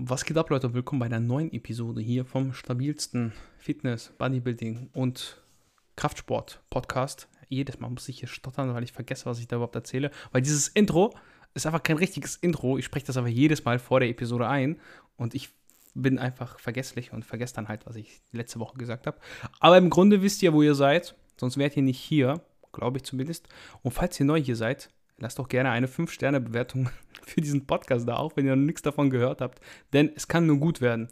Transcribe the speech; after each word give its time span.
Was 0.00 0.24
geht 0.24 0.38
ab, 0.38 0.48
Leute? 0.50 0.74
Willkommen 0.74 1.00
bei 1.00 1.06
einer 1.06 1.18
neuen 1.18 1.52
Episode 1.52 2.00
hier 2.00 2.24
vom 2.24 2.52
stabilsten 2.52 3.32
Fitness, 3.58 4.12
Bodybuilding 4.16 4.90
und 4.92 5.42
Kraftsport-Podcast. 5.96 7.26
Jedes 7.48 7.80
Mal 7.80 7.90
muss 7.90 8.08
ich 8.08 8.20
hier 8.20 8.28
stottern, 8.28 8.72
weil 8.74 8.84
ich 8.84 8.92
vergesse, 8.92 9.26
was 9.26 9.40
ich 9.40 9.48
da 9.48 9.56
überhaupt 9.56 9.74
erzähle. 9.74 10.12
Weil 10.30 10.42
dieses 10.42 10.68
Intro 10.68 11.16
ist 11.54 11.66
einfach 11.66 11.82
kein 11.82 11.96
richtiges 11.96 12.36
Intro. 12.36 12.78
Ich 12.78 12.84
spreche 12.84 13.06
das 13.06 13.16
aber 13.16 13.26
jedes 13.26 13.64
Mal 13.64 13.80
vor 13.80 13.98
der 13.98 14.08
Episode 14.08 14.46
ein 14.46 14.80
und 15.16 15.34
ich 15.34 15.48
bin 15.94 16.20
einfach 16.20 16.60
vergesslich 16.60 17.12
und 17.12 17.24
vergesse 17.24 17.56
dann 17.56 17.66
halt, 17.66 17.84
was 17.84 17.96
ich 17.96 18.22
letzte 18.30 18.60
Woche 18.60 18.78
gesagt 18.78 19.08
habe. 19.08 19.18
Aber 19.58 19.78
im 19.78 19.90
Grunde 19.90 20.22
wisst 20.22 20.44
ihr, 20.44 20.52
wo 20.52 20.62
ihr 20.62 20.76
seid. 20.76 21.16
Sonst 21.36 21.56
wärt 21.56 21.76
ihr 21.76 21.82
nicht 21.82 21.98
hier, 21.98 22.40
glaube 22.72 22.98
ich 22.98 23.02
zumindest. 23.02 23.48
Und 23.82 23.90
falls 23.90 24.20
ihr 24.20 24.26
neu 24.26 24.40
hier 24.40 24.54
seid, 24.54 24.90
lasst 25.18 25.38
doch 25.38 25.48
gerne 25.48 25.70
eine 25.70 25.86
5-Sterne-Bewertung 25.86 26.90
für 27.22 27.40
diesen 27.40 27.66
Podcast 27.66 28.08
da, 28.08 28.16
auch 28.16 28.36
wenn 28.36 28.46
ihr 28.46 28.56
noch 28.56 28.64
nichts 28.64 28.82
davon 28.82 29.10
gehört 29.10 29.40
habt. 29.40 29.60
Denn 29.92 30.10
es 30.14 30.28
kann 30.28 30.46
nur 30.46 30.58
gut 30.58 30.80
werden. 30.80 31.08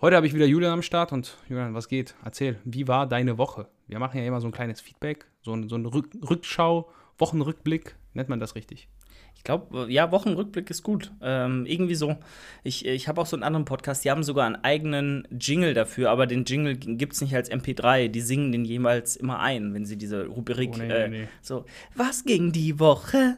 Heute 0.00 0.16
habe 0.16 0.26
ich 0.26 0.34
wieder 0.34 0.46
Julian 0.46 0.72
am 0.72 0.82
Start 0.82 1.12
und 1.12 1.38
Julian, 1.48 1.74
was 1.74 1.88
geht? 1.88 2.14
Erzähl, 2.24 2.58
wie 2.64 2.88
war 2.88 3.06
deine 3.06 3.38
Woche? 3.38 3.68
Wir 3.86 3.98
machen 3.98 4.18
ja 4.18 4.26
immer 4.26 4.40
so 4.40 4.48
ein 4.48 4.52
kleines 4.52 4.80
Feedback, 4.80 5.26
so, 5.42 5.56
so 5.68 5.76
eine 5.76 5.92
Rück 5.92 6.08
Rückschau, 6.28 6.90
Wochenrückblick, 7.18 7.96
nennt 8.12 8.28
man 8.28 8.40
das 8.40 8.54
richtig? 8.54 8.88
Ich 9.36 9.44
glaube, 9.44 9.86
ja, 9.92 10.10
Wochenrückblick 10.10 10.68
ist 10.70 10.82
gut. 10.82 11.12
Ähm, 11.22 11.66
irgendwie 11.66 11.94
so. 11.94 12.16
Ich, 12.64 12.84
ich 12.84 13.06
habe 13.06 13.20
auch 13.20 13.26
so 13.26 13.36
einen 13.36 13.44
anderen 13.44 13.64
Podcast, 13.64 14.04
die 14.04 14.10
haben 14.10 14.24
sogar 14.24 14.46
einen 14.46 14.56
eigenen 14.56 15.28
Jingle 15.30 15.72
dafür, 15.72 16.10
aber 16.10 16.26
den 16.26 16.44
Jingle 16.44 16.76
gibt 16.76 17.12
es 17.12 17.20
nicht 17.20 17.34
als 17.34 17.50
MP3. 17.50 18.08
Die 18.08 18.20
singen 18.20 18.50
den 18.50 18.64
jemals 18.64 19.14
immer 19.14 19.38
ein, 19.38 19.72
wenn 19.72 19.86
sie 19.86 19.96
diese 19.96 20.26
Rubrik. 20.26 20.70
Oh, 20.74 20.78
nee, 20.78 20.88
äh, 20.88 21.08
nee, 21.08 21.18
nee. 21.18 21.28
So, 21.42 21.64
was 21.94 22.24
ging 22.24 22.50
die 22.50 22.80
Woche? 22.80 23.36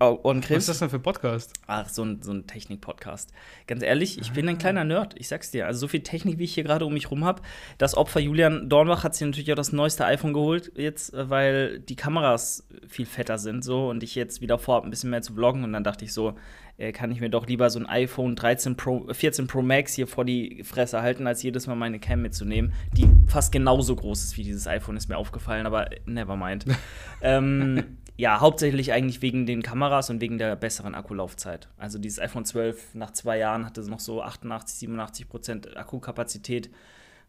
oh, 0.00 0.18
Was 0.24 0.50
ist 0.50 0.68
das 0.68 0.78
denn 0.78 0.88
für 0.88 0.96
ein 0.96 1.02
Podcast? 1.02 1.52
Ach, 1.66 1.88
so 1.88 2.02
ein, 2.02 2.22
so 2.22 2.32
ein 2.32 2.46
Technik-Podcast. 2.46 3.30
Ganz 3.66 3.82
ehrlich, 3.82 4.18
ich 4.18 4.32
bin 4.32 4.48
ein 4.48 4.56
kleiner 4.56 4.84
Nerd, 4.84 5.14
ich 5.18 5.28
sag's 5.28 5.50
dir. 5.50 5.66
Also 5.66 5.80
so 5.80 5.88
viel 5.88 6.02
Technik, 6.02 6.38
wie 6.38 6.44
ich 6.44 6.54
hier 6.54 6.64
gerade 6.64 6.86
um 6.86 6.94
mich 6.94 7.10
rum 7.10 7.24
habe. 7.24 7.42
Das 7.76 7.94
Opfer 7.94 8.20
Julian 8.20 8.68
Dornbach 8.70 9.04
hat 9.04 9.14
sich 9.14 9.26
natürlich 9.26 9.52
auch 9.52 9.56
das 9.56 9.72
neueste 9.72 10.06
iPhone 10.06 10.32
geholt, 10.32 10.72
jetzt, 10.76 11.12
äh, 11.12 11.28
weil 11.28 11.78
die 11.80 11.96
Kameras 11.96 12.66
viel 12.88 13.06
fetter 13.06 13.38
sind 13.38 13.64
so 13.64 13.90
und 13.90 14.02
ich 14.02 14.14
jetzt 14.16 14.40
wieder 14.40 14.58
vorhabe, 14.58 14.86
ein 14.86 14.90
bisschen 14.90 15.10
mehr 15.10 15.22
zu 15.22 15.34
vloggen. 15.34 15.64
Und 15.64 15.72
dann 15.72 15.84
dachte 15.84 16.04
ich 16.04 16.12
so, 16.12 16.34
äh, 16.78 16.92
kann 16.92 17.10
ich 17.10 17.20
mir 17.20 17.30
doch 17.30 17.46
lieber 17.46 17.70
so 17.70 17.78
ein 17.78 17.86
iPhone 17.86 18.36
13 18.36 18.76
Pro, 18.76 19.06
14 19.10 19.46
Pro 19.46 19.62
Max 19.62 19.94
hier 19.94 20.06
vor 20.06 20.24
die 20.24 20.62
Fresse 20.64 21.02
halten, 21.02 21.26
als 21.26 21.42
jedes 21.42 21.66
Mal 21.66 21.76
meine 21.76 21.98
Cam 21.98 22.22
mitzunehmen, 22.22 22.72
die 22.92 23.08
fast 23.26 23.52
genauso 23.52 23.94
groß 23.96 24.24
ist 24.24 24.36
wie 24.36 24.42
dieses 24.42 24.66
iPhone, 24.66 24.96
ist 24.96 25.08
mir 25.08 25.16
aufgefallen, 25.16 25.66
aber 25.66 25.88
never 26.04 26.36
mind. 26.36 26.64
ähm, 27.22 27.98
ja, 28.16 28.40
hauptsächlich 28.40 28.92
eigentlich 28.92 29.20
wegen 29.20 29.46
den 29.46 29.62
Kameras 29.62 30.08
und 30.08 30.20
wegen 30.20 30.38
der 30.38 30.56
besseren 30.56 30.94
Akkulaufzeit. 30.94 31.68
Also 31.76 31.98
dieses 31.98 32.18
iPhone 32.18 32.44
12 32.44 32.94
nach 32.94 33.10
zwei 33.10 33.38
Jahren 33.38 33.66
hatte 33.66 33.82
noch 33.88 34.00
so 34.00 34.22
88, 34.22 34.78
87 34.78 35.28
Prozent 35.28 35.76
Akkukapazität. 35.76 36.70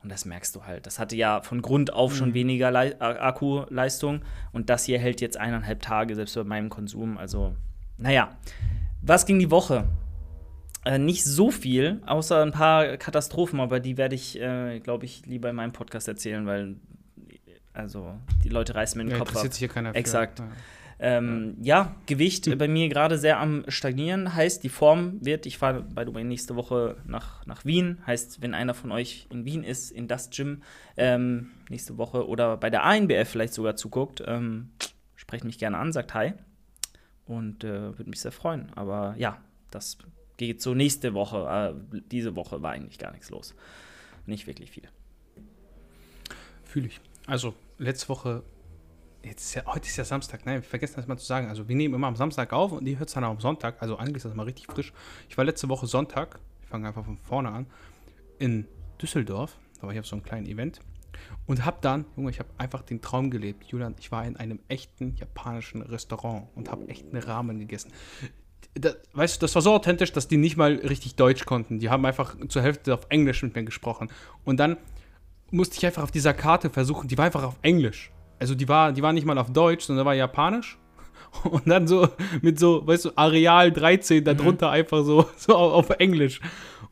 Und 0.04 0.12
das 0.12 0.26
merkst 0.26 0.56
du 0.56 0.66
halt. 0.66 0.86
Das 0.86 1.00
hatte 1.00 1.16
ja 1.16 1.42
von 1.42 1.62
Grund 1.62 1.92
auf 1.92 2.16
schon 2.16 2.30
mhm. 2.30 2.34
weniger 2.36 2.72
Le 2.72 3.00
Akkuleistung. 3.02 4.22
Und 4.52 4.70
das 4.70 4.86
hier 4.86 5.00
hält 5.00 5.22
jetzt 5.22 5.38
eineinhalb 5.38 5.82
Tage, 5.82 6.16
selbst 6.16 6.36
bei 6.36 6.44
meinem 6.44 6.70
Konsum. 6.70 7.18
Also, 7.18 7.56
naja. 7.98 8.38
Was 9.02 9.26
ging 9.26 9.40
die 9.40 9.52
Woche? 9.52 9.86
Äh, 10.86 11.00
nicht 11.00 11.24
so 11.26 11.52
viel, 11.52 12.02
außer 12.06 12.42
ein 12.42 12.52
paar 12.52 12.98
Katastrophen, 12.98 13.60
aber 13.60 13.80
die 13.80 13.98
werde 13.98 14.16
ich, 14.16 14.40
äh, 14.40 14.80
glaube 14.80 15.06
ich, 15.06 15.26
lieber 15.26 15.50
in 15.50 15.56
meinem 15.56 15.74
Podcast 15.74 16.08
erzählen, 16.08 16.46
weil 16.46 16.76
also 17.74 18.16
die 18.44 18.50
Leute 18.50 18.74
reißen 18.74 18.98
mir 18.98 19.06
den 19.06 19.12
ja, 19.12 19.18
Kopf 19.20 19.36
ab. 19.36 19.48
Hier 19.54 19.68
keiner 19.68 19.96
Exakt. 19.96 20.40
Ja. 20.40 20.48
Ähm, 21.00 21.58
ja, 21.62 21.96
Gewicht 22.08 22.58
bei 22.58 22.68
mir 22.68 22.90
gerade 22.90 23.18
sehr 23.20 23.40
am 23.40 23.64
Stagnieren. 23.68 24.34
Heißt, 24.34 24.64
die 24.64 24.70
Form 24.70 25.24
wird, 25.24 25.46
ich 25.46 25.58
fahre 25.58 25.82
bei 25.82 26.06
du 26.06 26.12
nächste 26.12 26.56
Woche 26.56 26.98
nach, 27.06 27.46
nach 27.46 27.66
Wien. 27.66 28.00
Heißt, 28.08 28.42
wenn 28.42 28.54
einer 28.54 28.74
von 28.74 28.92
euch 28.92 29.28
in 29.30 29.46
Wien 29.46 29.64
ist, 29.64 29.92
in 29.92 30.08
das 30.08 30.32
Gym 30.32 30.64
ähm, 30.96 31.52
nächste 31.70 31.98
Woche 31.98 32.28
oder 32.28 32.58
bei 32.58 32.70
der 32.70 32.84
ANBF 32.84 33.30
vielleicht 33.30 33.54
sogar 33.54 33.76
zuguckt, 33.76 34.24
ähm, 34.26 34.72
sprecht 35.16 35.44
mich 35.44 35.60
gerne 35.60 35.78
an, 35.78 35.94
sagt 35.94 36.14
Hi. 36.14 36.34
Und 37.26 37.64
äh, 37.64 37.98
würde 37.98 38.10
mich 38.10 38.22
sehr 38.22 38.32
freuen. 38.32 38.72
Aber 38.76 39.14
ja, 39.18 39.38
das 39.70 39.98
geht 40.38 40.62
so 40.62 40.74
nächste 40.74 41.14
Woche. 41.14 41.76
Äh, 41.94 42.00
diese 42.12 42.36
Woche 42.36 42.62
war 42.62 42.72
eigentlich 42.72 42.98
gar 42.98 43.12
nichts 43.12 43.30
los. 43.30 43.54
Nicht 44.26 44.48
wirklich 44.48 44.72
viel. 44.72 44.88
Fühle 46.64 46.88
ich. 46.88 47.00
Also, 47.28 47.54
letzte 47.78 48.10
Woche 48.10 48.44
jetzt 49.28 49.44
ist 49.44 49.54
ja, 49.56 49.66
heute 49.66 49.88
ist 49.88 49.98
ja 49.98 50.06
Samstag, 50.06 50.46
ne? 50.46 50.56
Wir 50.56 50.64
vergessen 50.64 50.96
das 50.98 51.08
mal 51.08 51.18
zu 51.18 51.26
sagen. 51.26 51.48
Also 51.48 51.68
wir 51.68 51.76
nehmen 51.76 51.94
immer 51.94 52.08
am 52.08 52.16
Samstag 52.16 52.54
auf 52.54 52.72
und 52.72 52.86
die 52.86 52.98
hört 52.98 53.10
es 53.10 53.16
dann 53.16 53.24
auch 53.24 53.32
am 53.32 53.40
Sonntag. 53.40 53.82
Also 53.82 53.98
eigentlich 53.98 54.18
ist 54.18 54.26
das 54.26 54.34
mal 54.34 54.44
richtig 54.44 54.68
frisch. 54.68 54.94
Ich 55.30 55.38
war 55.38 55.46
letzte 55.46 55.70
Woche 55.70 55.88
Sonntag, 55.88 56.40
ich 56.64 56.70
fange 56.70 56.88
einfach 56.88 57.06
von 57.06 57.18
vorne 57.18 57.52
an, 57.52 57.68
in 58.40 58.68
Düsseldorf. 59.02 59.58
Da 59.80 59.88
war 59.88 59.94
ich 59.94 60.00
auf 60.00 60.08
so 60.08 60.16
einem 60.16 60.24
kleinen 60.24 60.48
Event. 60.48 60.80
Und 61.46 61.66
hab 61.66 61.82
dann, 61.82 62.06
Junge, 62.16 62.30
ich 62.30 62.40
habe 62.40 62.50
einfach 62.58 62.84
den 62.84 63.02
Traum 63.02 63.32
gelebt. 63.32 63.64
Julian, 63.66 63.96
ich 64.00 64.12
war 64.12 64.26
in 64.26 64.38
einem 64.38 64.60
echten 64.68 65.16
japanischen 65.16 65.82
Restaurant 65.82 66.48
und 66.56 66.70
habe 66.70 66.88
echt 66.88 67.06
einen 67.06 67.22
Rahmen 67.22 67.60
gegessen. 67.60 67.92
Das, 68.76 68.98
weißt 69.14 69.38
du, 69.38 69.40
das 69.42 69.56
war 69.56 69.62
so 69.62 69.74
authentisch, 69.74 70.12
dass 70.12 70.28
die 70.28 70.38
nicht 70.38 70.58
mal 70.58 70.76
richtig 70.76 71.16
Deutsch 71.16 71.46
konnten. 71.46 71.80
Die 71.80 71.90
haben 71.90 72.06
einfach 72.06 72.36
zur 72.50 72.62
Hälfte 72.62 72.94
auf 72.94 73.08
Englisch 73.10 73.42
mit 73.42 73.56
mir 73.56 73.64
gesprochen. 73.64 74.10
Und 74.44 74.58
dann 74.58 74.78
musste 75.50 75.78
ich 75.78 75.86
einfach 75.86 76.04
auf 76.04 76.12
dieser 76.12 76.34
Karte 76.34 76.70
versuchen, 76.70 77.08
die 77.08 77.18
war 77.18 77.26
einfach 77.26 77.44
auf 77.44 77.58
Englisch 77.62 78.12
also 78.40 78.56
die 78.56 78.68
war, 78.68 78.92
die 78.92 79.02
war 79.02 79.14
nicht 79.14 79.26
mal 79.26 79.38
auf 79.38 79.52
Deutsch, 79.52 79.86
sondern 79.86 80.06
war 80.06 80.16
japanisch. 80.16 80.78
Und 81.44 81.68
dann 81.68 81.88
so 81.88 82.08
mit 82.42 82.60
so, 82.60 82.86
weißt 82.86 83.06
du, 83.06 83.12
Areal 83.16 83.72
13 83.72 84.24
darunter 84.24 84.68
mhm. 84.68 84.74
einfach 84.74 85.04
so, 85.04 85.26
so 85.38 85.56
auf 85.56 85.90
Englisch. 85.92 86.42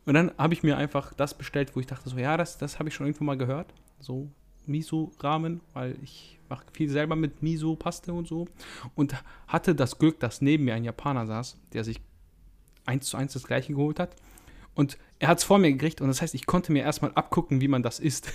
Und 0.04 0.14
dann 0.14 0.32
habe 0.38 0.54
ich 0.54 0.62
mir 0.62 0.76
einfach 0.76 1.14
das 1.14 1.34
bestellt, 1.34 1.74
wo 1.74 1.80
ich 1.80 1.86
dachte 1.86 2.08
so, 2.08 2.16
ja, 2.16 2.36
das, 2.36 2.58
das 2.58 2.78
habe 2.78 2.88
ich 2.88 2.94
schon 2.94 3.06
irgendwo 3.06 3.24
mal 3.24 3.36
gehört. 3.36 3.72
So 3.98 4.28
Miso-Ramen, 4.66 5.60
weil 5.72 5.96
ich 6.02 6.38
mache 6.48 6.64
viel 6.72 6.88
selber 6.88 7.16
mit 7.16 7.42
Miso-Paste 7.42 8.12
und 8.12 8.28
so. 8.28 8.46
Und 8.94 9.14
hatte 9.48 9.74
das 9.74 9.98
Glück, 9.98 10.20
dass 10.20 10.42
neben 10.42 10.64
mir 10.64 10.74
ein 10.74 10.84
Japaner 10.84 11.26
saß, 11.26 11.56
der 11.72 11.82
sich 11.82 12.00
eins 12.84 13.06
zu 13.06 13.16
eins 13.16 13.32
das 13.32 13.44
gleiche 13.44 13.72
geholt 13.72 13.98
hat. 13.98 14.14
Und 14.74 14.98
er 15.18 15.28
hat 15.28 15.38
es 15.38 15.44
vor 15.44 15.58
mir 15.58 15.72
gekriegt 15.72 16.00
und 16.00 16.08
das 16.08 16.20
heißt, 16.22 16.34
ich 16.34 16.46
konnte 16.46 16.70
mir 16.70 16.82
erstmal 16.82 17.12
abgucken, 17.14 17.60
wie 17.60 17.68
man 17.68 17.82
das 17.82 17.98
isst. 17.98 18.30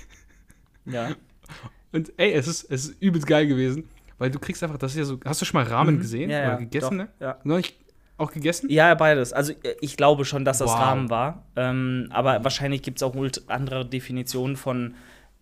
Ja. 0.85 1.15
Und 1.91 2.13
ey, 2.17 2.33
es 2.33 2.47
ist, 2.47 2.63
es 2.69 2.85
ist 2.85 3.01
übelst 3.01 3.27
geil 3.27 3.47
gewesen, 3.47 3.89
weil 4.17 4.31
du 4.31 4.39
kriegst 4.39 4.63
einfach, 4.63 4.77
das 4.77 4.91
ist 4.91 4.97
ja 4.97 5.03
so, 5.05 5.19
hast 5.25 5.41
du 5.41 5.45
schon 5.45 5.61
mal 5.61 5.69
Ramen 5.69 5.95
mhm. 5.95 5.99
gesehen 5.99 6.29
ja, 6.29 6.39
ja, 6.39 6.47
oder 6.49 6.57
gegessen, 6.57 6.97
doch, 6.97 7.05
ne? 7.05 7.09
Ja. 7.19 7.37
Neulich 7.43 7.77
auch 8.17 8.31
gegessen? 8.31 8.69
Ja, 8.69 8.93
beides. 8.93 9.33
Also 9.33 9.53
ich 9.81 9.97
glaube 9.97 10.25
schon, 10.25 10.45
dass 10.45 10.59
das 10.59 10.69
wow. 10.69 10.79
Rahmen 10.79 11.09
war. 11.09 11.43
Ähm, 11.55 12.07
aber 12.11 12.43
wahrscheinlich 12.43 12.83
gibt 12.83 12.99
es 12.99 13.03
auch 13.03 13.15
andere 13.47 13.85
Definitionen 13.85 14.55
von, 14.55 14.93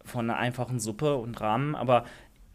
von 0.06 0.30
einer 0.30 0.40
einfachen 0.40 0.80
Suppe 0.80 1.16
und 1.16 1.42
Rahmen. 1.42 1.76
Aber 1.76 2.06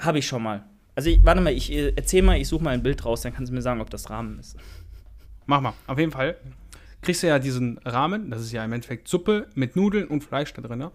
habe 0.01 0.19
ich 0.19 0.27
schon 0.27 0.43
mal. 0.43 0.65
Also 0.95 1.11
ich, 1.11 1.23
warte 1.25 1.43
mal, 1.43 1.53
ich 1.53 1.71
äh, 1.71 1.93
erzähl 1.95 2.23
mal, 2.23 2.39
ich 2.39 2.49
suche 2.49 2.65
mal 2.65 2.71
ein 2.71 2.83
Bild 2.83 3.05
raus, 3.05 3.21
dann 3.21 3.35
kannst 3.35 3.51
du 3.51 3.55
mir 3.55 3.63
sagen, 3.63 3.81
ob 3.83 3.91
das 3.91 4.09
Rahmen 4.09 4.39
ist. 4.39 4.57
Mach 5.45 5.61
mal. 5.61 5.75
Auf 5.87 5.99
jeden 5.99 6.13
Fall 6.13 6.37
kriegst 7.03 7.23
du 7.23 7.27
ja 7.27 7.39
diesen 7.39 7.79
Rahmen, 7.85 8.31
das 8.31 8.41
ist 8.41 8.53
ja 8.53 8.65
im 8.65 8.73
Endeffekt 8.73 9.09
Suppe 9.09 9.47
mit 9.55 9.77
Nudeln 9.77 10.09
und 10.09 10.25
Fleisch 10.25 10.55
da 10.55 10.63
drin. 10.63 10.89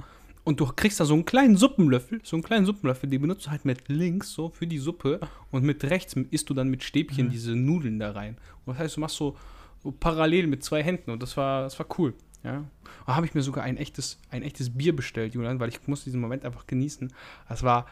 Und 0.49 0.59
du 0.59 0.65
kriegst 0.65 0.99
da 0.99 1.05
so 1.05 1.13
einen 1.13 1.25
kleinen 1.25 1.57
Suppenlöffel, 1.57 2.21
so 2.23 2.35
einen 2.35 2.41
kleinen 2.41 2.65
Suppenlöffel, 2.65 3.07
den 3.07 3.21
benutzt 3.21 3.45
du 3.45 3.51
halt 3.51 3.65
mit 3.65 3.87
links 3.87 4.33
so 4.33 4.49
für 4.49 4.65
die 4.65 4.79
Suppe 4.79 5.19
und 5.51 5.63
mit 5.63 5.83
rechts 5.83 6.15
isst 6.31 6.49
du 6.49 6.55
dann 6.55 6.69
mit 6.69 6.81
Stäbchen 6.81 7.27
mhm. 7.27 7.29
diese 7.29 7.55
Nudeln 7.55 7.99
da 7.99 8.13
rein. 8.13 8.35
Und 8.65 8.73
das 8.73 8.79
heißt, 8.79 8.97
du 8.97 9.01
machst 9.01 9.15
so, 9.17 9.37
so 9.83 9.91
parallel 9.91 10.47
mit 10.47 10.63
zwei 10.63 10.81
Händen 10.81 11.11
und 11.11 11.21
das 11.21 11.37
war, 11.37 11.61
das 11.61 11.77
war 11.77 11.85
cool. 11.99 12.15
Ja. 12.43 12.63
Da 13.05 13.15
habe 13.15 13.27
ich 13.27 13.35
mir 13.35 13.43
sogar 13.43 13.63
ein 13.63 13.77
echtes, 13.77 14.17
ein 14.31 14.41
echtes 14.41 14.75
Bier 14.75 14.95
bestellt, 14.95 15.35
Julian, 15.35 15.59
weil 15.59 15.69
ich 15.69 15.87
musste 15.87 16.05
diesen 16.05 16.19
Moment 16.19 16.43
einfach 16.43 16.65
genießen. 16.65 17.13
Das 17.47 17.61
war, 17.61 17.85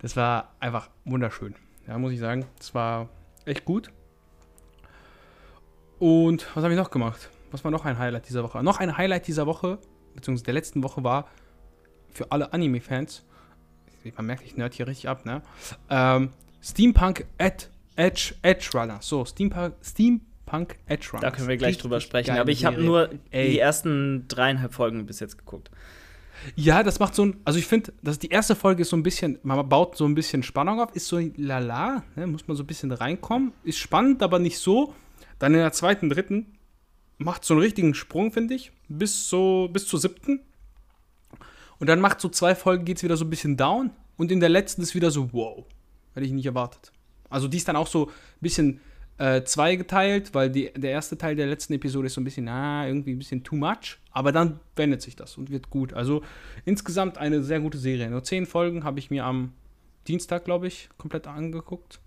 das 0.00 0.16
war 0.16 0.52
einfach 0.58 0.90
wunderschön. 1.04 1.54
Ja, 1.86 1.96
muss 1.96 2.10
ich 2.10 2.18
sagen. 2.18 2.44
Das 2.58 2.74
war 2.74 3.08
echt 3.44 3.64
gut. 3.64 3.92
Und 6.00 6.44
was 6.56 6.64
habe 6.64 6.74
ich 6.74 6.80
noch 6.80 6.90
gemacht? 6.90 7.30
Was 7.52 7.62
war 7.62 7.70
noch 7.70 7.84
ein 7.84 8.00
Highlight 8.00 8.28
dieser 8.28 8.42
Woche? 8.42 8.64
Noch 8.64 8.80
ein 8.80 8.96
Highlight 8.96 9.28
dieser 9.28 9.46
Woche, 9.46 9.78
beziehungsweise 10.16 10.46
der 10.46 10.54
letzten 10.54 10.82
Woche 10.82 11.04
war, 11.04 11.28
für 12.12 12.30
alle 12.32 12.52
Anime-Fans, 12.52 13.24
man 14.16 14.26
merkt, 14.26 14.44
ich 14.44 14.56
nerd 14.56 14.74
hier 14.74 14.86
richtig 14.86 15.08
ab, 15.08 15.26
ne? 15.26 15.42
Ähm, 15.88 16.30
Steampunk 16.62 17.26
Edge, 17.38 17.66
Edge, 17.96 18.34
Edge 18.42 18.70
Runner. 18.74 18.98
So, 19.00 19.24
Steampunk, 19.24 19.74
Steampunk 19.82 20.76
Edge 20.86 21.08
Runner. 21.12 21.22
Da 21.22 21.30
können 21.30 21.48
wir 21.48 21.56
gleich 21.56 21.78
drüber 21.78 22.00
sprechen. 22.00 22.36
Aber 22.36 22.50
ich 22.50 22.64
habe 22.64 22.82
nur 22.82 23.10
Ey. 23.30 23.50
die 23.50 23.58
ersten 23.58 24.26
dreieinhalb 24.28 24.72
Folgen 24.72 25.06
bis 25.06 25.20
jetzt 25.20 25.38
geguckt. 25.38 25.70
Ja, 26.56 26.82
das 26.82 26.98
macht 26.98 27.14
so 27.14 27.26
ein, 27.26 27.36
also 27.44 27.58
ich 27.58 27.66
finde, 27.66 27.92
dass 28.02 28.18
die 28.18 28.28
erste 28.28 28.56
Folge 28.56 28.82
ist 28.82 28.88
so 28.88 28.96
ein 28.96 29.02
bisschen, 29.02 29.38
man 29.42 29.68
baut 29.68 29.96
so 29.96 30.06
ein 30.06 30.14
bisschen 30.14 30.42
Spannung 30.42 30.80
auf, 30.80 30.94
ist 30.96 31.06
so 31.06 31.20
lala, 31.36 32.02
ne, 32.16 32.26
muss 32.26 32.48
man 32.48 32.56
so 32.56 32.62
ein 32.62 32.66
bisschen 32.66 32.92
reinkommen, 32.92 33.52
ist 33.62 33.78
spannend, 33.78 34.22
aber 34.22 34.38
nicht 34.38 34.58
so. 34.58 34.94
Dann 35.38 35.52
in 35.52 35.60
der 35.60 35.72
zweiten, 35.72 36.08
dritten 36.08 36.46
macht 37.18 37.44
so 37.44 37.54
einen 37.54 37.62
richtigen 37.62 37.94
Sprung, 37.94 38.32
finde 38.32 38.54
ich, 38.54 38.72
bis 38.88 39.28
so, 39.28 39.68
bis 39.70 39.86
zur 39.86 40.00
siebten. 40.00 40.40
Und 41.80 41.88
dann 41.88 42.00
macht 42.00 42.20
so 42.20 42.28
zwei 42.28 42.54
Folgen 42.54 42.84
geht 42.84 42.98
es 42.98 43.02
wieder 43.02 43.16
so 43.16 43.24
ein 43.24 43.30
bisschen 43.30 43.56
down 43.56 43.90
und 44.16 44.30
in 44.30 44.38
der 44.38 44.50
letzten 44.50 44.82
ist 44.82 44.94
wieder 44.94 45.10
so, 45.10 45.32
wow, 45.32 45.64
hätte 46.14 46.26
ich 46.26 46.32
nicht 46.32 46.46
erwartet. 46.46 46.92
Also 47.28 47.48
die 47.48 47.56
ist 47.56 47.66
dann 47.66 47.76
auch 47.76 47.86
so 47.86 48.06
ein 48.06 48.12
bisschen 48.40 48.80
äh, 49.18 49.42
zweigeteilt, 49.44 50.34
weil 50.34 50.50
die, 50.50 50.72
der 50.74 50.90
erste 50.90 51.16
Teil 51.16 51.36
der 51.36 51.46
letzten 51.46 51.72
Episode 51.72 52.06
ist 52.06 52.14
so 52.14 52.20
ein 52.20 52.24
bisschen, 52.24 52.44
na, 52.44 52.86
irgendwie 52.86 53.12
ein 53.12 53.18
bisschen 53.18 53.42
too 53.44 53.56
much. 53.56 53.98
Aber 54.12 54.30
dann 54.32 54.60
wendet 54.76 55.02
sich 55.02 55.16
das 55.16 55.36
und 55.38 55.50
wird 55.50 55.70
gut. 55.70 55.92
Also 55.94 56.22
insgesamt 56.64 57.18
eine 57.18 57.42
sehr 57.42 57.60
gute 57.60 57.78
Serie. 57.78 58.10
Nur 58.10 58.24
zehn 58.24 58.46
Folgen 58.46 58.84
habe 58.84 58.98
ich 58.98 59.10
mir 59.10 59.24
am 59.24 59.52
Dienstag, 60.06 60.44
glaube 60.44 60.66
ich, 60.66 60.88
komplett 60.98 61.26
angeguckt. 61.26 62.00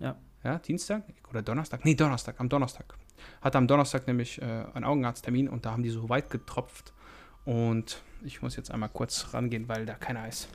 Ja. 0.00 0.16
Ja, 0.44 0.58
Dienstag 0.58 1.02
oder 1.28 1.42
Donnerstag? 1.42 1.84
Nee, 1.84 1.94
Donnerstag, 1.94 2.38
am 2.38 2.48
Donnerstag. 2.48 2.94
Hatte 3.40 3.58
am 3.58 3.66
Donnerstag 3.66 4.06
nämlich 4.06 4.40
äh, 4.40 4.44
einen 4.44 4.84
Augenarzttermin 4.84 5.48
und 5.48 5.66
da 5.66 5.72
haben 5.72 5.82
die 5.82 5.90
so 5.90 6.08
weit 6.08 6.30
getropft. 6.30 6.92
Und 7.44 8.02
ich 8.24 8.42
muss 8.42 8.56
jetzt 8.56 8.70
einmal 8.70 8.88
kurz 8.88 9.32
rangehen, 9.32 9.68
weil 9.68 9.86
da 9.86 9.94
keiner 9.94 10.26
ist. 10.28 10.48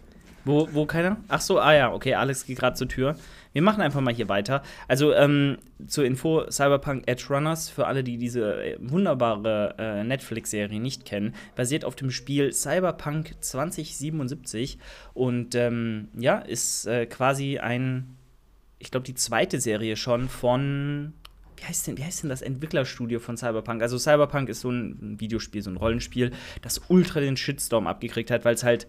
Wo, 0.45 0.67
wo 0.73 0.85
keiner? 0.85 1.17
Ach 1.29 1.39
so, 1.39 1.59
ah 1.59 1.73
ja, 1.73 1.93
okay, 1.93 2.15
Alex 2.15 2.45
geht 2.45 2.59
gerade 2.59 2.75
zur 2.75 2.89
Tür. 2.89 3.15
Wir 3.53 3.61
machen 3.61 3.81
einfach 3.81 4.01
mal 4.01 4.13
hier 4.13 4.27
weiter. 4.27 4.61
Also 4.89 5.13
ähm, 5.13 5.57
zur 5.87 6.05
Info: 6.05 6.49
Cyberpunk 6.49 7.03
Edge 7.07 7.25
Runners, 7.29 7.69
für 7.69 7.87
alle, 7.87 8.03
die 8.03 8.17
diese 8.17 8.61
äh, 8.61 8.77
wunderbare 8.81 9.75
äh, 9.77 10.03
Netflix-Serie 10.03 10.81
nicht 10.81 11.05
kennen, 11.05 11.33
basiert 11.55 11.85
auf 11.85 11.95
dem 11.95 12.11
Spiel 12.11 12.51
Cyberpunk 12.51 13.35
2077 13.39 14.79
und 15.13 15.55
ähm, 15.55 16.09
ja, 16.17 16.39
ist 16.39 16.87
äh, 16.87 17.05
quasi 17.05 17.59
ein, 17.59 18.17
ich 18.79 18.91
glaube, 18.91 19.05
die 19.05 19.15
zweite 19.15 19.61
Serie 19.61 19.95
schon 19.95 20.27
von 20.27 21.13
wie 21.57 21.63
heißt 21.63 21.87
denn, 21.87 21.97
wie 21.97 22.03
heißt 22.03 22.23
denn 22.23 22.29
das 22.29 22.41
Entwicklerstudio 22.41 23.19
von 23.19 23.37
Cyberpunk? 23.37 23.81
Also 23.81 23.97
Cyberpunk 23.97 24.49
ist 24.49 24.61
so 24.61 24.69
ein 24.69 25.19
Videospiel, 25.19 25.61
so 25.61 25.69
ein 25.69 25.77
Rollenspiel, 25.77 26.31
das 26.61 26.81
ultra 26.89 27.19
den 27.19 27.37
Shitstorm 27.37 27.87
abgekriegt 27.87 28.31
hat, 28.31 28.45
weil 28.45 28.55
es 28.55 28.63
halt 28.63 28.87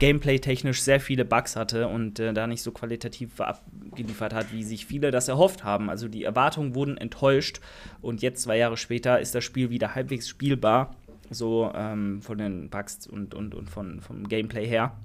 gameplay-technisch 0.00 0.82
sehr 0.82 0.98
viele 0.98 1.24
Bugs 1.24 1.54
hatte 1.54 1.86
und 1.86 2.18
äh, 2.18 2.32
da 2.32 2.46
nicht 2.46 2.62
so 2.62 2.72
qualitativ 2.72 3.40
abgeliefert 3.40 4.34
hat, 4.34 4.52
wie 4.52 4.64
sich 4.64 4.86
viele 4.86 5.10
das 5.10 5.28
erhofft 5.28 5.62
haben. 5.62 5.88
Also 5.90 6.08
die 6.08 6.24
Erwartungen 6.24 6.74
wurden 6.74 6.96
enttäuscht 6.96 7.60
und 8.00 8.22
jetzt, 8.22 8.42
zwei 8.42 8.56
Jahre 8.56 8.76
später, 8.76 9.20
ist 9.20 9.34
das 9.34 9.44
Spiel 9.44 9.70
wieder 9.70 9.94
halbwegs 9.94 10.28
spielbar, 10.28 10.96
so 11.30 11.70
ähm, 11.74 12.22
von 12.22 12.38
den 12.38 12.70
Bugs 12.70 13.06
und, 13.06 13.34
und, 13.34 13.54
und 13.54 13.70
von, 13.70 14.00
vom 14.00 14.26
Gameplay 14.26 14.66
her. 14.66 14.96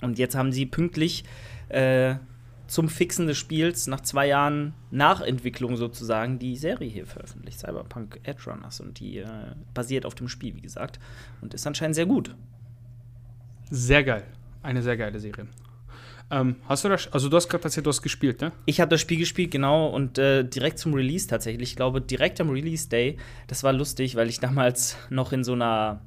Und 0.00 0.18
jetzt 0.18 0.34
haben 0.34 0.50
sie 0.50 0.66
pünktlich 0.66 1.24
äh, 1.68 2.16
zum 2.72 2.88
Fixen 2.88 3.26
des 3.26 3.36
Spiels 3.36 3.86
nach 3.86 4.00
zwei 4.00 4.28
Jahren 4.28 4.72
Nachentwicklung 4.90 5.76
sozusagen 5.76 6.38
die 6.38 6.56
Serie 6.56 6.88
hier 6.88 7.06
veröffentlicht, 7.06 7.58
Cyberpunk 7.58 8.18
Edge 8.22 8.50
Runners. 8.50 8.80
Und 8.80 8.98
die 8.98 9.18
äh, 9.18 9.26
basiert 9.74 10.06
auf 10.06 10.14
dem 10.14 10.26
Spiel, 10.26 10.56
wie 10.56 10.62
gesagt, 10.62 10.98
und 11.42 11.52
ist 11.52 11.66
anscheinend 11.66 11.96
sehr 11.96 12.06
gut. 12.06 12.34
Sehr 13.70 14.02
geil. 14.04 14.24
Eine 14.62 14.80
sehr 14.80 14.96
geile 14.96 15.20
Serie. 15.20 15.48
Ähm, 16.30 16.56
hast 16.66 16.84
du 16.84 16.88
das, 16.88 17.12
also 17.12 17.28
du 17.28 17.36
hast 17.36 17.50
gerade 17.50 17.82
du 17.82 17.90
hast 17.90 18.00
gespielt, 18.00 18.40
ne? 18.40 18.52
Ich 18.64 18.80
habe 18.80 18.88
das 18.88 19.02
Spiel 19.02 19.18
gespielt, 19.18 19.50
genau, 19.50 19.88
und 19.88 20.16
äh, 20.16 20.42
direkt 20.42 20.78
zum 20.78 20.94
Release 20.94 21.26
tatsächlich. 21.26 21.72
Ich 21.72 21.76
glaube, 21.76 22.00
direkt 22.00 22.40
am 22.40 22.48
Release-Day, 22.48 23.18
das 23.48 23.64
war 23.64 23.74
lustig, 23.74 24.16
weil 24.16 24.30
ich 24.30 24.40
damals 24.40 24.96
noch 25.10 25.32
in 25.32 25.44
so 25.44 25.52
einer 25.52 26.00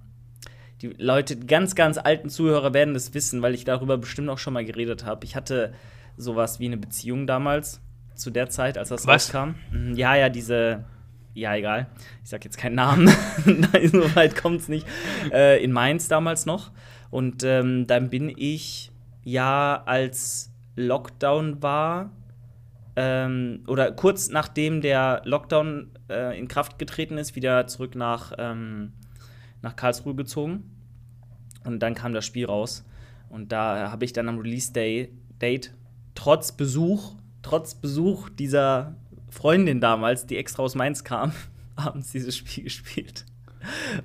die 0.81 0.87
Leute, 0.97 1.37
ganz, 1.37 1.75
ganz 1.75 1.99
alten 1.99 2.29
Zuhörer 2.29 2.73
werden 2.73 2.95
das 2.95 3.13
wissen, 3.13 3.43
weil 3.43 3.53
ich 3.53 3.65
darüber 3.65 3.99
bestimmt 3.99 4.29
auch 4.29 4.39
schon 4.39 4.53
mal 4.53 4.65
geredet 4.65 5.05
habe. 5.05 5.25
Ich 5.25 5.35
hatte 5.35 5.73
sowas 6.17 6.59
wie 6.59 6.65
eine 6.65 6.77
Beziehung 6.77 7.27
damals, 7.27 7.81
zu 8.15 8.29
der 8.31 8.49
Zeit, 8.49 8.77
als 8.77 8.89
das 8.89 9.05
Was? 9.07 9.33
rauskam. 9.33 9.55
Mhm, 9.71 9.95
Ja, 9.95 10.15
ja, 10.15 10.29
diese, 10.29 10.85
ja, 11.33 11.55
egal. 11.55 11.87
Ich 12.23 12.29
sag 12.29 12.43
jetzt 12.45 12.57
keinen 12.57 12.75
Namen. 12.75 13.05
Nein, 13.45 13.89
so 13.89 14.15
weit 14.15 14.35
kommt's 14.35 14.67
nicht. 14.69 14.87
Äh, 15.31 15.63
in 15.63 15.71
Mainz 15.71 16.07
damals 16.07 16.45
noch. 16.45 16.71
Und 17.11 17.43
ähm, 17.43 17.87
dann 17.87 18.09
bin 18.09 18.33
ich 18.35 18.91
ja, 19.23 19.83
als 19.85 20.51
Lockdown 20.75 21.61
war, 21.61 22.11
ähm, 22.95 23.63
oder 23.67 23.91
kurz 23.91 24.29
nachdem 24.29 24.81
der 24.81 25.21
Lockdown 25.25 25.91
äh, 26.09 26.37
in 26.39 26.47
Kraft 26.47 26.79
getreten 26.79 27.17
ist, 27.17 27.35
wieder 27.35 27.67
zurück 27.67 27.95
nach, 27.95 28.31
ähm, 28.37 28.93
nach 29.61 29.75
Karlsruhe 29.75 30.15
gezogen. 30.15 30.71
Und 31.65 31.79
dann 31.79 31.95
kam 31.95 32.13
das 32.13 32.25
Spiel 32.25 32.45
raus. 32.45 32.85
Und 33.29 33.51
da 33.51 33.91
habe 33.91 34.05
ich 34.05 34.13
dann 34.13 34.29
am 34.29 34.37
Release-Day 34.37 35.09
Date 35.41 35.73
trotz 36.15 36.51
Besuch, 36.51 37.13
trotz 37.41 37.75
Besuch 37.75 38.29
dieser 38.29 38.95
Freundin 39.29 39.81
damals, 39.81 40.25
die 40.25 40.37
extra 40.37 40.63
aus 40.63 40.75
Mainz 40.75 41.03
kam, 41.03 41.33
abends 41.75 42.11
dieses 42.11 42.35
Spiel 42.35 42.63
gespielt. 42.63 43.25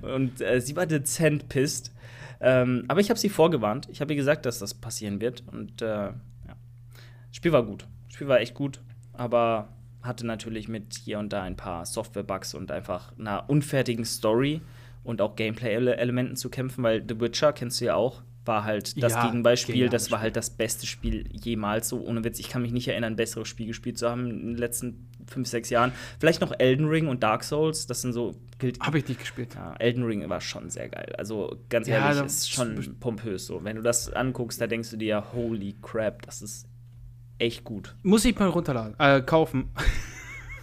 Und 0.01 0.41
äh, 0.41 0.61
sie 0.61 0.75
war 0.75 0.85
dezent 0.85 1.49
pisst. 1.49 1.93
Ähm, 2.39 2.85
aber 2.87 2.99
ich 2.99 3.09
habe 3.09 3.19
sie 3.19 3.29
vorgewarnt. 3.29 3.87
Ich 3.91 4.01
habe 4.01 4.13
ihr 4.13 4.17
gesagt, 4.17 4.45
dass 4.45 4.59
das 4.59 4.73
passieren 4.73 5.21
wird. 5.21 5.43
Und 5.51 5.81
äh, 5.81 5.85
ja. 5.85 6.15
Das 6.47 7.35
Spiel 7.35 7.51
war 7.51 7.63
gut. 7.63 7.87
Das 8.05 8.15
Spiel 8.15 8.27
war 8.27 8.39
echt 8.39 8.55
gut. 8.55 8.81
Aber 9.13 9.69
hatte 10.01 10.25
natürlich 10.25 10.67
mit 10.67 10.95
hier 10.95 11.19
und 11.19 11.31
da 11.31 11.43
ein 11.43 11.55
paar 11.55 11.85
Software-Bugs 11.85 12.55
und 12.55 12.71
einfach 12.71 13.17
einer 13.17 13.49
unfertigen 13.49 14.05
Story 14.05 14.61
und 15.03 15.21
auch 15.21 15.35
Gameplay-Elementen 15.35 16.35
zu 16.35 16.49
kämpfen, 16.49 16.83
weil 16.83 17.03
The 17.07 17.19
Witcher 17.19 17.53
kennst 17.53 17.81
du 17.81 17.85
ja 17.85 17.95
auch, 17.95 18.23
war 18.45 18.63
halt 18.63 19.01
das 19.01 19.13
Ja, 19.13 19.25
Gegenbeispiel. 19.25 19.89
Das 19.89 20.09
war 20.11 20.19
halt 20.19 20.35
das 20.35 20.49
beste 20.49 20.87
Spiel 20.87 21.29
jemals. 21.31 21.89
So 21.89 22.01
ohne 22.03 22.23
Witz. 22.23 22.39
Ich 22.39 22.49
kann 22.49 22.61
mich 22.61 22.71
nicht 22.71 22.87
erinnern, 22.87 23.13
ein 23.13 23.15
besseres 23.15 23.47
Spiel 23.47 23.67
gespielt 23.67 23.97
zu 23.97 24.09
haben 24.09 24.29
in 24.29 24.47
den 24.47 24.57
letzten 24.57 25.07
fünf, 25.27 25.47
sechs 25.47 25.69
Jahren. 25.69 25.91
Vielleicht 26.19 26.41
noch 26.41 26.51
Elden 26.57 26.87
Ring 26.87 27.07
und 27.07 27.21
Dark 27.23 27.43
Souls. 27.43 27.85
Das 27.85 28.01
sind 28.01 28.13
so 28.13 28.35
gilt. 28.57 28.79
Habe 28.79 28.97
ich 28.97 29.07
nicht 29.07 29.19
gespielt. 29.19 29.53
Ja, 29.55 29.75
Elden 29.77 30.03
Ring 30.03 30.27
war 30.27 30.41
schon 30.41 30.69
sehr 30.69 30.89
geil. 30.89 31.13
Also 31.17 31.57
ganz 31.69 31.87
Ja, 31.87 32.11
ehrlich, 32.11 32.25
ist 32.25 32.49
schon 32.51 32.95
pompös 32.99 33.45
so. 33.45 33.63
Wenn 33.63 33.75
du 33.75 33.81
das 33.83 34.11
anguckst, 34.11 34.59
da 34.59 34.67
denkst 34.67 34.89
du 34.89 34.97
dir, 34.97 35.33
holy 35.33 35.75
crap, 35.81 36.23
das 36.23 36.41
ist 36.41 36.67
echt 37.37 37.63
gut. 37.63 37.95
Muss 38.03 38.25
ich 38.25 38.37
mal 38.37 38.49
runterladen, 38.49 38.95
äh, 38.99 39.21
kaufen. 39.21 39.69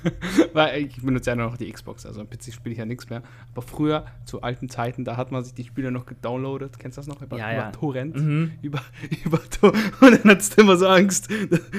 Weil 0.53 0.83
ich 0.83 1.03
benutze 1.03 1.31
ja 1.31 1.37
nur 1.37 1.47
noch 1.47 1.57
die 1.57 1.71
Xbox, 1.71 2.07
also 2.07 2.21
am 2.21 2.29
PC 2.29 2.53
spiele 2.53 2.73
ich 2.73 2.79
ja 2.79 2.85
nichts 2.85 3.09
mehr. 3.11 3.23
Aber 3.53 3.63
früher, 3.63 4.07
zu 4.25 4.43
alten 4.43 4.69
Zeiten, 4.69 5.05
da 5.05 5.17
hat 5.17 5.33
man 5.33 5.45
sich 5.45 5.55
die 5.55 5.65
Spiele 5.65 5.91
noch 5.91 6.07
gedownloadet. 6.07 6.79
Kennst 6.79 6.97
du 6.97 7.01
das 7.01 7.07
noch? 7.09 7.23
Über, 7.23 7.39
Ja, 7.39 7.53
über 7.53 7.63
ja. 7.63 7.71
Torrent. 7.73 8.17
Mhm. 8.17 8.53
Über, 8.63 8.81
über 9.25 9.41
Tor 9.51 9.73
Und 10.01 10.25
dann 10.25 10.33
hattest 10.33 10.57
du 10.57 10.63
immer 10.63 10.77
so 10.77 10.87
Angst, 10.87 11.29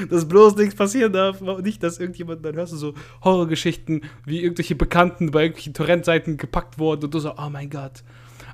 dass 0.10 0.28
bloß 0.28 0.56
nichts 0.58 0.76
passieren 0.76 1.14
darf. 1.14 1.42
Nicht, 1.62 1.84
dass 1.84 2.00
irgendjemand, 2.00 2.44
dann 2.44 2.56
hörst 2.56 2.74
du 2.74 2.78
so 2.78 2.94
Horrorgeschichten, 3.24 4.02
wie 4.26 4.42
irgendwelche 4.42 4.76
Bekannten 4.76 5.32
bei 5.32 5.44
irgendwelchen 5.44 5.74
Torrentseiten 5.74 6.38
gepackt 6.38 6.80
wurden 6.80 7.06
und 7.06 7.14
du 7.14 7.20
so, 7.20 7.36
oh 7.38 7.50
mein 7.50 7.70
Gott. 7.70 8.04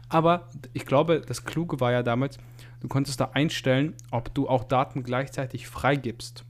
Aber 0.10 0.48
ich 0.74 0.86
glaube, 0.86 1.22
das 1.26 1.46
Kluge 1.46 1.80
war 1.80 1.92
ja 1.92 2.04
damals, 2.04 2.38
du 2.82 2.88
konntest 2.88 3.20
da 3.20 3.32
einstellen, 3.34 3.94
ob 4.12 4.34
du 4.34 4.48
auch 4.48 4.64
Daten 4.64 5.04
gleichzeitig 5.04 5.68
freigibst. 5.68 6.46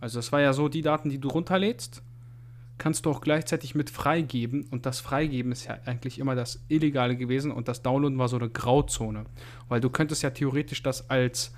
Also 0.00 0.18
das 0.18 0.30
war 0.32 0.40
ja 0.40 0.52
so, 0.52 0.68
die 0.68 0.82
Daten, 0.82 1.08
die 1.08 1.18
du 1.18 1.28
runterlädst, 1.28 2.02
kannst 2.78 3.06
du 3.06 3.10
auch 3.10 3.20
gleichzeitig 3.20 3.74
mit 3.74 3.88
freigeben. 3.90 4.66
Und 4.70 4.84
das 4.86 5.00
Freigeben 5.00 5.52
ist 5.52 5.64
ja 5.66 5.78
eigentlich 5.86 6.18
immer 6.18 6.34
das 6.34 6.62
Illegale 6.68 7.16
gewesen 7.16 7.50
und 7.52 7.68
das 7.68 7.82
Downloaden 7.82 8.18
war 8.18 8.28
so 8.28 8.36
eine 8.36 8.50
Grauzone. 8.50 9.24
Weil 9.68 9.80
du 9.80 9.88
könntest 9.90 10.22
ja 10.22 10.30
theoretisch 10.30 10.82
das 10.82 11.08
als 11.10 11.52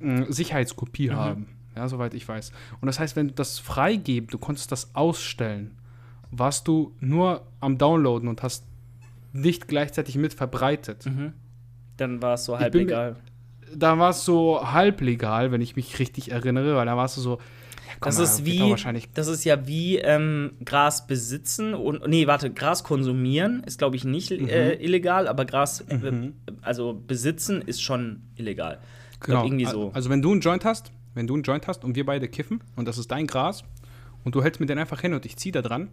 mh, 0.00 0.26
Sicherheitskopie 0.30 1.10
Mhm. 1.10 1.16
haben. 1.16 1.46
Ja, 1.76 1.88
soweit 1.88 2.14
ich 2.14 2.26
weiß. 2.28 2.52
Und 2.80 2.86
das 2.86 2.98
heißt, 3.00 3.16
wenn 3.16 3.28
du 3.28 3.34
das 3.34 3.58
freigeben, 3.58 4.28
du 4.30 4.38
konntest 4.38 4.70
das 4.72 4.94
ausstellen, 4.94 5.76
warst 6.30 6.68
du 6.68 6.94
nur 7.00 7.46
am 7.60 7.78
Downloaden 7.78 8.28
und 8.28 8.42
hast 8.42 8.64
nicht 9.32 9.66
gleichzeitig 9.68 10.16
mit 10.16 10.32
verbreitet. 10.34 11.04
Mhm. 11.06 11.32
Dann 11.96 12.22
war 12.22 12.34
es 12.34 12.44
so 12.44 12.58
halb 12.58 12.72
bin 12.72 12.82
mir- 12.86 12.92
egal. 12.92 13.16
Da 13.74 13.98
war 13.98 14.10
es 14.10 14.24
so 14.24 14.60
halb 14.72 15.00
legal, 15.00 15.50
wenn 15.50 15.60
ich 15.60 15.74
mich 15.74 15.98
richtig 15.98 16.30
erinnere, 16.30 16.76
weil 16.76 16.86
da 16.86 16.96
warst 16.96 17.16
du 17.16 17.20
so. 17.20 17.38
Komm 18.00 18.10
Das 18.10 18.18
ist 18.18 18.44
wie, 18.44 18.74
das 19.14 19.28
ist 19.28 19.44
ja 19.44 19.66
wie 19.66 19.98
ähm, 19.98 20.52
Gras 20.64 21.06
besitzen 21.06 21.74
und 21.74 22.06
nee, 22.06 22.26
warte, 22.26 22.50
Gras 22.52 22.84
konsumieren 22.84 23.62
ist 23.64 23.78
glaube 23.78 23.96
ich 23.96 24.04
nicht 24.04 24.30
äh, 24.30 24.74
illegal, 24.74 25.28
aber 25.28 25.44
Gras 25.44 25.80
äh, 25.80 25.94
Mhm. 26.10 26.34
also 26.62 27.00
besitzen 27.06 27.62
ist 27.62 27.82
schon 27.82 28.22
illegal. 28.36 28.78
Genau. 29.20 29.48
glaub, 29.48 29.70
so. 29.70 29.90
Also 29.94 30.10
wenn 30.10 30.22
du 30.22 30.32
einen 30.32 30.40
Joint 30.40 30.64
hast, 30.64 30.92
wenn 31.14 31.26
du 31.26 31.34
einen 31.34 31.42
Joint 31.44 31.66
hast 31.66 31.84
und 31.84 31.94
wir 31.96 32.04
beide 32.04 32.28
kiffen 32.28 32.60
und 32.76 32.86
das 32.86 32.98
ist 32.98 33.10
dein 33.10 33.26
Gras 33.26 33.64
und 34.24 34.34
du 34.34 34.42
hältst 34.42 34.60
mir 34.60 34.66
den 34.66 34.78
einfach 34.78 35.00
hin 35.00 35.14
und 35.14 35.24
ich 35.24 35.36
ziehe 35.36 35.52
da 35.52 35.62
dran, 35.62 35.88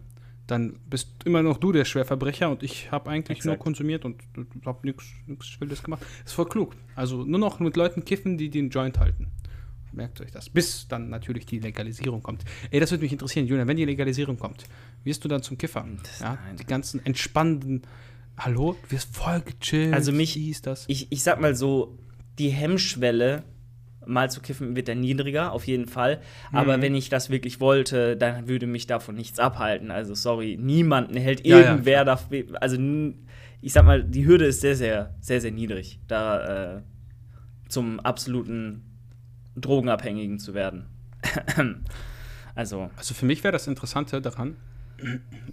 dann 0.46 0.80
bist 0.90 1.08
immer 1.24 1.42
noch 1.42 1.58
du 1.58 1.70
der 1.72 1.84
Schwerverbrecher 1.84 2.50
und 2.50 2.62
ich 2.62 2.90
habe 2.90 3.08
eigentlich 3.10 3.44
nur 3.44 3.54
Exakt. 3.54 3.62
konsumiert 3.62 4.04
und 4.04 4.16
habe 4.66 4.78
nichts 4.82 5.04
Wildes 5.60 5.82
gemacht. 5.82 6.02
ist 6.24 6.32
voll 6.32 6.48
klug. 6.48 6.74
Also 6.96 7.24
nur 7.24 7.38
noch 7.38 7.60
mit 7.60 7.76
Leuten 7.76 8.04
kiffen, 8.04 8.38
die 8.38 8.50
den 8.50 8.70
Joint 8.70 8.98
halten. 8.98 9.28
Merkt 9.92 10.20
euch 10.20 10.30
das. 10.30 10.48
Bis 10.48 10.88
dann 10.88 11.10
natürlich 11.10 11.46
die 11.46 11.58
Legalisierung 11.58 12.22
kommt. 12.22 12.44
Ey, 12.70 12.80
das 12.80 12.90
würde 12.90 13.02
mich 13.02 13.12
interessieren, 13.12 13.46
Julian, 13.46 13.68
wenn 13.68 13.76
die 13.76 13.84
Legalisierung 13.84 14.38
kommt, 14.38 14.64
wirst 15.04 15.24
du 15.24 15.28
dann 15.28 15.42
zum 15.42 15.58
Kiffer? 15.58 15.86
Ja, 16.20 16.38
die 16.58 16.64
ganzen 16.64 17.04
entspannenden 17.04 17.82
Hallo, 18.38 18.76
du 18.82 18.90
wirst 18.92 19.14
voll 19.14 19.42
gechillt. 19.42 19.92
Also 19.92 20.10
mich- 20.12 20.32
hieß 20.32 20.62
das. 20.62 20.84
ich, 20.88 21.12
ich 21.12 21.22
sag 21.22 21.40
mal 21.40 21.54
so, 21.54 21.98
die 22.38 22.48
Hemmschwelle, 22.48 23.42
mal 24.06 24.30
zu 24.30 24.40
kiffen, 24.40 24.74
wird 24.74 24.88
dann 24.88 25.00
niedriger, 25.00 25.52
auf 25.52 25.66
jeden 25.66 25.86
Fall. 25.86 26.20
Aber 26.50 26.78
Mhm. 26.78 26.82
wenn 26.82 26.94
ich 26.94 27.08
das 27.10 27.28
wirklich 27.30 27.60
wollte, 27.60 28.16
dann 28.16 28.48
würde 28.48 28.66
mich 28.66 28.86
davon 28.86 29.14
nichts 29.14 29.38
abhalten. 29.38 29.90
Also, 29.90 30.14
sorry, 30.14 30.56
niemanden 30.58 31.16
hält 31.18 31.46
Ja, 31.46 31.58
ja, 31.60 31.70
irgendwer 31.70 32.04
dafür. 32.06 32.60
Also, 32.60 32.76
n- 32.76 33.26
ich 33.60 33.72
sag 33.74 33.84
mal, 33.84 34.02
die 34.02 34.24
Hürde 34.26 34.46
ist 34.46 34.60
sehr, 34.62 34.74
sehr, 34.74 35.14
sehr, 35.20 35.40
sehr 35.40 35.52
niedrig, 35.52 36.00
da 36.08 36.78
äh, 36.78 36.82
zum 37.68 38.00
absoluten 38.00 38.91
Drogenabhängigen 39.56 40.38
zu 40.38 40.54
werden. 40.54 40.86
Also, 42.54 42.90
Also 42.98 43.14
für 43.14 43.24
mich 43.24 43.42
wäre 43.44 43.52
das 43.52 43.66
Interessante 43.66 44.20
daran, 44.20 44.58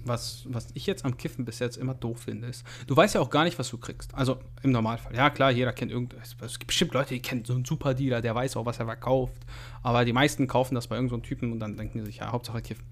was, 0.04 0.44
was 0.48 0.68
ich 0.74 0.86
jetzt 0.86 1.06
am 1.06 1.18
Kiffen 1.18 1.46
bis 1.46 1.60
jetzt 1.60 1.78
immer 1.78 1.94
doof 1.94 2.24
finde, 2.24 2.48
ist, 2.48 2.66
du 2.88 2.96
weißt 2.96 3.16
ja 3.16 3.22
auch 3.22 3.30
gar 3.30 3.44
nicht, 3.44 3.58
was 3.58 3.70
du 3.70 3.78
kriegst. 3.78 4.14
Also 4.14 4.40
im 4.64 4.72
Normalfall. 4.72 5.16
Ja, 5.16 5.30
klar, 5.30 5.52
jeder 5.52 5.74
kennt 5.74 5.92
irgendwas. 5.92 6.36
Es 6.42 6.60
gibt 6.60 6.68
bestimmt 6.68 6.94
Leute, 6.94 7.14
die 7.14 7.22
kennen 7.22 7.46
so 7.46 7.54
einen 7.54 7.66
Superdealer, 7.66 8.22
der 8.22 8.36
weiß 8.36 8.58
auch, 8.58 8.66
was 8.66 8.80
er 8.80 8.86
verkauft. 8.86 9.46
Aber 9.82 10.06
die 10.06 10.14
meisten 10.14 10.48
kaufen 10.48 10.76
das 10.76 10.88
bei 10.88 10.96
irgendeinem 10.96 11.22
so 11.22 11.28
Typen 11.28 11.52
und 11.52 11.60
dann 11.60 11.78
denken 11.78 12.00
die 12.00 12.06
sich, 12.06 12.18
ja, 12.18 12.32
Hauptsache 12.32 12.62
kiffen. 12.62 12.84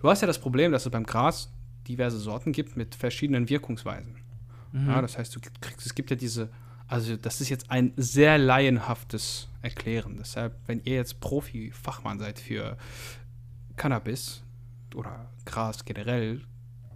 Du 0.00 0.10
hast 0.10 0.20
ja 0.20 0.26
das 0.26 0.40
Problem, 0.40 0.72
dass 0.72 0.84
es 0.84 0.90
beim 0.90 1.04
Gras 1.04 1.52
diverse 1.88 2.18
Sorten 2.18 2.52
gibt 2.52 2.76
mit 2.76 2.94
verschiedenen 2.94 3.48
Wirkungsweisen. 3.48 4.16
Ja, 4.88 5.00
das 5.00 5.16
heißt, 5.16 5.36
du 5.36 5.40
kriegst, 5.60 5.86
es 5.86 5.94
gibt 5.94 6.10
ja 6.10 6.16
diese, 6.16 6.50
also 6.86 7.16
das 7.16 7.40
ist 7.40 7.48
jetzt 7.48 7.70
ein 7.70 7.92
sehr 7.96 8.38
laienhaftes 8.38 9.48
Erklären. 9.62 10.16
Deshalb, 10.18 10.54
wenn 10.66 10.80
ihr 10.84 10.96
jetzt 10.96 11.20
Profi-Fachmann 11.20 12.18
seid 12.18 12.38
für 12.38 12.76
Cannabis 13.76 14.42
oder 14.94 15.26
Gras 15.46 15.84
generell, 15.84 16.40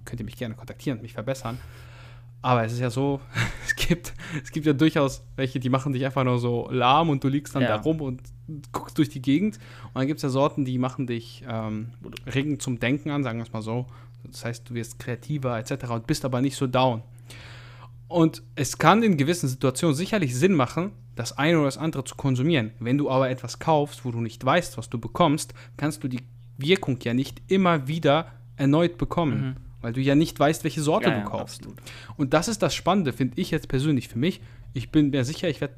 könnt 0.04 0.21
ihr 0.21 0.25
mich 0.25 0.37
gerne 0.37 0.54
kontaktieren 0.54 0.99
und 0.99 1.02
mich 1.02 1.14
verbessern. 1.14 1.59
Aber 2.40 2.64
es 2.64 2.73
ist 2.73 2.78
ja 2.78 2.90
so, 2.90 3.21
es 3.66 3.75
gibt, 3.75 4.14
es 4.42 4.50
gibt 4.52 4.64
ja 4.66 4.73
durchaus 4.73 5.23
welche, 5.37 5.59
die 5.59 5.71
machen 5.71 5.92
dich 5.92 6.04
einfach 6.04 6.23
nur 6.25 6.38
so 6.38 6.68
lahm 6.71 7.11
und 7.11 7.25
du 7.25 7.28
liegst 7.28 7.54
dann 7.54 7.62
Ja. 7.62 7.68
da 7.68 7.76
rum 7.76 8.00
und 8.00 8.23
guckst 8.73 8.97
durch 8.99 9.09
die 9.09 9.21
Gegend. 9.23 9.57
Und 9.87 9.97
dann 9.97 10.07
gibt 10.07 10.18
es 10.18 10.23
ja 10.23 10.28
Sorten, 10.28 10.64
die 10.64 10.78
machen 10.78 11.07
dich, 11.07 11.45
ähm, 11.49 11.90
regen 12.33 12.61
zum 12.61 12.78
Denken 12.78 13.11
an, 13.11 13.25
sagen 13.25 13.38
wir 13.38 13.45
es 13.45 13.52
mal 13.52 13.62
so. 13.62 13.87
Das 14.25 14.45
heißt, 14.45 14.68
du 14.71 14.75
wirst 14.75 14.99
kreativer 14.99 15.59
etc. 15.59 15.90
und 15.90 16.07
bist 16.07 16.25
aber 16.25 16.40
nicht 16.40 16.57
so 16.57 16.66
down. 16.66 17.02
Und 18.09 18.43
es 18.55 18.79
kann 18.79 19.03
in 19.03 19.17
gewissen 19.17 19.49
Situationen 19.49 19.95
sicherlich 19.95 20.35
Sinn 20.35 20.55
machen, 20.55 20.93
das 21.15 21.37
eine 21.37 21.59
oder 21.59 21.67
das 21.67 21.79
andere 21.79 22.05
zu 22.05 22.15
konsumieren. 22.15 22.73
Wenn 22.81 22.97
du 22.97 23.11
aber 23.11 23.29
etwas 23.29 23.59
kaufst, 23.59 24.05
wo 24.05 24.11
du 24.12 24.21
nicht 24.21 24.45
weißt, 24.45 24.79
was 24.79 24.88
du 24.88 24.99
bekommst, 24.99 25.53
kannst 25.77 26.03
du 26.03 26.09
die 26.09 26.21
Wirkung 26.57 26.99
ja 27.03 27.12
nicht 27.12 27.43
immer 27.49 27.87
wieder 27.87 28.33
erneut 28.57 28.99
bekommen, 28.99 29.57
weil 29.81 29.93
du 29.93 30.00
ja 30.00 30.15
nicht 30.15 30.38
weißt, 30.41 30.65
welche 30.65 30.83
Sorte 30.83 31.09
Mhm. 31.09 31.12
Ja, 31.15 31.19
du 31.21 31.25
ja, 31.25 31.31
kaufst. 31.31 31.59
absolut. 31.61 31.83
Und 32.17 32.35
das 32.35 32.49
ist 32.49 32.62
das 32.62 32.75
Spannende, 32.75 33.12
finde 33.12 33.41
ich 33.41 33.50
jetzt 33.50 33.69
persönlich 33.69 34.09
für 34.09 34.19
mich. 34.19 34.41
Ich 34.73 34.91
bin 34.91 35.11
mir 35.11 35.25
sicher, 35.25 35.49
ich 35.49 35.61
werde 35.61 35.75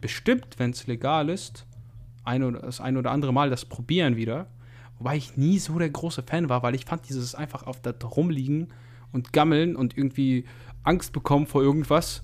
bestimmt, 0.00 0.58
wenn 0.58 0.70
es 0.70 0.86
legal 0.86 1.28
ist, 1.28 1.66
ein 2.24 2.42
oder, 2.42 2.60
das 2.60 2.80
ein 2.80 2.96
oder 2.96 3.10
andere 3.10 3.32
Mal 3.32 3.50
das 3.50 3.64
probieren 3.64 4.16
wieder. 4.16 4.46
Wobei 4.98 5.16
ich 5.16 5.36
nie 5.36 5.58
so 5.58 5.78
der 5.78 5.90
große 5.90 6.22
Fan 6.22 6.48
war, 6.48 6.62
weil 6.62 6.74
ich 6.74 6.84
fand 6.84 7.08
dieses 7.08 7.34
einfach 7.34 7.66
auf 7.66 7.80
da 7.80 7.92
rumliegen 8.06 8.68
und 9.12 9.32
gammeln 9.32 9.76
und 9.76 9.96
irgendwie 9.96 10.44
Angst 10.82 11.12
bekommen 11.12 11.46
vor 11.46 11.62
irgendwas, 11.62 12.22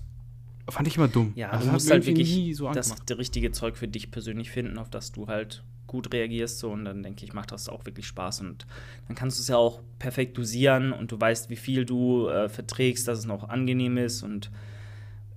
fand 0.69 0.87
ich 0.87 0.97
immer 0.97 1.07
dumm. 1.07 1.33
Ja, 1.35 1.49
Also 1.51 1.67
du 1.67 1.71
musst 1.73 1.89
halt 1.91 2.05
wirklich 2.05 2.35
nie 2.35 2.53
so 2.53 2.71
das 2.71 2.93
richtige 3.17 3.51
Zeug 3.51 3.77
für 3.77 3.87
dich 3.87 4.11
persönlich 4.11 4.51
finden, 4.51 4.77
auf 4.77 4.89
das 4.89 5.11
du 5.11 5.27
halt 5.27 5.63
gut 5.85 6.13
reagierst. 6.13 6.59
So, 6.59 6.71
und 6.71 6.83
dann 6.85 7.03
denke 7.03 7.23
ich, 7.23 7.33
macht 7.33 7.51
das 7.51 7.69
auch 7.69 7.85
wirklich 7.85 8.05
Spaß. 8.07 8.41
Und 8.41 8.65
dann 9.07 9.15
kannst 9.15 9.37
du 9.37 9.41
es 9.41 9.47
ja 9.47 9.55
auch 9.57 9.81
perfekt 9.99 10.37
dosieren 10.37 10.91
und 10.91 11.11
du 11.11 11.19
weißt, 11.19 11.49
wie 11.49 11.55
viel 11.55 11.85
du 11.85 12.27
äh, 12.27 12.49
verträgst, 12.49 13.07
dass 13.07 13.19
es 13.19 13.25
noch 13.25 13.47
angenehm 13.47 13.97
ist. 13.97 14.23
Und 14.23 14.51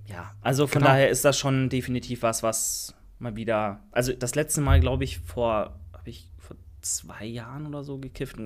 ja, 0.07 0.31
also 0.41 0.67
von 0.67 0.81
Genau. 0.81 0.91
daher 0.91 1.09
ist 1.09 1.23
das 1.23 1.37
schon 1.37 1.69
definitiv 1.69 2.23
was, 2.23 2.43
was 2.43 2.93
mal 3.19 3.35
wieder. 3.37 3.79
Also 3.91 4.11
das 4.13 4.35
letzte 4.35 4.59
Mal, 4.61 4.81
glaube 4.81 5.03
ich 5.05 5.19
vor 5.19 5.79
zwei 6.81 7.25
Jahren 7.25 7.65
oder 7.65 7.83
so 7.83 7.97
gekifft. 7.97 8.37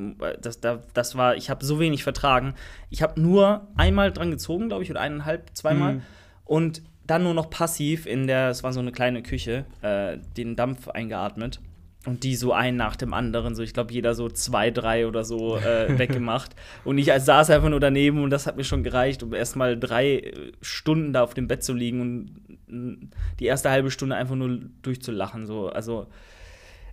Das, 0.42 0.60
da, 0.60 0.82
das 0.94 1.16
war, 1.16 1.36
ich 1.36 1.50
habe 1.50 1.66
so 1.66 1.80
wenig 1.80 2.04
vertragen. 2.04 2.56
Ich 2.90 3.02
habe 3.02 3.20
nur 3.20 3.68
einmal 3.76 4.12
dran 4.12 4.32
gezogen, 4.32 4.68
glaube 4.68 4.84
ich, 4.84 4.92
oder 4.92 5.02
eineinhalb, 5.02 5.56
zweimal. 5.56 5.96
Mhm. 5.96 6.02
Und 6.46 6.82
dann 7.08 7.24
nur 7.24 7.34
noch 7.34 7.50
passiv 7.50 8.06
in 8.06 8.28
der, 8.28 8.50
es 8.50 8.64
war 8.64 8.74
so 8.74 8.80
eine 8.80 8.92
kleine 8.92 9.22
Küche, 9.22 9.66
äh, 9.82 10.18
den 10.38 10.56
Dampf 10.56 10.88
eingeatmet. 10.88 11.60
Und 12.06 12.24
die 12.24 12.36
so 12.36 12.54
ein 12.54 12.76
nach 12.76 12.96
dem 12.96 13.16
anderen, 13.16 13.56
so 13.56 13.64
ich 13.64 13.74
glaube, 13.74 13.92
jeder 13.92 14.14
so 14.14 14.30
zwei, 14.30 14.70
drei 14.70 15.08
oder 15.08 15.24
so 15.24 15.58
äh, 15.58 15.88
weggemacht. 15.98 16.56
Und 16.84 17.00
ich 17.00 17.12
als 17.12 17.26
saß 17.26 17.50
einfach 17.50 17.70
nur 17.70 17.80
daneben 17.80 18.24
und 18.24 18.30
das 18.30 18.46
hat 18.46 18.58
mir 18.58 18.64
schon 18.64 18.84
gereicht, 18.84 19.24
um 19.24 19.34
erstmal 19.34 19.80
drei 19.80 20.18
äh, 20.18 20.52
Stunden 20.62 21.14
da 21.14 21.24
auf 21.24 21.34
dem 21.34 21.48
Bett 21.48 21.64
zu 21.64 21.74
liegen 21.74 22.02
und 22.02 23.10
die 23.40 23.46
erste 23.46 23.72
halbe 23.72 23.90
Stunde 23.90 24.16
einfach 24.16 24.36
nur 24.36 24.60
durchzulachen. 24.82 25.48
So. 25.48 25.70
Also 25.70 26.08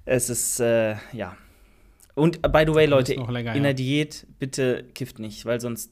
es 0.04 0.30
ist, 0.30 0.61
äh, 0.61 0.97
ja. 1.12 1.37
Und 2.14 2.44
äh, 2.44 2.49
by 2.49 2.64
the 2.66 2.75
way, 2.75 2.87
Leute, 2.87 3.14
länger, 3.14 3.52
in 3.52 3.59
ja. 3.59 3.62
der 3.62 3.75
Diät 3.75 4.26
bitte 4.38 4.85
kifft 4.94 5.18
nicht, 5.18 5.44
weil 5.47 5.61
sonst 5.61 5.90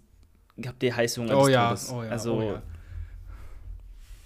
habt 0.66 0.82
ihr 0.82 0.94
Heißhunger 0.94 1.38
Oh 1.38 1.48
ja, 1.48 1.74
oh 1.92 2.02
ja, 2.02 2.10
also, 2.10 2.34
oh 2.34 2.42
ja. 2.42 2.62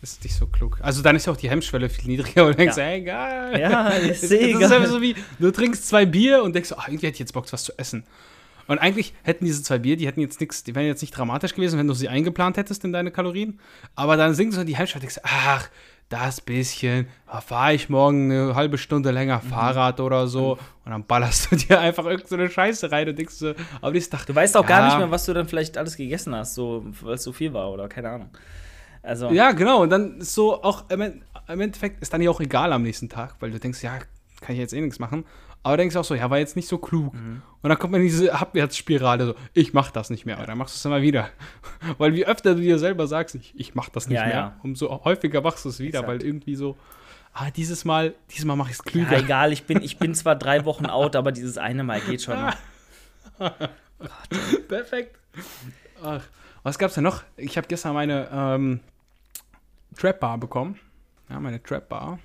Ist 0.03 0.23
nicht 0.23 0.35
so 0.35 0.47
klug. 0.47 0.79
Also 0.83 1.01
dann 1.01 1.17
ist 1.17 1.27
ja 1.27 1.33
auch 1.33 1.37
die 1.37 1.49
Hemmschwelle 1.49 1.89
viel 1.89 2.11
niedriger 2.11 2.45
und 2.45 2.53
du 2.53 2.57
denkst, 2.57 2.77
Ja. 2.77 2.83
ey, 2.85 3.01
egal. 3.01 3.59
Ja, 3.59 3.89
ist 3.89 4.23
das, 4.23 4.31
das 4.31 4.31
ist 4.33 4.43
egal. 4.43 4.73
einfach 4.73 4.91
so 4.91 5.01
wie, 5.01 5.15
du 5.39 5.51
trinkst 5.51 5.89
zwei 5.89 6.05
Bier 6.05 6.43
und 6.43 6.55
denkst, 6.55 6.73
ach, 6.77 6.89
irgendwie 6.89 7.07
hätte 7.07 7.15
ich 7.15 7.21
jetzt 7.21 7.33
Bock, 7.33 7.51
was 7.51 7.65
zu 7.65 7.73
essen. 7.79 8.05
Und 8.67 8.79
eigentlich 8.79 9.15
hätten 9.23 9.45
diese 9.45 9.63
zwei 9.63 9.79
Bier, 9.79 9.97
die 9.97 10.07
hätten 10.07 10.21
jetzt 10.21 10.41
nichts, 10.41 10.63
die 10.63 10.75
wären 10.75 10.87
jetzt 10.87 11.01
nicht 11.01 11.17
dramatisch 11.17 11.55
gewesen, 11.55 11.79
wenn 11.79 11.87
du 11.87 11.95
sie 11.95 12.09
eingeplant 12.09 12.57
hättest 12.57 12.85
in 12.85 12.93
deine 12.93 13.11
Kalorien. 13.11 13.61
Aber 13.95 14.17
dann 14.17 14.35
sinkst 14.35 14.59
du 14.59 14.65
die 14.65 14.77
Hemmschwelle 14.77 15.05
und 15.05 15.11
denkst, 15.11 15.21
ach, 15.23 15.69
das 16.09 16.41
bisschen, 16.41 17.09
fahre 17.41 17.75
ich 17.75 17.89
morgen 17.89 18.31
eine 18.31 18.55
halbe 18.55 18.79
Stunde 18.79 19.11
länger 19.11 19.41
Mhm. 19.43 19.49
Fahrrad 19.49 20.01
oder 20.01 20.27
so. 20.29 20.53
Und 20.85 20.91
dann 20.91 21.05
ballerst 21.05 21.51
du 21.51 21.57
dir 21.57 21.81
einfach 21.81 22.05
irgendeine 22.05 22.47
so 22.49 22.53
Scheiße 22.55 22.93
rein 22.93 23.09
und 23.09 23.19
denkst 23.19 23.35
so, 23.35 23.55
aber 23.81 23.93
nächsten 23.93 24.17
Tag, 24.17 24.27
Du 24.27 24.35
weißt 24.35 24.57
auch 24.57 24.67
gar 24.67 24.81
Ja. 24.81 24.87
nicht 24.87 24.99
mehr, 24.99 25.11
was 25.11 25.25
du 25.25 25.33
dann 25.35 25.49
vielleicht 25.49 25.77
alles 25.79 25.97
gegessen 25.97 26.35
hast, 26.35 26.55
so, 26.55 26.85
weil 27.03 27.15
es 27.15 27.23
so 27.25 27.33
viel 27.33 27.53
war 27.53 27.71
oder 27.73 27.89
keine 27.89 28.11
Ahnung. 28.11 28.31
Also, 29.03 29.31
Ja, 29.31 29.53
genau. 29.53 29.83
Und 29.83 29.91
dann 29.91 30.19
ist 30.21 30.35
so 30.35 30.63
auch 30.63 30.85
im 30.91 31.61
Endeffekt 31.61 32.01
ist 32.01 32.13
dann 32.13 32.23
ja 32.23 32.31
auch 32.31 32.41
egal 32.41 32.73
am 32.73 32.83
nächsten 32.83 33.09
Tag, 33.09 33.37
weil 33.41 33.51
du 33.51 33.59
denkst, 33.59 33.83
ja, 33.83 33.99
kann 34.41 34.55
ich 34.55 34.59
jetzt 34.59 34.73
eh 34.73 34.81
nichts 34.81 34.99
machen. 34.99 35.25
Aber 35.65 35.77
denkst 35.79 35.97
auch 35.97 36.05
so, 36.05 36.15
ja, 36.15 36.29
war 36.31 36.39
jetzt 36.39 36.57
nicht 36.57 36.69
so 36.69 36.79
klug. 36.79 37.15
Mhm. 37.15 37.43
Und 37.63 37.69
dann 37.71 37.79
kommt 37.79 37.93
man 37.93 38.03
in 38.03 38.07
diese 38.07 38.33
Abwärtsspirale, 38.35 39.27
so, 39.27 39.35
ich 39.55 39.73
mach 39.73 39.91
das 39.91 40.11
nicht 40.11 40.27
mehr. 40.27 40.39
Und 40.39 40.47
dann 40.47 40.59
machst 40.59 40.75
du 40.75 40.79
es 40.79 40.85
immer 40.85 41.01
wieder. 41.01 41.31
weil 41.99 42.13
wie 42.15 42.27
öfter 42.27 42.55
du 42.55 42.61
dir 42.61 42.79
selber 42.79 43.07
sagst, 43.07 43.35
ich, 43.35 43.55
ich 43.57 43.75
mach 43.75 43.89
das 43.89 44.07
nicht 44.07 44.19
Ja, 44.19 44.27
mehr, 44.27 44.35
ja. 44.35 44.57
umso 44.63 45.05
häufiger 45.05 45.41
machst 45.41 45.65
du 45.65 45.71
es 45.71 45.81
wieder, 45.81 46.01
Exakt. 46.01 46.09
weil 46.09 46.23
irgendwie 46.23 46.55
so, 46.55 46.77
ah, 47.33 47.51
dieses 47.51 47.87
Mal, 47.87 48.15
dieses 48.31 48.45
Mal 48.45 48.57
mache 48.57 48.71
ich 48.71 48.79
es 48.79 48.85
ja, 48.85 48.91
klüger. 48.91 49.17
egal, 49.17 49.53
ich 49.55 49.65
bin, 49.65 49.83
ich 49.83 49.99
bin 49.99 50.15
zwar 50.15 50.37
drei 50.37 50.67
Wochen 50.67 50.85
out, 50.87 51.17
aber 51.17 51.33
dieses 51.33 51.57
eine 51.57 51.83
Mal 51.83 52.01
geht 52.03 52.21
schon. 52.23 52.37
Perfekt. 54.69 55.17
Ach, 56.03 56.23
was 56.63 56.79
gab's 56.79 56.95
denn 56.95 57.05
noch? 57.05 57.23
Ich 57.39 57.57
habe 57.57 57.67
gestern 57.67 57.95
meine 57.95 58.29
ähm, 58.31 58.81
Trap 59.97 60.21
Bar 60.21 60.37
bekommen. 60.39 60.79
Ja, 61.31 61.41
meine 61.41 61.63
Trap 61.63 61.89
Bar. 61.89 62.19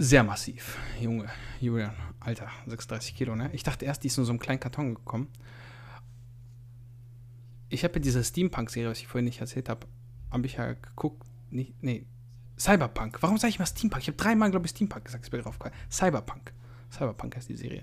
Sehr 0.00 0.22
massiv, 0.22 0.78
Junge, 1.00 1.28
Julian, 1.60 1.92
Alter, 2.20 2.48
36 2.66 3.16
Kilo, 3.16 3.34
ne? 3.34 3.50
Ich 3.52 3.64
dachte 3.64 3.84
erst, 3.84 4.04
die 4.04 4.06
ist 4.06 4.16
in 4.16 4.24
so 4.24 4.30
einem 4.30 4.38
kleinen 4.38 4.60
Karton 4.60 4.94
gekommen. 4.94 5.26
Ich 7.68 7.82
habe 7.82 7.94
ja 7.94 8.00
diese 8.00 8.22
Steampunk-Serie, 8.22 8.90
was 8.90 9.00
ich 9.00 9.08
vorhin 9.08 9.24
nicht 9.24 9.40
erzählt 9.40 9.68
habe, 9.68 9.86
habe 10.30 10.46
ich 10.46 10.54
ja 10.54 10.72
geguckt. 10.72 11.26
Nee, 11.50 11.74
nee, 11.80 12.06
Cyberpunk. 12.58 13.18
Warum 13.22 13.38
sage 13.38 13.50
ich 13.50 13.58
mal 13.58 13.66
Steampunk? 13.66 14.02
Ich 14.02 14.08
habe 14.08 14.16
dreimal, 14.16 14.50
glaube 14.50 14.66
ich, 14.66 14.70
Steampunk 14.70 15.04
gesagt, 15.04 15.24
ist 15.24 15.32
mir 15.32 15.42
draufgefallen. 15.42 15.76
Cyberpunk. 15.90 16.52
Cyberpunk 16.92 17.36
heißt 17.36 17.48
die 17.48 17.56
Serie. 17.56 17.82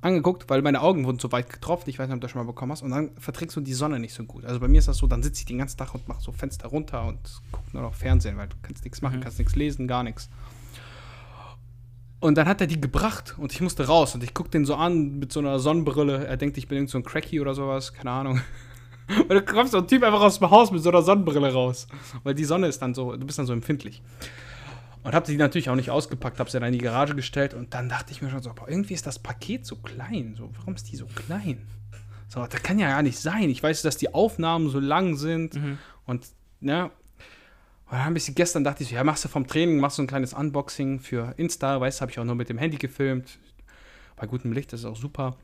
Angeguckt, 0.00 0.48
weil 0.48 0.62
meine 0.62 0.80
Augen 0.80 1.04
wurden 1.04 1.18
so 1.18 1.30
weit 1.30 1.50
getroffen, 1.52 1.90
ich 1.90 1.98
weiß 1.98 2.08
nicht, 2.08 2.14
ob 2.14 2.20
du 2.20 2.24
das 2.24 2.30
schon 2.32 2.40
mal 2.40 2.50
bekommen 2.50 2.72
hast, 2.72 2.82
und 2.82 2.90
dann 2.90 3.14
verträgst 3.18 3.54
du 3.56 3.60
die 3.60 3.74
Sonne 3.74 4.00
nicht 4.00 4.14
so 4.14 4.24
gut. 4.24 4.46
Also 4.46 4.58
bei 4.60 4.66
mir 4.66 4.78
ist 4.78 4.88
das 4.88 4.96
so, 4.96 5.06
dann 5.06 5.22
sitze 5.22 5.40
ich 5.40 5.44
den 5.46 5.58
ganzen 5.58 5.76
Tag 5.76 5.94
und 5.94 6.08
mache 6.08 6.22
so 6.22 6.32
Fenster 6.32 6.68
runter 6.68 7.04
und 7.06 7.18
gucke 7.52 7.68
nur 7.74 7.82
noch 7.82 7.94
Fernsehen, 7.94 8.38
weil 8.38 8.48
du 8.48 8.56
kannst 8.62 8.82
nichts 8.82 9.02
machen, 9.02 9.18
Mhm. 9.18 9.22
kannst 9.24 9.38
nichts 9.38 9.54
lesen, 9.56 9.86
gar 9.86 10.02
nichts. 10.02 10.30
Und 12.20 12.36
dann 12.36 12.46
hat 12.46 12.60
er 12.60 12.66
die 12.66 12.80
gebracht 12.80 13.34
und 13.38 13.52
ich 13.52 13.62
musste 13.62 13.86
raus 13.86 14.14
und 14.14 14.22
ich 14.22 14.34
gucke 14.34 14.50
den 14.50 14.66
so 14.66 14.74
an 14.74 15.18
mit 15.18 15.32
so 15.32 15.40
einer 15.40 15.58
Sonnenbrille. 15.58 16.26
Er 16.26 16.36
denkt, 16.36 16.58
ich 16.58 16.68
bin 16.68 16.76
irgend 16.76 16.90
so 16.90 16.98
ein 16.98 17.04
Cracky 17.04 17.40
oder 17.40 17.54
sowas, 17.54 17.94
keine 17.94 18.10
Ahnung. 18.10 18.40
Und 19.08 19.28
dann 19.28 19.44
kommt 19.44 19.70
so 19.70 19.78
ein 19.78 19.88
Typ 19.88 20.04
einfach 20.04 20.20
aus 20.20 20.38
dem 20.38 20.48
Haus 20.50 20.70
mit 20.70 20.84
so 20.84 20.90
einer 20.90 21.02
Sonnenbrille 21.02 21.52
raus. 21.52 21.88
Weil 22.22 22.34
die 22.34 22.44
Sonne 22.44 22.68
ist 22.68 22.80
dann 22.80 22.94
so, 22.94 23.16
du 23.16 23.26
bist 23.26 23.40
dann 23.40 23.46
so 23.46 23.52
empfindlich. 23.52 24.02
Und 25.02 25.14
hab 25.14 25.24
die 25.24 25.36
natürlich 25.36 25.68
auch 25.68 25.74
nicht 25.74 25.90
ausgepackt, 25.90 26.38
hab 26.38 26.48
sie 26.48 26.60
dann 26.60 26.72
in 26.72 26.78
die 26.78 26.84
Garage 26.84 27.16
gestellt 27.16 27.54
und 27.54 27.74
dann 27.74 27.88
dachte 27.88 28.12
ich 28.12 28.22
mir 28.22 28.30
schon 28.30 28.42
so, 28.42 28.52
boah, 28.52 28.68
irgendwie 28.68 28.94
ist 28.94 29.06
das 29.06 29.18
Paket 29.18 29.66
so 29.66 29.76
klein. 29.76 30.34
So, 30.36 30.50
warum 30.58 30.74
ist 30.76 30.92
die 30.92 30.96
so 30.96 31.06
klein? 31.06 31.66
So, 32.28 32.46
das 32.46 32.62
kann 32.62 32.78
ja 32.78 32.88
gar 32.88 33.02
nicht 33.02 33.18
sein. 33.18 33.48
Ich 33.50 33.62
weiß, 33.62 33.82
dass 33.82 33.96
die 33.96 34.14
Aufnahmen 34.14 34.68
so 34.68 34.78
lang 34.78 35.16
sind 35.16 35.58
und, 36.06 36.26
ne. 36.60 36.90
Und 37.90 37.96
dann 37.96 38.04
habe 38.04 38.18
ich 38.18 38.24
sie 38.24 38.34
gestern, 38.34 38.62
dachte 38.62 38.84
ich 38.84 38.90
so, 38.90 38.94
ja, 38.94 39.02
machst 39.02 39.24
du 39.24 39.28
vom 39.28 39.48
Training, 39.48 39.80
machst 39.80 39.98
du 39.98 40.02
ein 40.02 40.06
kleines 40.06 40.32
Unboxing 40.32 41.00
für 41.00 41.34
Insta, 41.36 41.80
weißt 41.80 41.98
du, 41.98 42.02
habe 42.02 42.12
ich 42.12 42.20
auch 42.20 42.24
nur 42.24 42.36
mit 42.36 42.48
dem 42.48 42.56
Handy 42.56 42.76
gefilmt. 42.76 43.40
Bei 44.14 44.28
gutem 44.28 44.52
Licht, 44.52 44.72
das 44.72 44.80
ist 44.80 44.86
auch 44.86 44.96
super. 44.96 45.36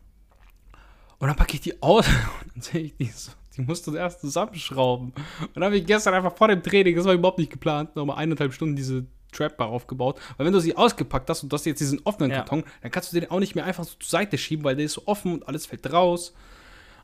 Und 1.18 1.26
dann 1.26 1.34
packe 1.36 1.54
ich 1.54 1.60
die 1.60 1.82
aus 1.82 2.06
und 2.44 2.54
dann 2.54 2.62
sehe 2.62 2.82
ich 2.82 2.96
die 2.96 3.06
so, 3.06 3.32
die 3.56 3.62
musst 3.62 3.84
du 3.88 3.96
erst 3.96 4.20
zusammenschrauben. 4.20 5.08
Und 5.40 5.56
dann 5.56 5.64
habe 5.64 5.76
ich 5.76 5.84
gestern 5.86 6.14
einfach 6.14 6.36
vor 6.36 6.46
dem 6.46 6.62
Training, 6.62 6.94
das 6.94 7.04
war 7.04 7.14
überhaupt 7.14 7.38
nicht 7.38 7.50
geplant, 7.50 7.96
nochmal 7.96 8.18
eineinhalb 8.18 8.52
Stunden 8.52 8.76
diese 8.76 9.06
Trap-Bar 9.32 9.66
aufgebaut. 9.66 10.20
Weil 10.36 10.46
wenn 10.46 10.52
du 10.52 10.60
sie 10.60 10.76
ausgepackt 10.76 11.28
hast 11.28 11.42
und 11.42 11.50
du 11.50 11.54
hast 11.54 11.66
jetzt 11.66 11.80
diesen 11.80 12.00
offenen 12.04 12.30
Ja. 12.30 12.38
Karton, 12.38 12.62
dann 12.80 12.92
kannst 12.92 13.12
du 13.12 13.18
den 13.18 13.28
auch 13.28 13.40
nicht 13.40 13.56
mehr 13.56 13.64
einfach 13.64 13.82
so 13.82 13.96
zur 13.98 14.08
Seite 14.08 14.38
schieben, 14.38 14.64
weil 14.64 14.76
der 14.76 14.84
ist 14.84 14.92
so 14.92 15.02
offen 15.06 15.32
und 15.32 15.48
alles 15.48 15.66
fällt 15.66 15.92
raus. 15.92 16.32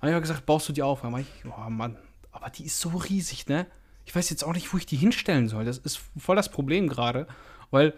Dann 0.01 0.11
habe 0.11 0.19
ich 0.19 0.23
gesagt, 0.23 0.47
baust 0.47 0.69
du 0.69 0.73
die 0.73 0.85
auf? 0.85 1.01
Dann 1.01 1.19
ich, 1.19 1.27
oh 1.45 1.69
Mann, 1.69 1.99
aber 2.31 2.49
die 2.51 2.67
ist 2.67 2.79
so 2.79 2.91
riesig, 2.91 3.49
ne? 3.49 3.67
Ich 4.05 4.15
weiß 4.15 4.31
jetzt 4.31 4.45
auch 4.45 4.53
nicht, 4.55 4.73
wo 4.73 4.77
ich 4.79 4.87
die 4.87 4.97
hinstellen 4.97 5.49
soll. 5.49 5.65
Das 5.65 5.79
ist 5.79 6.01
voll 6.19 6.37
das 6.37 6.51
Problem 6.51 6.89
gerade, 6.89 7.27
weil 7.71 7.95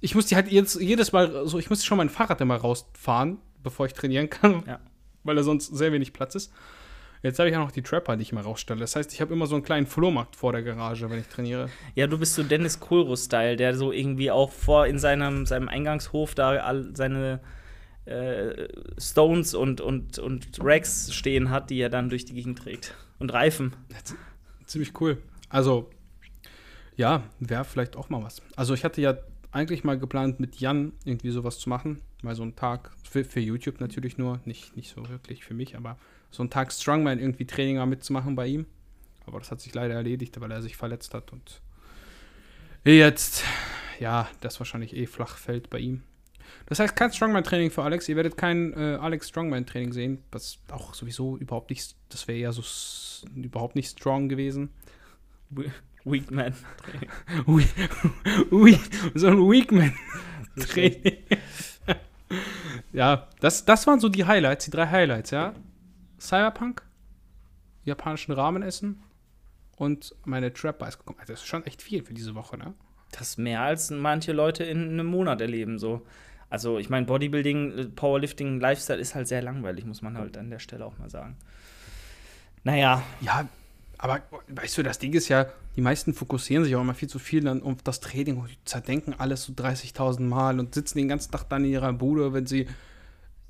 ich 0.00 0.14
muss 0.14 0.26
die 0.26 0.36
halt 0.36 0.50
jetzt 0.50 0.80
jedes 0.80 1.12
Mal, 1.12 1.46
so, 1.46 1.58
ich 1.58 1.70
muss 1.70 1.84
schon 1.84 1.98
mein 1.98 2.08
Fahrrad 2.10 2.40
immer 2.40 2.56
rausfahren, 2.56 3.38
bevor 3.62 3.86
ich 3.86 3.94
trainieren 3.94 4.28
kann, 4.30 4.62
Ja. 4.66 4.78
weil 5.22 5.36
da 5.36 5.42
sonst 5.42 5.74
sehr 5.74 5.92
wenig 5.92 6.12
Platz 6.12 6.34
ist. 6.34 6.52
Jetzt 7.22 7.38
habe 7.38 7.48
ich 7.48 7.56
auch 7.56 7.60
noch 7.60 7.72
die 7.72 7.80
Trapper, 7.80 8.16
die 8.16 8.22
ich 8.22 8.32
immer 8.32 8.42
rausstelle. 8.42 8.80
Das 8.80 8.96
heißt, 8.96 9.10
ich 9.14 9.22
habe 9.22 9.32
immer 9.32 9.46
so 9.46 9.54
einen 9.54 9.64
kleinen 9.64 9.86
Flohmarkt 9.86 10.36
vor 10.36 10.52
der 10.52 10.62
Garage, 10.62 11.08
wenn 11.08 11.18
ich 11.20 11.26
trainiere. 11.26 11.70
Ja, 11.94 12.06
du 12.06 12.18
bist 12.18 12.34
so 12.34 12.42
Dennis 12.42 12.80
Kohlruss-Style, 12.80 13.56
der 13.56 13.74
so 13.74 13.92
irgendwie 13.92 14.30
auch 14.30 14.52
vor 14.52 14.86
in 14.86 14.98
seinem, 14.98 15.46
seinem 15.46 15.70
Eingangshof 15.70 16.34
da 16.34 16.50
all 16.50 16.94
seine 16.94 17.40
äh, 18.04 18.68
Stones 18.98 19.54
und, 19.54 19.80
und, 19.80 20.18
und 20.18 20.48
Racks 20.60 21.14
stehen 21.14 21.48
hat, 21.48 21.70
die 21.70 21.78
er 21.80 21.88
dann 21.88 22.10
durch 22.10 22.26
die 22.26 22.34
Gegend 22.34 22.58
trägt. 22.58 22.94
Und 23.18 23.32
Reifen. 23.32 23.74
Ziemlich 24.66 25.00
cool. 25.00 25.18
Also, 25.48 25.90
ja, 26.96 27.22
wäre 27.40 27.64
vielleicht 27.64 27.96
auch 27.96 28.08
mal 28.08 28.22
was. 28.22 28.42
Also, 28.56 28.74
ich 28.74 28.84
hatte 28.84 29.00
ja 29.00 29.16
eigentlich 29.52 29.84
mal 29.84 29.98
geplant, 29.98 30.40
mit 30.40 30.56
Jan 30.56 30.92
irgendwie 31.04 31.30
sowas 31.30 31.58
zu 31.58 31.68
machen. 31.68 32.00
Mal 32.22 32.34
so 32.34 32.42
einen 32.42 32.56
Tag, 32.56 32.90
für, 33.08 33.24
für 33.24 33.40
YouTube 33.40 33.80
natürlich 33.80 34.18
nur, 34.18 34.40
nicht, 34.44 34.76
nicht 34.76 34.92
so 34.92 35.08
wirklich 35.08 35.44
für 35.44 35.54
mich, 35.54 35.76
aber 35.76 35.96
so 36.30 36.42
einen 36.42 36.50
Tag 36.50 36.72
Strongman 36.72 37.20
irgendwie 37.20 37.46
Training 37.46 37.76
mal 37.76 37.86
mitzumachen 37.86 38.34
bei 38.34 38.46
ihm. 38.46 38.66
Aber 39.26 39.38
das 39.38 39.50
hat 39.50 39.60
sich 39.60 39.74
leider 39.74 39.94
erledigt, 39.94 40.40
weil 40.40 40.50
er 40.50 40.62
sich 40.62 40.76
verletzt 40.76 41.14
hat 41.14 41.32
und 41.32 41.60
jetzt, 42.84 43.44
ja, 43.98 44.28
das 44.40 44.58
wahrscheinlich 44.60 44.94
eh 44.94 45.06
flach 45.06 45.38
fällt 45.38 45.70
bei 45.70 45.78
ihm. 45.78 46.02
Das 46.66 46.78
heißt, 46.78 46.96
kein 46.96 47.12
Strongman-Training 47.12 47.70
für 47.70 47.82
Alex. 47.82 48.08
Ihr 48.08 48.16
werdet 48.16 48.36
kein 48.36 48.72
äh, 48.74 48.98
Alex 49.00 49.28
Strongman-Training 49.28 49.92
sehen, 49.92 50.22
was 50.32 50.58
auch 50.70 50.94
sowieso 50.94 51.36
überhaupt 51.36 51.70
nicht, 51.70 51.94
das 52.08 52.26
wäre 52.28 52.38
ja 52.38 52.52
so 52.52 52.62
überhaupt 53.34 53.76
nicht 53.76 53.90
strong 53.90 54.28
gewesen. 54.28 54.70
We- 55.50 55.72
Weakman. 56.04 56.54
Ui, 57.46 57.64
ui, 58.50 58.78
so 59.14 59.28
ein 59.28 59.38
Weakman-Training. 59.38 61.16
ja, 62.92 63.28
das, 63.40 63.64
das 63.64 63.86
waren 63.86 64.00
so 64.00 64.08
die 64.08 64.24
Highlights, 64.24 64.64
die 64.66 64.70
drei 64.70 64.86
Highlights, 64.86 65.30
ja. 65.30 65.54
Cyberpunk, 66.20 66.82
japanischen 67.84 68.32
Ramen 68.32 68.62
essen 68.62 69.02
und 69.76 70.14
meine 70.24 70.52
Trap 70.52 70.78
Bars 70.78 70.98
gekommen. 70.98 71.18
Also 71.20 71.32
das 71.32 71.40
ist 71.42 71.48
schon 71.48 71.64
echt 71.66 71.82
viel 71.82 72.02
für 72.02 72.14
diese 72.14 72.34
Woche, 72.34 72.56
ne? 72.56 72.74
Das 73.10 73.22
ist 73.30 73.38
mehr 73.38 73.60
als 73.60 73.90
manche 73.90 74.32
Leute 74.32 74.64
in 74.64 74.88
einem 74.90 75.06
Monat 75.06 75.40
erleben. 75.40 75.78
So. 75.78 76.02
Also, 76.54 76.78
ich 76.78 76.88
meine, 76.88 77.04
Bodybuilding, 77.04 77.78
äh, 77.78 77.84
Powerlifting, 77.86 78.60
Lifestyle 78.60 79.00
ist 79.00 79.16
halt 79.16 79.26
sehr 79.26 79.42
langweilig, 79.42 79.86
muss 79.86 80.02
man 80.02 80.16
halt 80.16 80.36
an 80.36 80.50
der 80.50 80.60
Stelle 80.60 80.86
auch 80.86 80.96
mal 80.98 81.10
sagen. 81.10 81.36
Naja, 82.62 83.02
Ja, 83.20 83.48
aber 83.98 84.22
weißt 84.46 84.78
du, 84.78 84.84
das 84.84 85.00
Ding 85.00 85.14
ist 85.14 85.28
ja, 85.28 85.46
die 85.74 85.80
meisten 85.80 86.14
fokussieren 86.14 86.62
sich 86.62 86.76
auch 86.76 86.80
immer 86.82 86.94
viel 86.94 87.08
zu 87.08 87.18
viel 87.18 87.42
dann 87.42 87.60
auf 87.64 87.82
das 87.82 87.98
Training 87.98 88.36
und 88.36 88.50
zerdenken 88.66 89.16
alles 89.18 89.42
so 89.42 89.52
30.000 89.52 90.20
Mal 90.20 90.60
und 90.60 90.76
sitzen 90.76 90.98
den 90.98 91.08
ganzen 91.08 91.32
Tag 91.32 91.48
dann 91.48 91.64
in 91.64 91.72
ihrer 91.72 91.92
Bude, 91.92 92.32
wenn 92.32 92.46
sie 92.46 92.68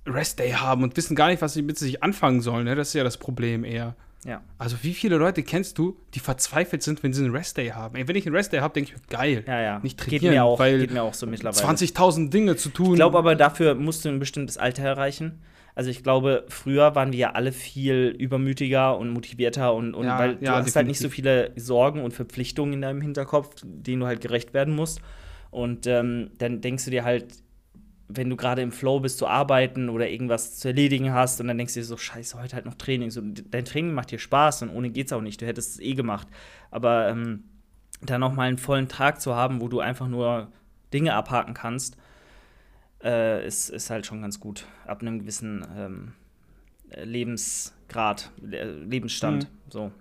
Rest-Day 0.06 0.52
haben 0.52 0.82
und 0.82 0.96
wissen 0.96 1.14
gar 1.14 1.28
nicht, 1.28 1.42
was 1.42 1.52
sie 1.52 1.61
mit 1.61 1.78
sich 1.78 2.02
anfangen 2.02 2.40
sollen. 2.40 2.64
Ne? 2.64 2.75
Das 2.75 2.88
ist 2.88 2.94
ja 2.94 3.04
das 3.04 3.18
Problem 3.18 3.64
eher. 3.64 3.96
Ja. 4.25 4.43
Also 4.59 4.76
wie 4.83 4.95
viele 4.95 5.16
Leute 5.16 5.43
kennst 5.43 5.78
du, 5.78 5.97
die 6.14 6.21
verzweifelt 6.21 6.83
sind, 6.83 7.02
wenn 7.02 7.12
sie 7.12 7.25
einen 7.25 7.35
Rest-Day 7.35 7.69
haben? 7.71 7.97
Ey, 7.97 8.09
wenn 8.09 8.16
ich 8.16 8.26
einen 8.26 8.35
Rest-Day 8.35 8.61
habe, 8.61 8.75
denke 8.75 8.93
ich 8.97 9.07
geil. 9.09 9.45
Ja, 9.47 9.61
ja. 9.61 9.78
Nicht 9.81 9.99
geht 9.99 10.21
trainieren, 10.21 10.35
mir 10.35 10.45
auch, 10.45 10.59
weil 10.59 10.78
geht 10.78 10.93
mir 10.93 11.02
auch 11.02 11.14
so 11.14 11.26
mittlerweile. 11.26 11.66
20.000 11.66 12.31
Dinge 12.31 12.57
zu 12.57 12.71
tun. 12.71 12.90
Ich 12.90 12.97
glaube 12.97 13.19
aber, 13.19 13.35
dafür 13.37 13.75
musst 13.75 14.04
du 14.04 14.09
ein 14.09 14.19
bestimmtes 14.19 14.59
Alter 14.59 14.83
erreichen. 14.85 15.43
Also 15.76 15.90
ich 15.90 16.02
glaube, 16.04 16.45
früher 16.49 16.95
waren 16.95 17.12
wir 17.12 17.19
ja 17.19 17.31
alle 17.33 17.50
viel 17.50 18.14
übermütiger 18.19 18.97
und 18.97 19.11
motivierter 19.11 19.75
und, 19.75 19.95
und 19.95 20.07
Ja, 20.07 20.19
weil 20.19 20.37
du 20.37 20.45
ja, 20.45 20.57
hast 20.57 20.76
halt 20.76 20.87
nicht 20.87 20.99
so 21.00 21.09
definitiv. 21.09 21.50
viele 21.54 21.61
Sorgen 21.61 22.00
und 22.02 22.12
Verpflichtungen 22.12 22.75
in 22.75 22.81
deinem 22.83 23.00
Hinterkopf, 23.00 23.57
denen 23.64 24.00
du 24.00 24.07
halt 24.07 24.21
gerecht 24.21 24.54
werden 24.54 24.75
musst. 24.75 25.00
Und 25.50 25.87
ähm, 25.87 26.31
dann 26.38 26.61
denkst 26.61 26.85
du 26.85 26.90
dir 26.90 27.04
halt, 27.04 27.26
wenn 28.16 28.30
du 28.30 28.37
gerade 28.37 28.62
im 28.62 28.73
Flow 28.73 29.00
bist 29.00 29.18
zu 29.18 29.26
arbeiten 29.26 29.88
oder 29.88 30.09
irgendwas 30.09 30.59
zu 30.59 30.68
erledigen 30.68 31.12
hast 31.12 31.40
und 31.40 31.49
dann 31.49 31.59
denkst 31.59 31.75
du 31.75 31.80
dir 31.80 31.85
so, 31.85 31.97
scheiße, 31.97 32.40
heute 32.40 32.56
halt 32.56 32.66
noch 32.66 32.75
Training. 32.75 33.11
So, 33.11 33.21
dein 33.23 33.64
Training 33.64 33.94
macht 33.94 34.11
dir 34.11 34.18
Spaß 34.18 34.62
und 34.62 34.71
ohne 34.71 34.90
geht's 34.90 35.12
auch 35.12 35.21
nicht. 35.21 35.40
Du 35.40 35.47
hättest 35.47 35.73
es 35.73 35.80
eh 35.80 35.94
gemacht. 35.94 36.28
Aber 36.71 37.09
ähm, 37.09 37.44
dann 38.02 38.21
noch 38.21 38.35
mal 38.35 38.49
einen 38.49 38.59
vollen 38.59 38.88
Tag 38.88 39.21
zu 39.21 39.35
haben, 39.35 39.61
wo 39.61 39.68
du 39.68 39.81
einfach 39.81 40.09
nur 40.09 40.53
Dinge 40.92 41.14
abhaken 41.14 41.55
kannst, 41.55 41.96
äh, 43.03 43.46
ist, 43.46 43.70
ist 43.70 43.90
halt 43.90 44.07
schon 44.07 44.22
ganz 44.22 44.40
gut. 44.40 44.66
Ab 44.87 45.03
einem 45.03 45.20
gewissen 45.20 45.64
ähm, 45.77 46.12
äh, 46.90 47.05
Lebensgrad, 47.05 48.31
äh, 48.50 48.64
Lebensstand. 48.64 49.48
So. 49.68 49.92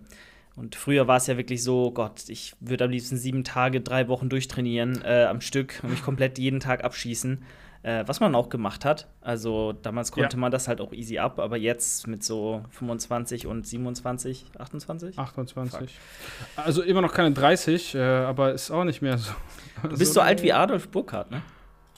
Und 0.56 0.76
früher 0.76 1.08
war 1.08 1.18
es 1.18 1.28
ja 1.28 1.38
wirklich 1.38 1.64
so, 1.64 1.92
Gott, 1.92 2.30
ich 2.30 2.56
würde 2.60 2.84
am 2.86 2.92
liebsten 2.92 3.18
sieben 3.18 3.44
Tage, 3.44 3.82
drei 3.82 4.08
Wochen 4.08 4.30
durchtrainieren 4.30 5.02
äh, 5.04 5.26
am 5.26 5.42
Stück 5.42 5.80
und 5.82 5.90
mich 5.90 6.04
komplett 6.04 6.38
jeden 6.38 6.60
Tag 6.60 6.84
abschießen. 6.84 7.44
Äh, 7.84 8.06
was 8.08 8.22
man 8.22 8.34
auch 8.34 8.48
gemacht 8.48 8.86
hat. 8.86 9.08
Also 9.20 9.74
damals 9.74 10.14
konnte 10.14 10.38
Ja. 10.38 10.40
man 10.40 10.52
das 10.52 10.70
halt 10.70 10.80
auch 10.80 10.94
easy 10.94 11.20
ab, 11.20 11.38
aber 11.38 11.58
jetzt 11.58 12.08
mit 12.08 12.24
so 12.24 12.64
25 12.70 13.46
und 13.46 13.68
27, 13.68 14.46
28? 14.58 15.20
28. 15.20 16.00
Also 16.56 16.82
immer 16.82 17.02
noch 17.02 17.12
keine 17.14 17.34
30, 17.34 17.96
äh, 17.96 18.00
aber 18.00 18.54
ist 18.54 18.72
auch 18.72 18.86
nicht 18.86 19.02
mehr 19.02 19.18
so. 19.18 19.34
Du 19.84 19.98
bist 19.98 20.14
so 20.14 20.22
alt 20.22 20.42
wie 20.44 20.54
Adolf 20.54 20.88
Burkhardt, 20.88 21.30
ne? 21.30 21.42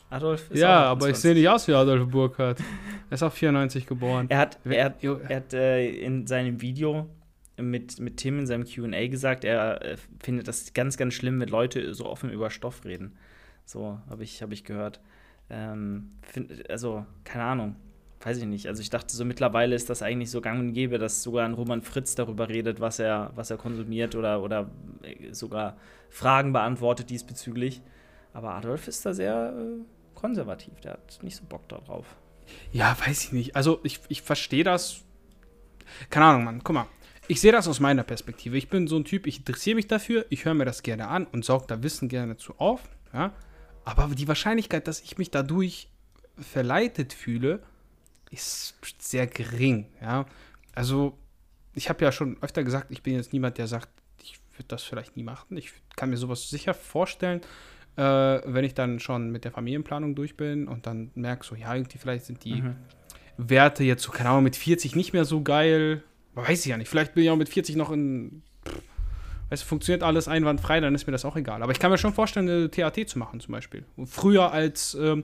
Adolf 0.10 0.50
ist 0.50 0.60
Ja, 0.60 0.86
aber 0.86 1.08
ich 1.10 1.14
28. 1.16 1.22
sehe 1.22 1.34
nicht 1.36 1.50
aus 1.50 1.68
wie 1.68 1.74
Adolf 1.76 2.10
Burkhardt. 2.10 2.60
Er 3.10 3.14
ist 3.14 3.22
auch 3.24 3.32
94 3.34 3.86
geboren. 3.86 4.26
Er 4.30 4.40
hat, 4.40 4.58
er 4.66 4.86
hat, 4.86 5.04
er 5.04 5.36
hat 5.36 5.54
äh, 5.54 5.88
in 5.88 6.26
seinem 6.26 6.62
Video 6.62 7.08
mit, 7.58 8.00
mit 8.00 8.18
Tim 8.18 8.40
in 8.40 8.48
seinem 8.48 8.66
QA 8.66 9.08
gesagt, 9.08 9.46
er 9.46 9.84
äh, 9.84 9.98
findet 10.24 10.48
das 10.48 10.74
ganz, 10.74 10.98
ganz 10.98 11.14
schlimm, 11.14 11.40
wenn 11.40 11.50
Leute 11.50 11.94
so 11.94 12.08
offen 12.08 12.32
über 12.32 12.50
Stoff 12.50 12.86
reden. 12.86 13.16
So 13.66 14.00
habe 14.10 14.24
ich, 14.24 14.42
hab 14.42 14.52
ich 14.52 14.64
gehört. 14.64 15.00
Ähm, 15.50 16.12
find, 16.22 16.70
also, 16.70 17.06
keine 17.24 17.44
Ahnung. 17.44 17.76
Weiß 18.22 18.38
ich 18.38 18.46
nicht. 18.46 18.68
Also 18.68 18.82
ich 18.82 18.90
dachte 18.90 19.16
so, 19.16 19.24
mittlerweile 19.24 19.76
ist 19.76 19.88
das 19.88 20.02
eigentlich 20.02 20.32
so 20.32 20.42
gang 20.42 20.60
und 20.60 20.74
gäbe, 20.74 20.98
dass 20.98 21.22
sogar 21.22 21.46
ein 21.46 21.54
Roman 21.54 21.84
Fritz 21.84 22.16
darüber 22.16 22.50
redet, 22.50 22.80
was 22.80 22.98
er, 22.98 23.32
was 23.36 23.52
er 23.52 23.58
konsumiert 23.58 24.16
oder, 24.16 24.42
oder 24.42 24.72
äh, 25.04 25.32
sogar 25.32 25.78
Fragen 26.10 26.52
beantwortet 26.52 27.12
diesbezüglich. 27.12 27.84
Aber 28.34 28.56
Adolf 28.56 28.88
ist 28.88 29.06
da 29.06 29.14
sehr 29.14 29.54
äh, 29.56 29.84
konservativ. 30.16 30.80
Der 30.82 30.94
hat 30.94 31.20
nicht 31.22 31.36
so 31.36 31.44
Bock 31.48 31.70
darauf. 31.70 32.16
Ja, 32.72 32.98
weiß 33.06 33.26
ich 33.26 33.32
nicht. 33.32 33.56
Also 33.56 33.80
ich, 33.84 34.00
ich 34.08 34.24
verstehe 34.24 34.64
das. 34.64 35.02
Keine 36.10 36.26
Ahnung, 36.26 36.46
Mann. 36.46 36.62
Guck 36.64 36.74
mal. 36.74 36.88
Ich 37.28 37.42
sehe 37.42 37.52
das 37.52 37.68
aus 37.68 37.80
meiner 37.80 38.04
Perspektive. 38.04 38.58
Ich 38.58 38.70
bin 38.70 38.88
so 38.88 38.98
ein 38.98 39.06
Typ, 39.06 39.26
ich 39.28 39.40
interessiere 39.40 39.76
mich 39.76 39.88
dafür, 39.88 40.26
ich 40.30 40.46
höre 40.46 40.54
mir 40.54 40.66
das 40.66 40.84
gerne 40.84 41.08
an 41.08 41.26
und 41.26 41.44
saug 41.44 41.68
da 41.68 41.82
Wissen 41.82 42.08
gerne 42.08 42.38
zu 42.38 42.56
auf. 42.58 42.82
Ja? 43.14 43.34
Aber 43.86 44.08
die 44.14 44.28
Wahrscheinlichkeit, 44.28 44.88
dass 44.88 45.02
ich 45.02 45.18
mich 45.18 45.32
dadurch 45.32 45.90
verleitet 46.38 47.14
fühle, 47.14 47.64
ist 48.32 48.76
sehr 49.00 49.28
gering. 49.28 49.86
Ja? 50.02 50.26
Also, 50.74 51.18
ich 51.74 51.88
habe 51.90 52.04
ja 52.04 52.12
schon 52.12 52.38
öfter 52.42 52.64
gesagt, 52.64 52.88
ich 52.90 53.04
bin 53.04 53.14
jetzt 53.14 53.32
niemand, 53.32 53.58
der 53.58 53.68
sagt, 53.68 53.90
ich 54.22 54.40
würde 54.54 54.68
das 54.68 54.84
vielleicht 54.84 55.16
nie 55.16 55.24
machen. 55.24 55.56
Ich 55.58 55.72
kann 55.96 56.10
mir 56.10 56.18
sowas 56.18 56.50
sicher 56.50 56.74
vorstellen, 56.74 57.42
äh, 57.96 58.02
wenn 58.02 58.66
ich 58.66 58.74
dann 58.74 59.00
schon 59.00 59.30
mit 59.30 59.46
der 59.46 59.52
Familienplanung 59.52 60.16
durch 60.16 60.36
bin 60.36 60.68
und 60.68 60.86
dann 60.88 61.12
merke, 61.16 61.46
so, 61.46 61.56
ja, 61.56 61.74
irgendwie 61.76 61.98
vielleicht 61.98 62.26
sind 62.26 62.44
die 62.44 62.62
Mhm. 62.62 62.76
Werte 63.38 63.84
jetzt 63.84 64.04
so, 64.04 64.12
keine 64.12 64.30
Ahnung, 64.30 64.44
mit 64.46 64.56
40 64.56 64.96
nicht 64.96 65.12
mehr 65.12 65.26
so 65.26 65.42
geil. 65.44 66.04
Weiß 66.36 66.62
ich 66.66 66.68
ja 66.72 66.78
nicht. 66.78 66.88
Vielleicht 66.88 67.14
bin 67.14 67.24
ich 67.26 67.30
auch 67.30 67.36
mit 67.36 67.50
40 67.50 67.76
noch 67.76 67.92
in. 67.92 68.42
Weißt 69.50 69.64
du, 69.64 69.68
funktioniert 69.68 70.02
alles 70.04 70.28
einwandfrei, 70.28 70.80
dann 70.80 70.96
ist 70.96 71.06
mir 71.06 71.12
das 71.12 71.24
auch 71.26 71.36
egal. 71.36 71.62
Aber 71.62 71.72
ich 71.72 71.80
kann 71.80 71.92
mir 71.92 71.98
schon 71.98 72.14
vorstellen, 72.14 72.50
eine 72.50 72.72
TAT 72.72 73.08
zu 73.08 73.20
machen, 73.20 73.40
zum 73.40 73.52
Beispiel. 73.52 73.86
Früher 74.06 74.52
als, 74.52 74.96
ähm, 75.00 75.24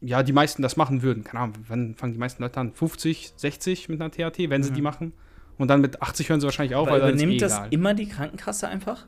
ja, 0.00 0.22
die 0.22 0.32
meisten 0.32 0.60
das 0.60 0.76
machen 0.76 1.00
würden. 1.02 1.24
Keine 1.24 1.42
Ahnung, 1.44 1.56
wann 1.68 1.94
fangen 1.94 2.12
die 2.12 2.18
meisten 2.18 2.42
Leute 2.42 2.60
an? 2.60 2.72
50, 2.74 3.32
60 3.36 3.88
mit 3.88 4.00
einer 4.00 4.10
TAT, 4.10 4.38
wenn 4.50 4.62
sie 4.62 4.70
Mhm. 4.70 4.74
die 4.74 4.82
machen. 4.82 5.12
Und 5.56 5.68
dann 5.68 5.80
mit 5.80 6.02
80 6.02 6.28
hören 6.28 6.40
sie 6.40 6.46
wahrscheinlich 6.46 6.74
auf, 6.74 6.86
Aber 6.88 6.96
weil 6.96 7.00
dann 7.00 7.14
ist 7.14 7.20
eh 7.20 7.24
übernimmt 7.24 7.42
das 7.42 7.52
egal. 7.52 7.68
immer 7.70 7.94
die 7.94 8.08
Krankenkasse 8.08 8.68
einfach? 8.68 9.06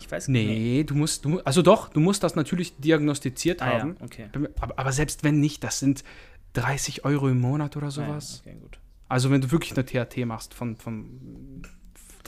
Ich 0.00 0.10
weiß 0.10 0.28
Nee, 0.28 0.84
du 0.84 0.94
musst, 0.94 1.24
du, 1.24 1.40
also 1.40 1.62
doch, 1.62 1.88
du 1.88 2.00
musst 2.00 2.22
das 2.22 2.34
natürlich 2.36 2.76
diagnostiziert 2.78 3.62
Ah, 3.62 3.66
haben. 3.66 3.96
ja, 3.98 4.04
okay. 4.04 4.28
Aber, 4.60 4.78
aber 4.78 4.92
selbst 4.92 5.24
wenn 5.24 5.40
nicht, 5.40 5.64
das 5.64 5.78
sind 5.80 6.04
30 6.52 7.04
Euro 7.04 7.28
im 7.28 7.40
Monat 7.40 7.76
oder 7.76 7.86
Ah, 7.86 7.90
sowas. 7.90 8.42
ja, 8.44 8.52
okay, 8.52 8.60
gut. 8.60 8.78
Also 9.08 9.30
wenn 9.30 9.40
du 9.40 9.50
wirklich 9.50 9.72
eine 9.72 9.84
THT 9.86 10.26
machst 10.26 10.52
von, 10.52 10.76
von 10.76 11.62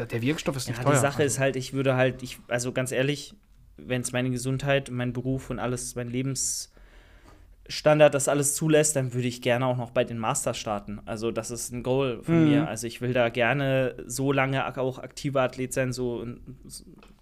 der 0.06 0.22
Wirkstoff 0.22 0.56
ist 0.56 0.66
Ja, 0.66 0.72
nicht 0.72 0.80
die 0.80 0.84
teuer. 0.84 0.96
Sache 0.96 1.22
also. 1.22 1.34
ist 1.34 1.38
halt, 1.38 1.56
ich 1.56 1.72
würde 1.72 1.94
halt, 1.96 2.22
ich, 2.22 2.38
also 2.48 2.72
ganz 2.72 2.92
ehrlich, 2.92 3.34
wenn 3.76 4.02
es 4.02 4.12
meine 4.12 4.30
Gesundheit, 4.30 4.90
mein 4.90 5.12
Beruf 5.12 5.50
und 5.50 5.58
alles, 5.58 5.94
mein 5.94 6.08
Lebensstandard 6.08 8.14
das 8.14 8.28
alles 8.28 8.54
zulässt, 8.54 8.96
dann 8.96 9.14
würde 9.14 9.28
ich 9.28 9.42
gerne 9.42 9.66
auch 9.66 9.76
noch 9.76 9.90
bei 9.90 10.04
den 10.04 10.18
Masters 10.18 10.58
starten. 10.58 11.00
Also 11.06 11.30
das 11.30 11.50
ist 11.50 11.72
ein 11.72 11.82
Goal 11.82 12.22
von 12.22 12.38
Mhm. 12.38 12.44
mir. 12.44 12.68
Also 12.68 12.86
ich 12.86 13.00
will 13.00 13.12
da 13.12 13.28
gerne 13.30 13.94
so 14.06 14.32
lange 14.32 14.76
auch 14.78 14.98
aktiver 14.98 15.42
Athlet 15.42 15.72
sein, 15.72 15.92
so 15.92 16.26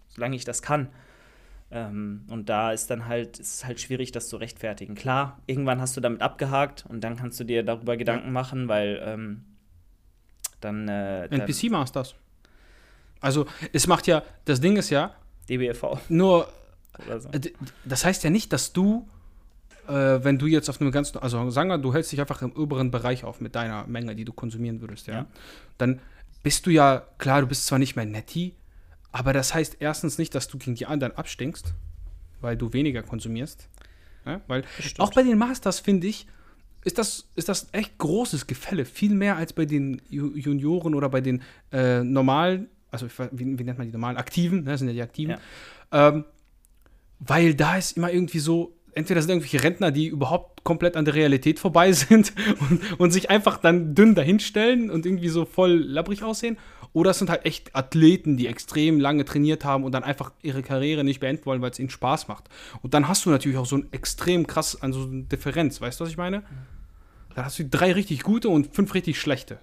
solange 0.09 0.37
ich 0.37 0.45
das 0.45 0.63
kann. 0.63 0.89
Ähm, 1.71 2.25
und 2.31 2.49
da 2.49 2.73
ist 2.73 2.91
dann 2.91 3.07
halt, 3.07 3.39
ist 3.39 3.57
es 3.57 3.65
halt 3.67 3.79
schwierig, 3.79 4.11
das 4.11 4.29
zu 4.29 4.39
rechtfertigen. 4.39 4.95
Klar, 4.95 5.43
irgendwann 5.47 5.83
hast 5.83 5.97
du 5.97 6.01
damit 6.01 6.23
abgehakt 6.23 6.87
und 6.89 7.03
dann 7.05 7.17
kannst 7.17 7.39
du 7.41 7.45
dir 7.45 7.63
darüber 7.63 7.97
Gedanken 7.99 8.33
machen, 8.33 8.69
weil 8.69 9.01
ähm, 9.05 9.45
dann, 10.61 10.89
äh, 10.89 11.27
NPC 11.27 11.69
Masters. 11.71 12.15
Also 13.21 13.47
es 13.73 13.87
macht 13.87 14.07
ja, 14.07 14.23
das 14.45 14.61
Ding 14.61 14.77
ist 14.77 14.91
ja, 14.91 15.15
DBFV. 15.49 15.99
nur, 16.09 16.49
so. 17.19 17.29
Das 17.85 18.05
heißt 18.05 18.23
ja 18.25 18.31
nicht, 18.31 18.53
dass 18.53 18.73
du, 18.73 19.09
äh, 19.89 19.93
wenn 19.93 20.39
du 20.39 20.47
jetzt 20.47 20.69
auf 20.69 20.81
einem 20.81 20.91
ganz, 20.93 21.15
also 21.17 21.51
sagen 21.51 21.69
wir, 21.71 21.79
du 21.79 21.93
hältst 21.95 22.13
dich 22.13 22.21
einfach 22.21 22.43
im 22.43 22.53
oberen 22.53 22.91
Bereich 22.91 23.25
auf 23.25 23.41
mit 23.41 23.55
deiner 23.55 23.87
Menge, 23.87 24.15
die 24.15 24.25
du 24.25 24.33
konsumieren 24.33 24.81
würdest, 24.81 25.07
ja. 25.07 25.15
Ja. 25.15 25.27
Dann 25.79 26.01
bist 26.43 26.67
du 26.67 26.71
ja, 26.71 27.03
klar, 27.19 27.41
du 27.41 27.47
bist 27.47 27.67
zwar 27.67 27.79
nicht 27.79 27.97
mehr 27.97 28.05
netti, 28.07 28.55
aber 29.11 29.33
das 29.33 29.55
heißt 29.55 29.79
erstens 29.81 30.19
nicht, 30.19 30.35
dass 30.35 30.49
du 30.49 30.59
gegen 30.59 30.75
die 30.77 30.87
anderen 30.87 31.17
abstinkst, 31.17 31.73
weil 32.41 32.57
du 32.57 32.73
weniger 32.73 33.03
konsumierst. 33.03 33.69
Ja? 34.27 34.41
Weil 34.47 34.65
stimmt. 34.79 35.01
auch 35.01 35.13
bei 35.13 35.23
den 35.23 35.39
Masters, 35.39 35.81
finde 35.81 36.07
ich, 36.07 36.27
ist 36.85 36.99
das, 36.99 37.27
ist 37.35 37.49
das 37.49 37.69
echt 37.73 37.99
großes 37.99 38.47
Gefälle. 38.47 38.85
Viel 38.85 39.13
mehr 39.15 39.37
als 39.37 39.53
bei 39.53 39.65
den 39.65 40.01
Ju- 40.11 40.37
Junioren 40.37 40.95
oder 40.95 41.09
bei 41.09 41.21
den 41.21 41.43
äh, 41.73 42.05
normalen, 42.05 42.69
also 42.91 43.07
wie, 43.33 43.59
wie 43.59 43.65
nennt 43.65 43.79
man 43.79 43.87
die 43.87 43.93
normalen? 43.93 44.17
Aktiven, 44.17 44.65
ne? 44.65 44.71
das 44.71 44.81
sind 44.81 44.89
ja 44.89 44.95
die 44.95 45.03
Aktiven. 45.03 45.37
Ähm, 45.93 46.25
weil 47.21 47.55
da 47.55 47.77
ist 47.77 47.97
immer 47.97 48.13
irgendwie 48.13 48.39
so, 48.39 48.77
entweder 48.95 49.21
sind 49.21 49.31
irgendwelche 49.31 49.63
Rentner, 49.63 49.91
die 49.91 50.07
überhaupt 50.07 50.65
komplett 50.65 50.97
an 50.97 51.05
der 51.05 51.15
Realität 51.15 51.59
vorbei 51.59 51.93
sind 51.93 52.33
und, 52.71 53.01
und 53.01 53.11
sich 53.11 53.31
einfach 53.31 53.59
dann 53.59 53.95
dünn 53.95 54.15
dahinstellen 54.15 54.91
und 54.91 55.07
irgendwie 55.07 55.29
so 55.29 55.45
voll 55.45 55.73
labbrig 55.73 56.23
aussehen. 56.23 56.59
Oder 56.95 57.11
es 57.11 57.19
sind 57.19 57.29
halt 57.29 57.45
echt 57.45 57.77
Athleten, 57.77 58.39
die 58.39 58.47
extrem 58.47 58.99
lange 58.99 59.25
trainiert 59.27 59.65
haben 59.65 59.85
und 59.85 59.93
dann 59.93 60.05
einfach 60.05 60.33
ihre 60.43 60.63
Karriere 60.63 61.05
nicht 61.05 61.21
beenden 61.21 61.45
wollen, 61.45 61.61
weil 61.61 61.71
es 61.71 61.79
ihnen 61.79 61.91
Spaß 61.91 62.29
macht. 62.29 62.49
Und 62.83 62.95
dann 62.95 63.09
hast 63.09 63.27
du 63.27 63.31
natürlich 63.31 63.59
auch 63.59 63.67
so 63.67 63.77
ein 63.77 63.89
extrem 63.93 64.47
krass, 64.47 64.81
also 64.81 65.03
so 65.03 65.09
eine 65.09 65.25
Differenz, 65.25 65.81
weißt 65.81 66.01
du, 66.01 66.05
was 66.05 66.11
ich 66.11 66.17
meine? 66.17 66.43
Dann 67.35 67.45
hast 67.45 67.59
du 67.59 67.67
drei 67.67 67.93
richtig 67.93 68.23
gute 68.23 68.49
und 68.49 68.75
fünf 68.75 68.95
richtig 68.95 69.21
schlechte. 69.21 69.59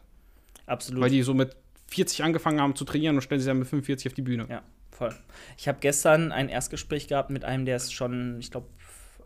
Absolut. 0.68 1.02
Weil 1.02 1.10
die 1.10 1.24
so 1.24 1.34
mit 1.34 1.56
40 1.88 2.24
angefangen 2.24 2.60
haben 2.60 2.76
zu 2.76 2.86
trainieren 2.86 3.16
und 3.16 3.22
stellen 3.22 3.40
sich 3.40 3.48
dann 3.48 3.60
mit 3.60 3.68
45 3.68 4.08
auf 4.08 4.14
die 4.14 4.22
Bühne. 4.22 4.48
Ja, 4.50 4.64
voll. 4.92 5.16
Ich 5.58 5.68
habe 5.68 5.78
gestern 5.82 6.32
ein 6.32 6.50
Erstgespräch 6.50 7.08
gehabt 7.08 7.30
mit 7.30 7.46
einem, 7.46 7.66
der 7.66 7.76
ist 7.76 7.94
schon, 7.94 8.40
ich 8.40 8.52
glaube, 8.52 8.68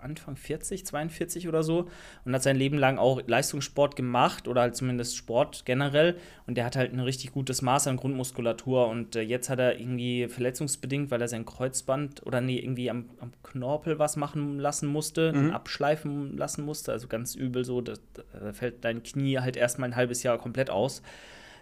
Anfang 0.02 0.36
40, 0.36 0.86
42 0.86 1.48
oder 1.48 1.64
so 1.64 1.90
und 2.26 2.34
hat 2.34 2.44
sein 2.44 2.56
Leben 2.56 2.78
lang 2.78 2.98
auch 2.98 3.22
Leistungssport 3.26 3.96
gemacht 3.96 4.48
oder 4.48 4.62
halt 4.62 4.76
zumindest 4.76 5.18
Sport 5.18 5.64
generell 5.66 6.18
und 6.48 6.56
der 6.56 6.66
hat 6.66 6.76
halt 6.76 6.94
ein 6.94 7.00
richtig 7.00 7.32
gutes 7.32 7.62
Maß 7.62 7.88
an 7.88 7.98
Grundmuskulatur 7.98 8.88
und 8.88 9.16
äh, 9.16 9.22
jetzt 9.22 9.50
hat 9.50 9.60
er 9.60 9.80
irgendwie 9.80 10.28
verletzungsbedingt, 10.28 11.12
weil 11.12 11.22
er 11.22 11.28
sein 11.28 11.46
Kreuzband 11.46 12.26
oder 12.26 12.42
nee, 12.42 12.60
irgendwie 12.60 12.90
am, 12.90 13.10
am 13.20 13.32
Knorpel 13.44 14.00
was 14.00 14.16
machen 14.16 14.60
lassen 14.60 14.88
musste, 14.88 15.52
abschleifen 15.54 16.38
lassen 16.38 16.64
musste, 16.66 16.92
also 16.92 17.08
ganz 17.08 17.36
übel 17.36 17.66
so, 17.66 17.82
da, 17.82 17.94
da 18.14 18.54
fällt 18.54 18.84
dein 18.86 19.04
Knie 19.04 19.40
halt 19.40 19.58
erstmal 19.58 19.90
ein 19.90 19.96
halbes 19.96 20.24
Jahr 20.24 20.38
komplett 20.38 20.70
aus. 20.70 21.02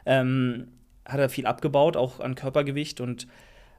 Ähm, 0.06 0.68
hat 1.08 1.20
er 1.20 1.30
viel 1.30 1.46
abgebaut, 1.46 1.98
auch 1.98 2.20
an 2.20 2.36
Körpergewicht 2.36 3.02
und 3.02 3.28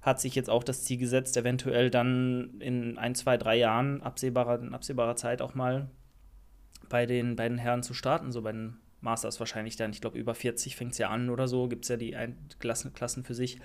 hat 0.02 0.20
sich 0.20 0.34
jetzt 0.34 0.48
auch 0.48 0.64
das 0.64 0.84
Ziel 0.84 0.98
gesetzt, 0.98 1.36
eventuell 1.36 1.90
dann 1.90 2.60
in 2.60 2.98
ein, 2.98 3.14
zwei, 3.14 3.36
drei 3.36 3.56
Jahren, 3.56 4.02
absehbarer, 4.02 4.60
in 4.60 4.74
absehbarer 4.74 5.16
Zeit 5.16 5.42
auch 5.42 5.54
mal 5.54 5.88
bei 6.88 7.06
den, 7.06 7.36
bei 7.36 7.48
den 7.48 7.58
Herren 7.58 7.82
zu 7.82 7.94
starten, 7.94 8.32
so 8.32 8.42
bei 8.42 8.52
den 8.52 8.76
Masters 9.00 9.38
wahrscheinlich 9.38 9.76
dann, 9.76 9.90
ich 9.90 10.00
glaube, 10.00 10.18
über 10.18 10.34
40 10.34 10.76
fängt 10.76 10.92
es 10.92 10.98
ja 10.98 11.10
an 11.10 11.30
oder 11.30 11.46
so, 11.46 11.68
gibt 11.68 11.84
es 11.84 11.88
ja 11.88 11.96
die 11.96 12.16
ein 12.16 12.36
Klassen, 12.58 12.92
Klassen 12.94 13.24
für 13.24 13.34
sich. 13.34 13.60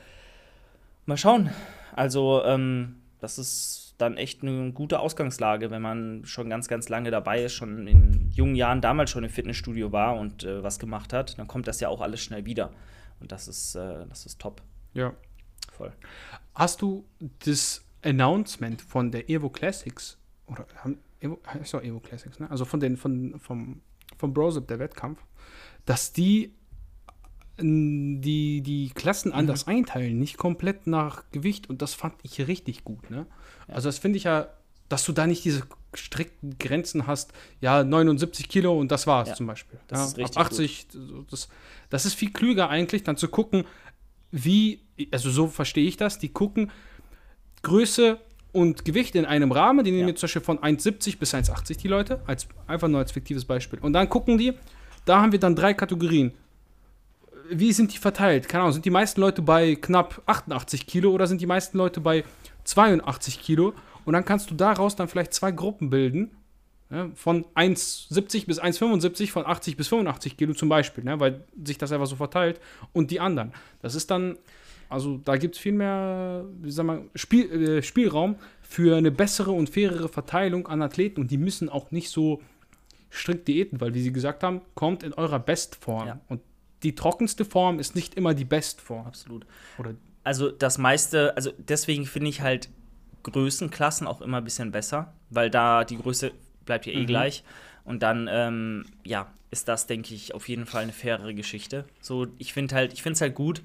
Mal 1.05 1.17
schauen. 1.17 1.49
Also, 1.95 2.43
ähm, 2.45 2.97
das 3.19 3.37
ist 3.37 3.95
dann 3.97 4.17
echt 4.17 4.43
eine 4.43 4.71
gute 4.73 4.99
Ausgangslage, 4.99 5.71
wenn 5.71 5.81
man 5.81 6.25
schon 6.25 6.49
ganz, 6.49 6.67
ganz 6.67 6.89
lange 6.89 7.09
dabei 7.11 7.43
ist, 7.43 7.53
schon 7.53 7.87
in 7.87 8.31
jungen 8.33 8.55
Jahren 8.55 8.81
damals 8.81 9.11
schon 9.11 9.23
im 9.23 9.29
Fitnessstudio 9.29 9.91
war 9.91 10.17
und 10.17 10.43
äh, 10.43 10.61
was 10.63 10.79
gemacht 10.79 11.13
hat, 11.13 11.37
dann 11.39 11.47
kommt 11.47 11.67
das 11.67 11.79
ja 11.79 11.89
auch 11.89 12.01
alles 12.01 12.21
schnell 12.21 12.45
wieder. 12.45 12.71
Und 13.23 13.31
das 13.31 13.47
ist, 13.47 13.75
äh, 13.75 14.05
das 14.07 14.25
ist 14.25 14.37
top. 14.39 14.61
Ja. 14.93 15.13
Voll. 15.71 15.93
Hast 16.53 16.81
du 16.81 17.05
das 17.45 17.85
Announcement 18.03 18.81
von 18.81 19.11
der 19.11 19.29
Evo 19.29 19.49
Classics 19.49 20.17
oder 20.45 20.67
haben 20.75 20.99
Evo, 21.21 21.39
heißt 21.47 21.73
doch 21.73 21.81
Evo 21.81 22.01
Classics, 22.01 22.37
ne? 22.37 22.51
Also 22.51 22.65
von 22.65 22.81
den 22.81 22.97
von 22.97 23.39
vom 23.39 23.81
vom 24.17 24.33
Brosip 24.33 24.67
der 24.67 24.79
Wettkampf, 24.79 25.23
dass 25.85 26.11
die 26.11 26.53
die 27.57 28.61
die 28.61 28.91
Klassen 28.93 29.31
anders 29.31 29.67
einteilen, 29.67 30.19
nicht 30.19 30.37
komplett 30.37 30.85
nach 30.85 31.23
Gewicht 31.31 31.69
und 31.69 31.81
das 31.81 31.93
fand 31.93 32.15
ich 32.23 32.45
richtig 32.45 32.83
gut, 32.83 33.09
ne? 33.09 33.25
Also 33.69 33.87
das 33.87 33.99
finde 33.99 34.17
ich 34.17 34.25
ja, 34.25 34.49
dass 34.89 35.05
du 35.05 35.13
da 35.13 35.27
nicht 35.27 35.45
diese 35.45 35.63
strikten 35.95 36.57
Grenzen 36.59 37.07
hast, 37.07 37.31
ja 37.61 37.83
79 37.83 38.47
Kilo 38.49 38.77
und 38.79 38.91
das 38.91 39.07
war's 39.07 39.29
Ja, 39.29 39.35
zum 39.35 39.47
Beispiel. 39.47 39.79
das 39.87 39.99
ja, 39.99 40.05
ist 40.05 40.17
richtig 40.17 40.37
ab 40.37 40.47
80, 40.47 40.87
so, 40.89 41.21
das, 41.29 41.49
das 41.89 42.05
ist 42.05 42.13
viel 42.15 42.31
klüger 42.31 42.69
eigentlich, 42.69 43.03
dann 43.03 43.17
zu 43.17 43.27
gucken, 43.27 43.65
wie, 44.31 44.79
also 45.11 45.29
so 45.29 45.47
verstehe 45.47 45.87
ich 45.87 45.97
das, 45.97 46.17
die 46.19 46.29
gucken 46.29 46.71
Größe 47.61 48.19
und 48.51 48.85
Gewicht 48.85 49.15
in 49.15 49.25
einem 49.25 49.51
Rahmen, 49.51 49.83
die 49.83 49.91
nehmen 49.91 50.03
Ja. 50.03 50.07
jetzt 50.09 50.19
zum 50.19 50.27
Beispiel 50.27 50.41
von 50.41 50.59
1,70 50.59 51.17
bis 51.17 51.33
1,80 51.33 51.77
die 51.77 51.87
Leute, 51.87 52.21
als, 52.27 52.47
einfach 52.67 52.87
nur 52.87 52.99
als 52.99 53.11
fiktives 53.11 53.45
Beispiel. 53.45 53.79
Und 53.79 53.93
dann 53.93 54.09
gucken 54.09 54.37
die, 54.37 54.53
da 55.05 55.21
haben 55.21 55.31
wir 55.31 55.39
dann 55.39 55.55
drei 55.55 55.73
Kategorien. 55.73 56.33
Wie 57.49 57.73
sind 57.73 57.93
die 57.93 57.97
verteilt? 57.97 58.47
Keine 58.47 58.63
Ahnung, 58.63 58.73
sind 58.73 58.85
die 58.85 58.89
meisten 58.89 59.19
Leute 59.21 59.41
bei 59.41 59.75
knapp 59.75 60.21
88 60.27 60.87
Kilo 60.87 61.11
oder 61.11 61.27
sind 61.27 61.41
die 61.41 61.45
meisten 61.45 61.77
Leute 61.77 61.99
bei 61.99 62.23
82 62.63 63.41
Kilo? 63.41 63.73
Und 64.05 64.13
dann 64.13 64.25
kannst 64.25 64.51
du 64.51 64.55
daraus 64.55 64.95
dann 64.95 65.07
vielleicht 65.07 65.33
zwei 65.33 65.51
Gruppen 65.51 65.89
bilden, 65.89 66.31
ja, 66.89 67.09
von 67.15 67.45
1,70 67.55 68.45
bis 68.45 68.61
1,75, 68.61 69.31
von 69.31 69.45
80 69.45 69.77
bis 69.77 69.87
85 69.87 70.37
Kilo 70.37 70.53
zum 70.53 70.69
Beispiel, 70.69 71.03
ne, 71.03 71.19
weil 71.19 71.43
sich 71.63 71.77
das 71.77 71.91
einfach 71.91 72.05
so 72.05 72.15
verteilt. 72.15 72.59
Und 72.91 73.09
die 73.09 73.19
anderen. 73.19 73.51
Das 73.81 73.95
ist 73.95 74.11
dann, 74.11 74.37
also 74.89 75.17
da 75.17 75.37
gibt 75.37 75.55
es 75.55 75.61
viel 75.61 75.71
mehr, 75.71 76.45
wie 76.61 76.71
sagen 76.71 76.87
wir, 76.87 77.09
Spiel, 77.15 77.51
äh, 77.51 77.81
Spielraum 77.81 78.35
für 78.61 78.95
eine 78.95 79.11
bessere 79.11 79.51
und 79.51 79.69
fairere 79.69 80.07
Verteilung 80.07 80.67
an 80.67 80.81
Athleten. 80.81 81.21
Und 81.21 81.31
die 81.31 81.37
müssen 81.37 81.67
auch 81.67 81.91
nicht 81.91 82.09
so 82.09 82.41
strikt 83.11 83.47
diäten, 83.47 83.81
weil, 83.81 83.93
wie 83.93 84.01
sie 84.01 84.11
gesagt 84.11 84.43
haben, 84.43 84.61
kommt 84.75 85.03
in 85.03 85.13
eurer 85.13 85.39
Bestform. 85.39 86.07
Ja. 86.07 86.19
Und 86.27 86.41
die 86.83 86.95
trockenste 86.95 87.45
Form 87.45 87.79
ist 87.79 87.95
nicht 87.95 88.15
immer 88.15 88.33
die 88.33 88.45
Bestform. 88.45 89.07
Absolut. 89.07 89.45
Oder 89.79 89.95
Also 90.23 90.51
das 90.51 90.77
meiste, 90.77 91.35
also 91.35 91.51
deswegen 91.57 92.05
finde 92.05 92.29
ich 92.29 92.41
halt 92.41 92.69
Größenklassen 93.23 94.07
auch 94.07 94.21
immer 94.21 94.37
ein 94.37 94.43
bisschen 94.43 94.71
besser, 94.71 95.13
weil 95.29 95.49
da 95.49 95.83
die 95.83 95.97
Größe 95.97 96.31
bleibt 96.65 96.85
ja 96.85 96.93
eh 96.93 97.01
Mhm. 97.03 97.07
gleich. 97.07 97.43
Und 97.85 98.01
dann, 98.03 98.29
ähm, 98.31 98.85
ja, 99.03 99.31
ist 99.51 99.67
das, 99.67 99.87
denke 99.87 100.13
ich, 100.15 100.33
auf 100.33 100.47
jeden 100.49 100.65
Fall 100.65 100.83
eine 100.83 100.93
fairere 100.93 101.33
Geschichte. 101.33 101.85
So, 102.01 102.27
ich 102.37 102.53
finde 102.53 102.75
halt, 102.75 102.93
ich 102.93 103.03
finde 103.03 103.15
es 103.15 103.21
halt 103.21 103.35
gut. 103.35 103.61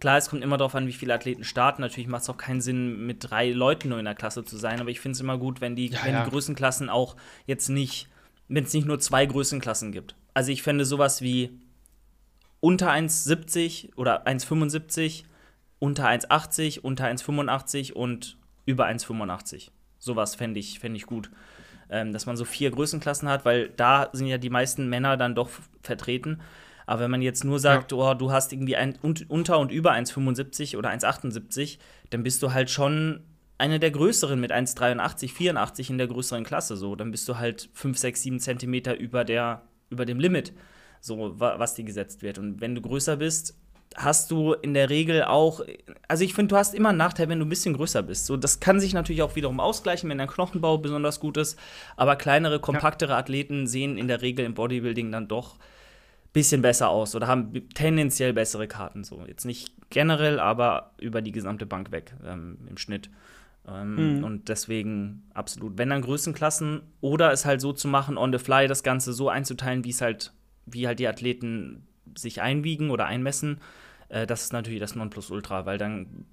Klar, 0.00 0.16
es 0.16 0.30
kommt 0.30 0.42
immer 0.42 0.56
darauf 0.56 0.74
an, 0.74 0.86
wie 0.86 0.92
viele 0.92 1.12
Athleten 1.14 1.44
starten. 1.44 1.82
Natürlich 1.82 2.08
macht 2.08 2.22
es 2.22 2.30
auch 2.30 2.36
keinen 2.36 2.60
Sinn, 2.60 3.06
mit 3.06 3.28
drei 3.30 3.50
Leuten 3.50 3.88
nur 3.90 3.98
in 3.98 4.04
der 4.04 4.14
Klasse 4.14 4.44
zu 4.44 4.56
sein, 4.56 4.80
aber 4.80 4.90
ich 4.90 5.00
finde 5.00 5.14
es 5.16 5.20
immer 5.20 5.36
gut, 5.38 5.60
wenn 5.60 5.74
die, 5.76 5.88
Ja, 5.88 6.04
wenn 6.04 6.14
ja. 6.14 6.24
die 6.24 6.30
Größenklassen 6.30 6.88
auch 6.88 7.16
jetzt 7.46 7.68
nicht, 7.68 8.08
wenn 8.48 8.64
es 8.64 8.72
nicht 8.72 8.86
nur 8.86 9.00
zwei 9.00 9.26
Größenklassen 9.26 9.92
gibt. 9.92 10.14
Also 10.34 10.50
ich 10.52 10.62
fände 10.62 10.84
sowas 10.84 11.20
wie 11.20 11.50
unter 12.60 12.90
1,70 12.90 13.96
oder 13.96 14.26
1,75, 14.26 15.24
unter 15.78 16.06
1,80, 16.08 16.80
unter 16.80 17.04
1,85 17.06 17.92
und 17.92 18.37
über 18.68 18.86
1,85. 18.86 19.70
Sowas 19.98 20.34
fände 20.34 20.60
ich, 20.60 20.78
fänd 20.78 20.94
ich 20.94 21.06
gut. 21.06 21.30
Ähm, 21.90 22.12
dass 22.12 22.26
man 22.26 22.36
so 22.36 22.44
vier 22.44 22.70
Größenklassen 22.70 23.30
hat, 23.30 23.46
weil 23.46 23.70
da 23.70 24.10
sind 24.12 24.26
ja 24.26 24.36
die 24.36 24.50
meisten 24.50 24.90
Männer 24.90 25.16
dann 25.16 25.34
doch 25.34 25.48
vertreten. 25.82 26.42
Aber 26.84 27.00
wenn 27.00 27.10
man 27.10 27.22
jetzt 27.22 27.44
nur 27.44 27.58
sagt, 27.58 27.94
oh, 27.94 28.12
du 28.12 28.30
hast 28.30 28.52
irgendwie 28.52 28.76
ein, 28.76 28.98
un, 29.02 29.14
unter 29.28 29.58
und 29.58 29.72
über 29.72 29.92
1,75 29.92 30.76
oder 30.76 30.90
1,78, 30.90 31.78
dann 32.10 32.22
bist 32.22 32.42
du 32.42 32.52
halt 32.52 32.68
schon 32.68 33.24
eine 33.56 33.80
der 33.80 33.90
größeren 33.90 34.38
mit 34.38 34.52
1,83, 34.52 35.32
84 35.32 35.90
in 35.90 35.98
der 35.98 36.08
größeren 36.08 36.44
Klasse. 36.44 36.76
So, 36.76 36.94
dann 36.94 37.10
bist 37.10 37.26
du 37.26 37.38
halt 37.38 37.70
5, 37.72 37.96
6, 37.96 38.22
7 38.22 38.40
Zentimeter 38.40 38.98
über, 38.98 39.24
der, 39.24 39.62
über 39.88 40.04
dem 40.04 40.20
Limit, 40.20 40.52
so 41.00 41.40
wa 41.40 41.58
was 41.58 41.74
dir 41.74 41.84
gesetzt 41.84 42.20
wird. 42.20 42.38
Und 42.38 42.60
wenn 42.60 42.74
du 42.74 42.82
größer 42.82 43.16
bist, 43.16 43.58
hast 43.96 44.30
du 44.30 44.52
in 44.52 44.74
der 44.74 44.90
Regel 44.90 45.24
auch, 45.24 45.60
also 46.06 46.24
ich 46.24 46.34
finde, 46.34 46.50
du 46.50 46.56
hast 46.56 46.74
immer 46.74 46.90
einen 46.90 46.98
Nachteil, 46.98 47.28
wenn 47.28 47.38
du 47.38 47.46
ein 47.46 47.48
bisschen 47.48 47.74
größer 47.74 48.02
bist. 48.02 48.26
So, 48.26 48.36
das 48.36 48.60
kann 48.60 48.80
sich 48.80 48.92
natürlich 48.94 49.22
auch 49.22 49.34
wiederum 49.36 49.60
ausgleichen, 49.60 50.08
wenn 50.10 50.18
dein 50.18 50.28
Knochenbau 50.28 50.78
besonders 50.78 51.20
gut 51.20 51.36
ist. 51.36 51.58
Aber 51.96 52.16
kleinere, 52.16 52.60
kompaktere 52.60 53.16
Athleten 53.16 53.66
sehen 53.66 53.98
in 53.98 54.08
der 54.08 54.22
Regel 54.22 54.44
im 54.44 54.54
Bodybuilding 54.54 55.10
dann 55.10 55.28
doch 55.28 55.54
ein 55.54 56.32
bisschen 56.32 56.62
besser 56.62 56.90
aus 56.90 57.14
oder 57.14 57.26
haben 57.26 57.52
tendenziell 57.74 58.32
bessere 58.32 58.68
Karten. 58.68 59.04
So, 59.04 59.24
jetzt 59.26 59.44
nicht 59.44 59.72
generell, 59.90 60.38
aber 60.38 60.92
über 61.00 61.22
die 61.22 61.32
gesamte 61.32 61.66
Bank 61.66 61.90
weg 61.90 62.14
ähm, 62.24 62.58
im 62.68 62.76
Schnitt. 62.76 63.10
Ähm, 63.66 64.18
Mhm. 64.18 64.24
Und 64.24 64.48
deswegen 64.48 65.24
absolut. 65.34 65.78
Wenn 65.78 65.90
dann 65.90 66.02
Größenklassen 66.02 66.82
oder 67.00 67.32
es 67.32 67.44
halt 67.44 67.60
so 67.60 67.72
zu 67.72 67.88
machen, 67.88 68.16
on 68.16 68.32
the 68.32 68.38
fly, 68.38 68.66
das 68.66 68.82
Ganze 68.82 69.12
so 69.12 69.28
einzuteilen, 69.28 69.84
wie 69.84 69.90
es 69.90 70.00
halt, 70.00 70.32
wie 70.66 70.86
halt 70.86 70.98
die 70.98 71.08
Athleten 71.08 71.86
sich 72.16 72.40
einwiegen 72.40 72.90
oder 72.90 73.06
einmessen, 73.06 73.60
äh, 74.08 74.26
das 74.26 74.42
ist 74.44 74.52
natürlich 74.52 74.80
das 74.80 74.94
Nonplusultra, 74.94 75.66
weil 75.66 75.78
dann 75.78 76.26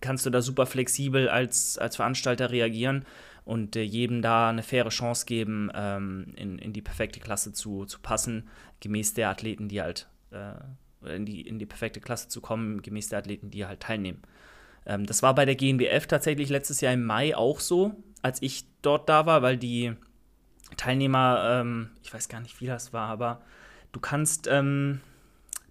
kannst 0.00 0.26
du 0.26 0.30
da 0.30 0.42
super 0.42 0.66
flexibel 0.66 1.28
als, 1.28 1.78
als 1.78 1.96
Veranstalter 1.96 2.50
reagieren 2.50 3.04
und 3.44 3.76
äh, 3.76 3.82
jedem 3.82 4.22
da 4.22 4.50
eine 4.50 4.62
faire 4.62 4.90
Chance 4.90 5.26
geben, 5.26 5.70
ähm, 5.74 6.32
in, 6.36 6.58
in 6.58 6.72
die 6.72 6.82
perfekte 6.82 7.20
Klasse 7.20 7.52
zu, 7.52 7.86
zu 7.86 8.00
passen, 8.00 8.48
gemäß 8.80 9.14
der 9.14 9.30
Athleten, 9.30 9.68
die 9.68 9.80
halt 9.80 10.08
äh, 10.30 11.14
in, 11.14 11.24
die, 11.24 11.40
in 11.40 11.58
die 11.58 11.66
perfekte 11.66 12.00
Klasse 12.00 12.28
zu 12.28 12.40
kommen, 12.40 12.82
gemäß 12.82 13.08
der 13.08 13.20
Athleten, 13.20 13.50
die 13.50 13.64
halt 13.64 13.80
teilnehmen. 13.80 14.22
Ähm, 14.84 15.06
das 15.06 15.22
war 15.22 15.34
bei 15.34 15.44
der 15.44 15.56
GNBF 15.56 16.06
tatsächlich 16.06 16.50
letztes 16.50 16.80
Jahr 16.80 16.92
im 16.92 17.04
Mai 17.04 17.34
auch 17.34 17.60
so, 17.60 17.96
als 18.22 18.42
ich 18.42 18.64
dort 18.82 19.08
da 19.08 19.26
war, 19.26 19.42
weil 19.42 19.56
die 19.56 19.94
Teilnehmer, 20.76 21.60
ähm, 21.60 21.90
ich 22.02 22.12
weiß 22.12 22.28
gar 22.28 22.40
nicht, 22.40 22.60
wie 22.60 22.66
das 22.66 22.92
war, 22.92 23.08
aber 23.08 23.40
du 23.92 24.00
kannst 24.00 24.48
ähm, 24.50 25.00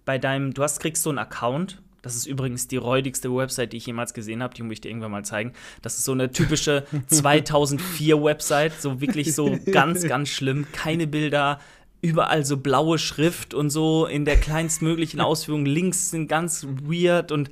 bei 0.04 0.18
deinem, 0.18 0.54
du 0.54 0.62
hast, 0.62 0.80
kriegst 0.80 1.02
so 1.02 1.10
einen 1.10 1.18
Account. 1.18 1.82
Das 2.00 2.14
ist 2.14 2.26
übrigens 2.26 2.68
die 2.68 2.76
räudigste 2.76 3.34
Website, 3.34 3.72
die 3.72 3.76
ich 3.76 3.86
jemals 3.86 4.14
gesehen 4.14 4.42
habe. 4.42 4.54
Die 4.54 4.62
muss 4.62 4.74
ich 4.74 4.80
dir 4.80 4.88
irgendwann 4.88 5.10
mal 5.10 5.24
zeigen. 5.24 5.52
Das 5.82 5.98
ist 5.98 6.04
so 6.04 6.12
eine 6.12 6.30
typische 6.30 6.84
2004 7.08 8.22
Website. 8.22 8.80
So 8.80 9.00
wirklich 9.00 9.34
so 9.34 9.58
ganz, 9.72 10.04
ganz 10.06 10.28
schlimm. 10.28 10.66
Keine 10.72 11.06
Bilder, 11.06 11.58
überall 12.00 12.44
so 12.44 12.56
blaue 12.56 12.98
Schrift 12.98 13.54
und 13.54 13.70
so 13.70 14.06
in 14.06 14.24
der 14.24 14.36
kleinstmöglichen 14.36 15.20
Ausführung. 15.20 15.66
Links 15.66 16.10
sind 16.10 16.28
ganz 16.28 16.66
weird 16.84 17.32
und 17.32 17.50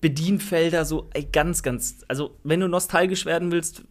Bedienfelder 0.00 0.84
so 0.84 1.08
ey, 1.14 1.24
ganz, 1.24 1.62
ganz. 1.62 2.04
Also, 2.06 2.36
wenn 2.44 2.60
du 2.60 2.68
nostalgisch 2.68 3.24
werden 3.24 3.50
willst, 3.50 3.82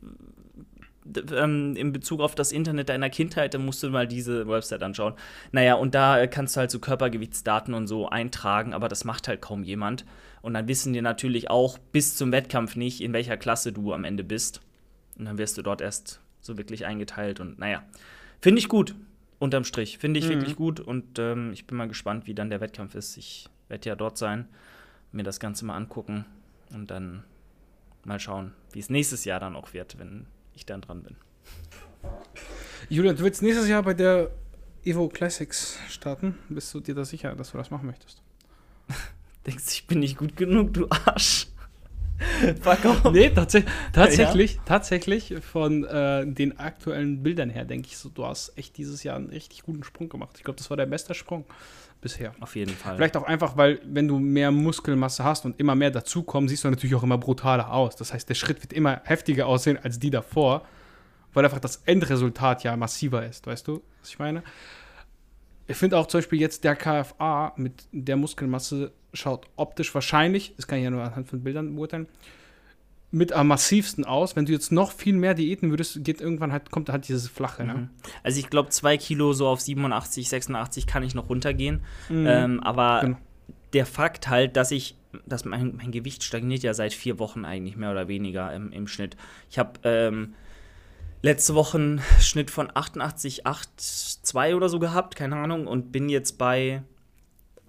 ähm, 1.32 1.76
in 1.76 1.92
Bezug 1.92 2.22
auf 2.22 2.36
das 2.36 2.52
Internet 2.52 2.90
deiner 2.90 3.10
Kindheit, 3.10 3.54
dann 3.54 3.66
musst 3.66 3.84
du 3.84 3.90
mal 3.90 4.08
diese 4.08 4.48
Website 4.48 4.84
anschauen. 4.84 5.14
Naja, 5.52 5.76
und 5.76 5.96
da 5.96 6.28
kannst 6.28 6.56
du 6.56 6.62
halt 6.62 6.72
so 6.72 6.80
Körpergewichtsdaten 6.80 7.74
und 7.74 7.88
so 7.88 8.10
eintragen, 8.10 8.74
aber 8.74 8.88
das 8.88 9.06
macht 9.06 9.28
halt 9.28 9.42
kaum 9.42 9.64
jemand. 9.64 10.06
Und 10.42 10.54
dann 10.54 10.68
wissen 10.68 10.94
die 10.94 11.02
natürlich 11.02 11.50
auch 11.50 11.78
bis 11.78 12.16
zum 12.16 12.32
Wettkampf 12.32 12.76
nicht, 12.76 13.02
in 13.02 13.14
welcher 13.14 13.38
Klasse 13.38 13.74
du 13.74 13.94
am 13.94 14.04
Ende 14.04 14.24
bist. 14.24 14.62
Und 15.18 15.26
dann 15.26 15.38
wirst 15.38 15.58
du 15.58 15.62
dort 15.62 15.82
erst 15.82 16.22
so 16.42 16.58
wirklich 16.58 16.86
eingeteilt. 16.86 17.40
Und 17.40 17.60
naja, 17.60 17.84
finde 18.42 18.60
ich 18.60 18.70
gut, 18.70 18.96
unterm 19.38 19.66
Strich. 19.66 19.98
Finde 19.98 20.20
ich 20.20 20.28
mhm. 20.28 20.32
wirklich 20.32 20.56
gut. 20.56 20.80
Und 20.80 21.20
ähm, 21.20 21.52
ich 21.54 21.68
bin 21.68 21.78
mal 21.78 21.88
gespannt, 21.88 22.28
wie 22.28 22.34
dann 22.34 22.50
der 22.50 22.62
Wettkampf 22.62 22.96
ist. 22.96 23.18
Ich 23.18 23.50
werde 23.68 23.90
ja 23.90 23.96
dort 23.96 24.18
sein, 24.18 24.48
mir 25.12 25.24
das 25.24 25.40
Ganze 25.40 25.66
mal 25.66 25.76
angucken 25.76 26.26
und 26.74 26.90
dann 26.92 27.24
mal 28.06 28.20
schauen, 28.20 28.54
wie 28.72 28.80
es 28.80 28.90
nächstes 28.90 29.26
Jahr 29.26 29.40
dann 29.40 29.56
auch 29.56 29.74
wird, 29.74 30.00
wenn 30.00 30.26
ich 30.60 30.66
dann 30.66 30.82
dran 30.82 31.04
bin. 31.04 31.16
Julian, 32.90 33.16
du 33.16 33.24
willst 33.24 33.42
nächstes 33.42 33.68
Jahr 33.68 33.84
bei 33.84 33.94
der 33.94 34.32
Evo 34.84 35.10
Classics 35.10 35.78
starten. 35.90 36.38
Bist 36.50 36.74
du 36.74 36.80
dir 36.80 36.96
da 36.96 37.06
sicher, 37.06 37.36
dass 37.36 37.52
du 37.52 37.58
das 37.58 37.72
machen 37.72 37.88
möchtest? 37.88 38.22
Denkst 39.46 39.66
du, 39.66 39.72
ich 39.72 39.88
bin 39.88 40.00
nicht 40.00 40.18
gut 40.18 40.36
genug, 40.36 40.74
du 40.74 40.88
Arsch? 40.90 41.48
Off. 42.66 43.14
Nee, 43.14 43.30
tats 43.30 43.58
tatsächlich, 43.94 44.56
ja. 44.56 44.62
tatsächlich 44.66 45.36
von 45.40 45.86
äh, 45.86 46.28
den 46.28 46.60
aktuellen 46.60 47.24
Bildern 47.24 47.50
her 47.50 47.64
denke 47.64 47.88
ich 47.88 47.98
so, 47.98 48.10
du 48.10 48.26
hast 48.26 48.58
echt 48.58 48.78
dieses 48.78 49.04
Jahr 49.04 49.16
einen 49.16 49.30
richtig 49.30 49.64
guten 49.64 49.84
Sprung 49.84 50.10
gemacht. 50.10 50.36
Ich 50.38 50.44
glaube, 50.44 50.58
das 50.58 50.70
war 50.70 50.76
der 50.76 50.86
beste 50.86 51.14
Sprung 51.14 51.46
bisher. 52.02 52.34
Auf 52.40 52.56
jeden 52.56 52.74
Fall. 52.74 52.96
Vielleicht 52.96 53.18
auch 53.18 53.24
einfach, 53.24 53.58
weil 53.58 53.80
wenn 53.84 54.08
du 54.08 54.20
mehr 54.20 54.52
Muskelmasse 54.52 55.24
hast 55.24 55.46
und 55.46 55.60
immer 55.60 55.76
mehr 55.76 55.92
dazukommen, 55.92 56.48
siehst 56.48 56.64
du 56.64 56.70
natürlich 56.70 56.96
auch 56.96 57.04
immer 57.04 57.18
brutaler 57.18 57.72
aus. 57.72 57.96
Das 57.96 58.14
heißt, 58.14 58.28
der 58.30 58.36
Schritt 58.36 58.62
wird 58.62 58.74
immer 58.74 59.02
heftiger 59.06 59.48
aussehen 59.48 59.78
als 59.82 60.00
die 60.00 60.10
davor, 60.10 60.66
weil 61.34 61.46
einfach 61.46 61.60
das 61.60 61.78
Endresultat 61.86 62.64
ja 62.64 62.76
massiver 62.76 63.26
ist. 63.26 63.48
Weißt 63.48 63.68
du, 63.68 63.82
was 64.02 64.10
ich 64.10 64.20
meine? 64.20 64.44
Ich 65.68 65.78
finde 65.78 65.98
auch 65.98 66.08
zum 66.08 66.20
Beispiel 66.20 66.40
jetzt 66.40 66.64
der 66.64 66.76
KFA 66.76 67.54
mit 67.56 67.88
der 67.92 68.16
Muskelmasse 68.16 68.92
schaut 69.14 69.48
optisch 69.56 69.94
wahrscheinlich, 69.94 70.54
das 70.56 70.68
kann 70.68 70.80
ich 70.80 70.84
ja 70.84 70.90
nur 70.90 71.04
anhand 71.04 71.28
von 71.28 71.44
Bildern 71.44 71.76
beurteilen, 71.76 72.08
mit 73.12 73.34
am 73.34 73.48
massivsten 73.48 74.06
aus. 74.06 74.36
Wenn 74.36 74.46
du 74.46 74.52
jetzt 74.52 74.72
noch 74.72 74.92
viel 74.92 75.16
mehr 75.16 75.34
Diäten 75.34 75.72
würdest, 75.72 76.04
geht 76.04 76.22
irgendwann 76.22 76.52
halt, 76.52 76.70
kommt 76.72 76.90
halt 76.90 77.08
dieses 77.08 77.28
Flache. 77.28 77.64
Ne? 77.64 77.74
Mhm. 77.74 77.90
Also 78.24 78.40
ich 78.40 78.50
glaube, 78.50 78.70
zwei 78.70 78.98
Kilo 78.98 79.34
so 79.34 79.48
auf 79.48 79.62
87, 79.62 80.30
86 80.30 80.86
kann 80.86 81.04
ich 81.04 81.16
noch 81.16 81.30
runtergehen. 81.30 81.82
Mhm. 82.10 82.28
Ähm, 82.28 82.60
aber 82.60 83.02
genau. 83.02 83.18
der 83.74 83.86
Fakt 83.86 84.30
halt, 84.30 84.56
dass 84.56 84.72
ich, 84.72 84.96
dass 85.26 85.44
mein, 85.44 85.76
mein, 85.78 85.92
Gewicht 85.92 86.24
stagniert 86.24 86.62
ja 86.62 86.74
seit 86.74 86.94
vier 86.94 87.18
Wochen 87.18 87.46
eigentlich 87.46 87.78
mehr 87.78 87.92
oder 87.92 88.08
weniger 88.08 88.54
im, 88.54 88.72
im 88.72 88.88
Schnitt. 88.88 89.18
Ich 89.50 89.58
habe 89.58 89.80
ähm, 89.84 90.36
letzte 91.24 91.56
Woche 91.56 91.78
einen 91.78 92.02
Schnitt 92.20 92.52
von 92.52 92.70
88,82 92.70 94.56
oder 94.56 94.70
so 94.70 94.78
gehabt, 94.80 95.16
keine 95.16 95.38
Ahnung, 95.38 95.66
und 95.66 95.92
bin 95.92 96.10
jetzt 96.10 96.38
bei 96.38 96.84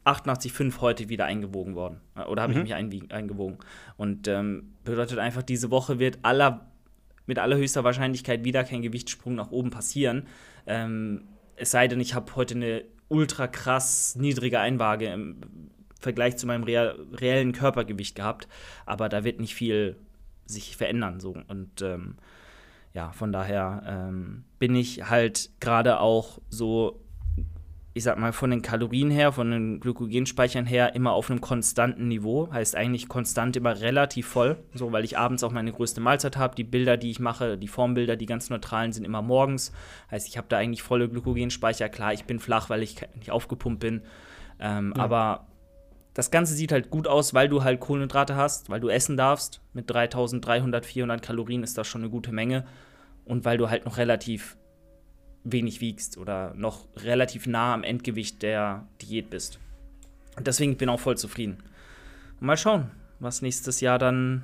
88,5 0.05 0.81
heute 0.81 1.09
wieder 1.09 1.27
eingewogen 1.27 1.75
worden. 1.75 2.01
Oder 2.29 2.43
habe 2.43 2.53
mhm. 2.55 2.65
ich 2.65 2.79
mich 2.79 3.13
eingewogen. 3.13 3.59
Und 3.97 4.29
ähm, 4.29 4.73
bedeutet 4.85 5.19
einfach, 5.19 5.43
diese 5.43 5.71
Woche 5.71 5.99
wird 5.99 6.19
aller, 6.23 6.71
mit 7.27 7.39
allerhöchster 7.39 7.85
Wahrscheinlichkeit 7.85 8.45
wieder 8.45 8.65
kein 8.65 8.83
Gewichtssprung 8.83 9.35
nach 9.35 9.51
oben 9.51 9.71
passieren. 9.71 10.27
Ähm, 10.67 11.25
es 11.57 11.71
sei 11.71 11.89
denn, 11.89 12.01
ich 12.01 12.15
habe 12.15 12.35
heute 12.37 12.55
eine 12.55 12.85
ultra 13.09 13.47
krass 13.47 14.17
niedrige 14.17 14.61
Einwaage 14.61 15.07
im 15.07 15.41
Vergleich 16.01 16.37
zu 16.39 16.47
meinem 16.47 16.65
real, 16.65 16.99
reellen 17.13 17.53
Körpergewicht 17.53 18.15
gehabt. 18.15 18.49
Aber 18.87 19.09
da 19.09 19.25
wird 19.25 19.41
nicht 19.41 19.55
viel 19.55 19.97
sich 20.47 20.77
verändern. 20.77 21.21
So. 21.21 21.37
Und 21.49 21.83
ähm, 21.83 22.17
ja, 22.95 23.13
von 23.13 23.33
daher 23.33 23.83
ähm, 23.87 24.45
bin 24.59 24.75
ich 24.75 25.09
halt 25.09 25.51
gerade 25.61 26.01
auch 26.01 26.41
so 26.49 27.01
ich 27.93 28.05
sag 28.05 28.19
mal, 28.19 28.33
von 28.33 28.51
den 28.51 28.63
Kalorien 28.63 29.11
her, 29.11 29.33
von 29.33 29.51
den 29.51 29.81
Glykogenspeichern 29.81 30.65
her 30.65 30.95
immer 30.95 31.13
auf 31.13 31.29
einem 31.29 31.41
konstanten 31.41 32.07
Niveau. 32.07 32.49
Heißt 32.53 32.77
eigentlich 32.77 33.09
konstant 33.09 33.57
immer 33.57 33.81
relativ 33.81 34.29
voll, 34.29 34.59
so 34.75 34.93
weil 34.93 35.05
ich 35.05 35.19
abends 35.19 35.43
auch 35.43 35.51
meine 35.51 35.73
größte 35.73 36.01
Mahlzeit 36.01 36.37
habe. 36.37 36.55
Die 36.55 36.65
Bilder, 36.65 36.97
die 36.97 37.11
ich 37.11 37.19
mache, 37.19 37.59
die 37.59 37.67
Formbilder, 37.67 38.15
die 38.15 38.27
ganz 38.27 38.49
neutralen, 38.49 38.93
sind 38.93 39.05
immer 39.05 39.23
morgens. 39.23 39.73
Heißt, 40.11 40.29
ich 40.29 40.39
habe 40.39 40.47
da 40.49 40.59
eigentlich 40.59 40.83
volle 40.83 41.09
Glykogenspeicher. 41.09 41.89
Klar, 41.89 42.13
ich 42.13 42.27
bin 42.27 42.39
flach, 42.39 42.71
weil 42.71 42.85
ich 42.85 43.01
nicht 43.17 43.33
aufgepumpt 43.33 43.81
bin. 43.81 44.03
Ähm, 44.61 44.95
ja. 44.97 45.03
Aber 45.03 45.49
das 46.15 46.31
Ganze 46.31 46.55
sieht 46.55 46.71
halt 46.71 46.91
gut 46.91 47.09
aus, 47.09 47.35
weil 47.35 47.49
du 47.49 47.65
halt 47.65 47.81
Kohlenhydrate 47.81 48.37
hast, 48.37 48.71
weil 48.71 48.81
du 48.81 48.89
essen 48.89 49.17
darfst. 49.17 49.63
Mit 49.73 49.91
3300, 49.91 50.87
400 50.87 51.23
Kalorien 51.23 51.65
ist 51.65 51.77
das 51.77 51.89
schon 51.89 52.03
eine 52.03 52.11
gute 52.11 52.31
Menge. 52.31 52.67
Und 53.25 53.45
weil 53.45 53.59
du 53.59 53.69
halt 53.69 53.85
noch 53.85 53.97
relativ 53.97 54.57
wenig 55.45 55.81
wiegst 55.81 56.19
oder 56.19 56.55
noch 56.55 56.87
relativ 56.97 57.47
nah 57.47 57.75
am 57.75 57.83
Endgewicht 57.83 58.43
der 58.43 58.87
Diät 59.01 59.31
bist. 59.31 59.59
Und 60.37 60.47
deswegen 60.47 60.77
bin 60.77 60.89
ich 60.89 60.95
auch 60.95 61.01
voll 61.01 61.17
zufrieden. 61.17 61.63
Und 62.41 62.47
mal 62.47 62.57
schauen, 62.57 62.91
was 63.19 63.43
nächstes 63.43 63.81
Jahr 63.81 63.99
dann 63.99 64.43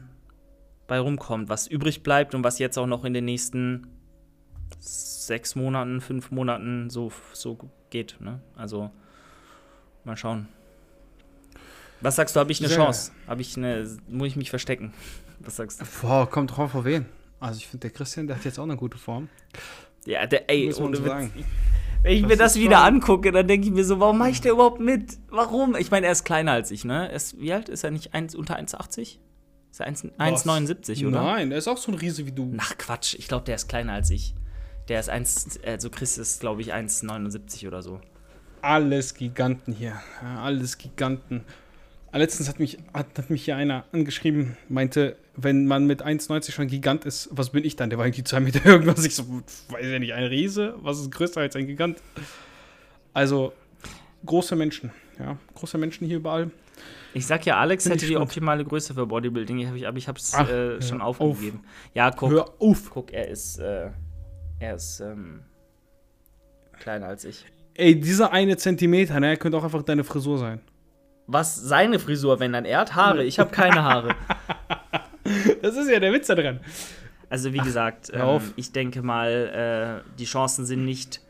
bei 0.86 0.98
rumkommt, 0.98 1.48
was 1.48 1.66
übrig 1.66 2.02
bleibt 2.02 2.34
und 2.34 2.44
was 2.44 2.58
jetzt 2.58 2.78
auch 2.78 2.86
noch 2.86 3.04
in 3.04 3.14
den 3.14 3.24
nächsten 3.24 3.88
sechs 4.78 5.54
Monaten, 5.54 6.00
fünf 6.00 6.30
Monaten 6.30 6.90
so, 6.90 7.12
so 7.32 7.58
geht. 7.90 8.16
Ne? 8.20 8.40
Also 8.54 8.90
mal 10.04 10.16
schauen. 10.16 10.48
Was 12.00 12.16
sagst 12.16 12.36
du, 12.36 12.40
habe 12.40 12.52
ich 12.52 12.60
eine 12.60 12.68
Sehr. 12.68 12.76
Chance? 12.76 13.12
Habe 13.26 13.40
ich 13.40 13.56
eine, 13.56 13.88
muss 14.08 14.28
ich 14.28 14.36
mich 14.36 14.50
verstecken? 14.50 14.92
Was 15.40 15.56
sagst 15.56 15.80
du? 15.80 15.84
Boah, 16.02 16.28
kommt 16.28 16.56
drauf 16.56 16.74
auf 16.74 16.84
wen. 16.84 17.06
Also 17.40 17.58
ich 17.58 17.66
finde, 17.66 17.88
der 17.88 17.90
Christian, 17.90 18.26
der 18.26 18.36
hat 18.36 18.44
jetzt 18.44 18.58
auch 18.58 18.64
eine 18.64 18.76
gute 18.76 18.98
Form. 18.98 19.28
Ja, 20.06 20.26
der, 20.26 20.48
ey, 20.48 20.72
ohne 20.74 21.04
Witz. 21.04 21.30
Wenn 22.02 22.12
ich 22.12 22.22
das 22.22 22.28
mir 22.28 22.36
das 22.36 22.56
wieder 22.56 22.84
angucke, 22.84 23.32
dann 23.32 23.48
denke 23.48 23.66
ich 23.66 23.72
mir 23.72 23.84
so, 23.84 23.98
warum 23.98 24.18
mache 24.18 24.30
ich 24.30 24.40
da 24.40 24.50
überhaupt 24.50 24.80
mit? 24.80 25.18
Warum? 25.28 25.74
Ich 25.76 25.90
meine, 25.90 26.06
er 26.06 26.12
ist 26.12 26.24
kleiner 26.24 26.52
als 26.52 26.70
ich, 26.70 26.84
ne? 26.84 27.08
Er 27.08 27.16
ist, 27.16 27.40
wie 27.40 27.52
alt? 27.52 27.68
Ist 27.68 27.82
er 27.82 27.90
nicht 27.90 28.14
1, 28.14 28.34
unter 28.36 28.58
1,80? 28.58 29.18
Ist 29.70 29.80
er 29.80 29.88
1,79, 29.88 31.06
oder? 31.06 31.22
Nein, 31.22 31.50
er 31.50 31.58
ist 31.58 31.68
auch 31.68 31.76
so 31.76 31.90
ein 31.90 31.98
Riese 31.98 32.24
wie 32.26 32.32
du. 32.32 32.54
Ach 32.58 32.78
Quatsch, 32.78 33.14
ich 33.18 33.28
glaube, 33.28 33.44
der 33.44 33.56
ist 33.56 33.68
kleiner 33.68 33.94
als 33.94 34.10
ich. 34.10 34.34
Der 34.88 35.00
ist 35.00 35.10
1, 35.10 35.60
also 35.66 35.90
Chris 35.90 36.16
ist, 36.16 36.40
glaube 36.40 36.60
ich, 36.60 36.72
1,79 36.72 37.66
oder 37.66 37.82
so. 37.82 38.00
Alles 38.62 39.14
Giganten 39.14 39.72
hier. 39.72 40.00
Alles 40.22 40.78
Giganten. 40.78 41.44
Letztens 42.12 42.48
hat 42.48 42.60
mich, 42.60 42.78
hat, 42.94 43.18
hat 43.18 43.30
mich 43.30 43.44
hier 43.44 43.56
einer 43.56 43.84
angeschrieben, 43.92 44.56
meinte, 44.68 45.16
wenn 45.36 45.66
man 45.66 45.86
mit 45.86 46.04
1,90 46.04 46.52
schon 46.52 46.66
Gigant 46.66 47.04
ist, 47.04 47.28
was 47.30 47.50
bin 47.50 47.64
ich 47.64 47.76
dann? 47.76 47.90
Der 47.90 47.98
war 47.98 48.06
irgendwie 48.06 48.24
2 48.24 48.40
Meter 48.40 48.64
irgendwas. 48.64 49.04
Ich 49.04 49.14
so, 49.14 49.24
weiß 49.68 49.86
ja 49.86 49.98
nicht, 49.98 50.14
ein 50.14 50.24
Riese? 50.24 50.74
Was 50.78 50.98
ist 50.98 51.10
größer 51.10 51.40
als 51.40 51.56
ein 51.56 51.66
Gigant? 51.66 52.02
Also, 53.12 53.52
große 54.24 54.56
Menschen, 54.56 54.90
ja. 55.18 55.38
Große 55.54 55.78
Menschen 55.78 56.06
hier 56.06 56.16
überall. 56.16 56.50
Ich 57.14 57.26
sag 57.26 57.46
ja, 57.46 57.58
Alex 57.58 57.88
hätte 57.88 58.06
die 58.06 58.18
optimale 58.18 58.62
Größe 58.62 58.92
für 58.92 59.06
Bodybuilding, 59.06 59.86
aber 59.86 59.96
ich 59.96 60.06
habe 60.06 60.18
es 60.18 60.34
äh, 60.34 60.82
schon 60.82 61.00
aufgegeben. 61.00 61.60
Auf. 61.60 61.94
Ja, 61.94 62.10
guck. 62.10 62.30
Hör 62.30 62.54
auf. 62.58 62.90
Guck, 62.90 63.10
er 63.10 63.28
ist, 63.28 63.58
äh, 63.58 63.88
er 64.58 64.74
ist 64.74 65.00
ähm, 65.00 65.40
kleiner 66.78 67.06
als 67.06 67.24
ich. 67.24 67.46
Ey, 67.74 67.98
dieser 67.98 68.32
eine 68.32 68.58
Zentimeter, 68.58 69.18
ne, 69.18 69.36
könnte 69.38 69.56
auch 69.56 69.64
einfach 69.64 69.82
deine 69.82 70.04
Frisur 70.04 70.38
sein. 70.38 70.60
Was 71.26 71.56
seine 71.56 71.98
Frisur, 71.98 72.38
wenn 72.38 72.52
dann 72.52 72.64
er 72.64 72.80
hat 72.80 72.94
Haare? 72.94 73.24
Ich 73.24 73.38
habe 73.38 73.50
keine 73.50 73.82
Haare. 73.82 74.14
Das 75.66 75.76
ist 75.76 75.90
ja 75.90 75.98
der 75.98 76.12
Witz 76.12 76.28
da 76.28 76.36
dran. 76.36 76.60
Also 77.28 77.52
wie 77.52 77.58
Ach, 77.58 77.64
gesagt, 77.64 78.12
ähm, 78.14 78.40
ich 78.54 78.70
denke 78.70 79.02
mal, 79.02 80.02
äh, 80.04 80.08
die 80.16 80.26
Chancen 80.26 80.64
sind 80.64 80.84
nicht 80.84 81.20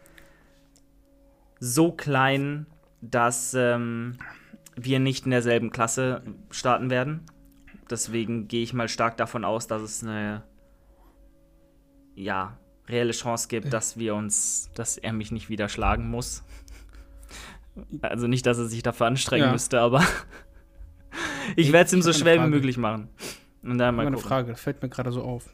so 1.58 1.90
klein, 1.90 2.66
dass 3.00 3.54
ähm, 3.54 4.18
wir 4.74 5.00
nicht 5.00 5.24
in 5.24 5.30
derselben 5.30 5.70
Klasse 5.70 6.20
starten 6.50 6.90
werden. 6.90 7.22
Deswegen 7.88 8.46
gehe 8.46 8.62
ich 8.62 8.74
mal 8.74 8.90
stark 8.90 9.16
davon 9.16 9.42
aus, 9.42 9.68
dass 9.68 9.80
es 9.80 10.02
eine 10.02 10.42
ja, 12.14 12.58
reelle 12.88 13.12
Chance 13.12 13.48
gibt, 13.48 13.72
dass 13.72 13.96
wir 13.96 14.14
uns, 14.14 14.70
dass 14.74 14.98
er 14.98 15.14
mich 15.14 15.32
nicht 15.32 15.48
wieder 15.48 15.70
schlagen 15.70 16.10
muss. 16.10 16.44
Also 18.02 18.26
nicht, 18.26 18.44
dass 18.44 18.58
er 18.58 18.66
sich 18.66 18.82
dafür 18.82 19.06
anstrengen 19.06 19.46
ja. 19.46 19.52
müsste, 19.52 19.80
aber 19.80 20.04
ich 21.56 21.72
werde 21.72 21.86
es 21.86 21.92
ihm 21.94 22.02
so 22.02 22.12
schwer 22.12 22.42
wie 22.44 22.48
möglich 22.48 22.76
machen. 22.76 23.08
Und 23.66 23.78
dann 23.78 23.94
mal 23.94 24.04
Meine 24.04 24.16
gucken. 24.16 24.28
Frage, 24.28 24.52
das 24.52 24.60
fällt 24.60 24.82
mir 24.82 24.88
gerade 24.88 25.12
so 25.12 25.22
auf. 25.22 25.48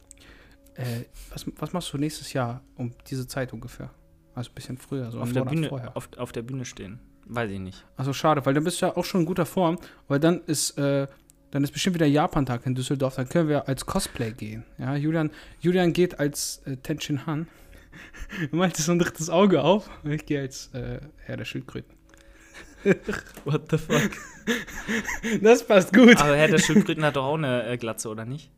Äh, 0.75 1.05
was, 1.29 1.45
was 1.57 1.73
machst 1.73 1.93
du 1.93 1.97
nächstes 1.97 2.33
Jahr 2.33 2.61
um 2.75 2.91
diese 3.07 3.27
Zeit 3.27 3.53
ungefähr? 3.53 3.89
Also 4.35 4.49
ein 4.49 4.55
bisschen 4.55 4.77
früher, 4.77 5.11
so 5.11 5.19
auf 5.19 5.31
der, 5.31 5.43
Monat 5.43 5.53
Bühne, 5.53 5.69
vorher. 5.69 5.97
auf, 5.97 6.09
auf 6.17 6.31
der 6.31 6.41
Bühne 6.41 6.65
stehen. 6.65 6.99
Weiß 7.25 7.49
ich 7.51 7.59
nicht. 7.59 7.85
Also 7.95 8.13
schade, 8.13 8.45
weil 8.45 8.53
dann 8.53 8.63
bist 8.63 8.81
du 8.81 8.87
ja 8.87 8.97
auch 8.97 9.05
schon 9.05 9.21
in 9.21 9.27
guter 9.27 9.45
Form, 9.45 9.77
weil 10.07 10.19
dann 10.19 10.41
ist, 10.45 10.77
äh, 10.77 11.07
dann 11.51 11.63
ist 11.63 11.71
bestimmt 11.71 11.95
wieder 11.95 12.07
Japan-Tag 12.07 12.65
in 12.65 12.75
Düsseldorf, 12.75 13.15
dann 13.15 13.29
können 13.29 13.47
wir 13.47 13.67
als 13.67 13.85
Cosplay 13.85 14.31
gehen. 14.31 14.65
Ja, 14.77 14.95
Julian, 14.95 15.29
Julian 15.59 15.93
geht 15.93 16.19
als 16.19 16.61
äh, 16.65 16.77
Tenshin 16.77 17.25
Han. 17.25 17.47
Du 18.49 18.57
meintest 18.57 18.87
so 18.87 18.91
ein 18.91 18.97
drittes 18.97 19.29
Auge 19.29 19.61
auf 19.61 19.87
und 20.03 20.11
ich 20.11 20.25
gehe 20.25 20.41
als 20.41 20.73
äh, 20.73 20.99
Herr 21.17 21.37
der 21.37 21.45
Schildkröten. 21.45 21.93
What 23.45 23.69
the 23.71 23.77
fuck? 23.77 24.11
Das 25.41 25.65
passt 25.65 25.93
gut. 25.93 26.17
Aber 26.17 26.35
Herr 26.35 26.49
der 26.49 26.57
Schildkröten 26.59 27.03
hat 27.05 27.15
doch 27.15 27.23
auch 27.23 27.35
eine 27.37 27.65
äh, 27.65 27.77
Glatze, 27.77 28.09
oder 28.09 28.25
nicht? 28.25 28.51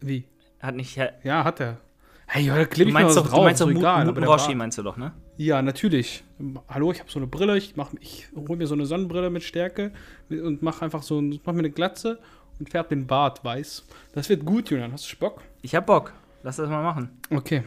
Wie? 0.00 0.24
Hat 0.60 0.74
nicht 0.76 0.96
Herr. 0.96 1.14
Ja, 1.24 1.44
hat 1.44 1.60
er. 1.60 1.78
Hey, 2.26 2.46
da 2.48 2.64
klebe 2.64 2.84
Du 2.84 2.88
ich 2.88 2.92
mal 2.94 3.02
meinst 3.04 3.16
was 3.16 3.22
doch, 3.24 3.30
drauf, 3.30 3.38
du 3.40 3.44
meinst 3.44 3.60
doch 3.60 3.66
doch 3.66 3.72
Mu- 3.74 3.78
egal. 3.78 4.04
Muten 4.04 4.20
der 4.20 4.28
Roshi, 4.28 4.54
meinst 4.54 4.76
du 4.78 4.82
doch, 4.82 4.96
ne? 4.96 5.12
Ja, 5.36 5.62
natürlich. 5.62 6.24
Hallo, 6.68 6.90
ich 6.90 6.98
habe 7.00 7.10
so 7.10 7.18
eine 7.20 7.28
Brille, 7.28 7.56
ich, 7.56 7.76
mach, 7.76 7.92
ich 8.00 8.26
hole 8.34 8.56
mir 8.56 8.66
so 8.66 8.74
eine 8.74 8.84
Sonnenbrille 8.84 9.30
mit 9.30 9.42
Stärke 9.44 9.92
und 10.28 10.60
mache 10.62 10.84
einfach 10.84 11.02
so 11.02 11.20
ein- 11.20 11.40
mach 11.44 11.52
mir 11.52 11.60
eine 11.60 11.70
Glatze 11.70 12.18
und 12.58 12.68
färbe 12.68 12.90
den 12.90 13.06
Bart 13.06 13.44
weiß. 13.44 13.84
Das 14.12 14.28
wird 14.28 14.44
gut, 14.44 14.70
Julian. 14.70 14.92
Hast 14.92 15.10
du 15.10 15.16
Bock? 15.16 15.40
Ich 15.62 15.74
hab 15.74 15.86
Bock. 15.86 16.12
Lass 16.42 16.56
das 16.56 16.68
mal 16.68 16.82
machen. 16.82 17.10
Okay. 17.30 17.62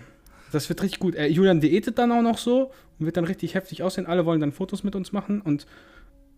Das 0.52 0.68
wird 0.68 0.82
richtig 0.84 1.00
gut. 1.00 1.16
Äh, 1.16 1.28
Julian 1.28 1.62
diätet 1.62 1.98
dann 1.98 2.12
auch 2.12 2.22
noch 2.22 2.38
so 2.38 2.72
und 3.00 3.06
wird 3.06 3.18
dann 3.18 3.26
richtig 3.26 3.56
heftig 3.56 3.84
aussehen. 3.84 4.06
Alle 4.08 4.26
wollen 4.26 4.40
dann 4.42 4.52
Fotos 4.52 4.84
mit 4.84 4.96
uns 4.96 5.12
machen 5.12 5.42
und 5.42 5.66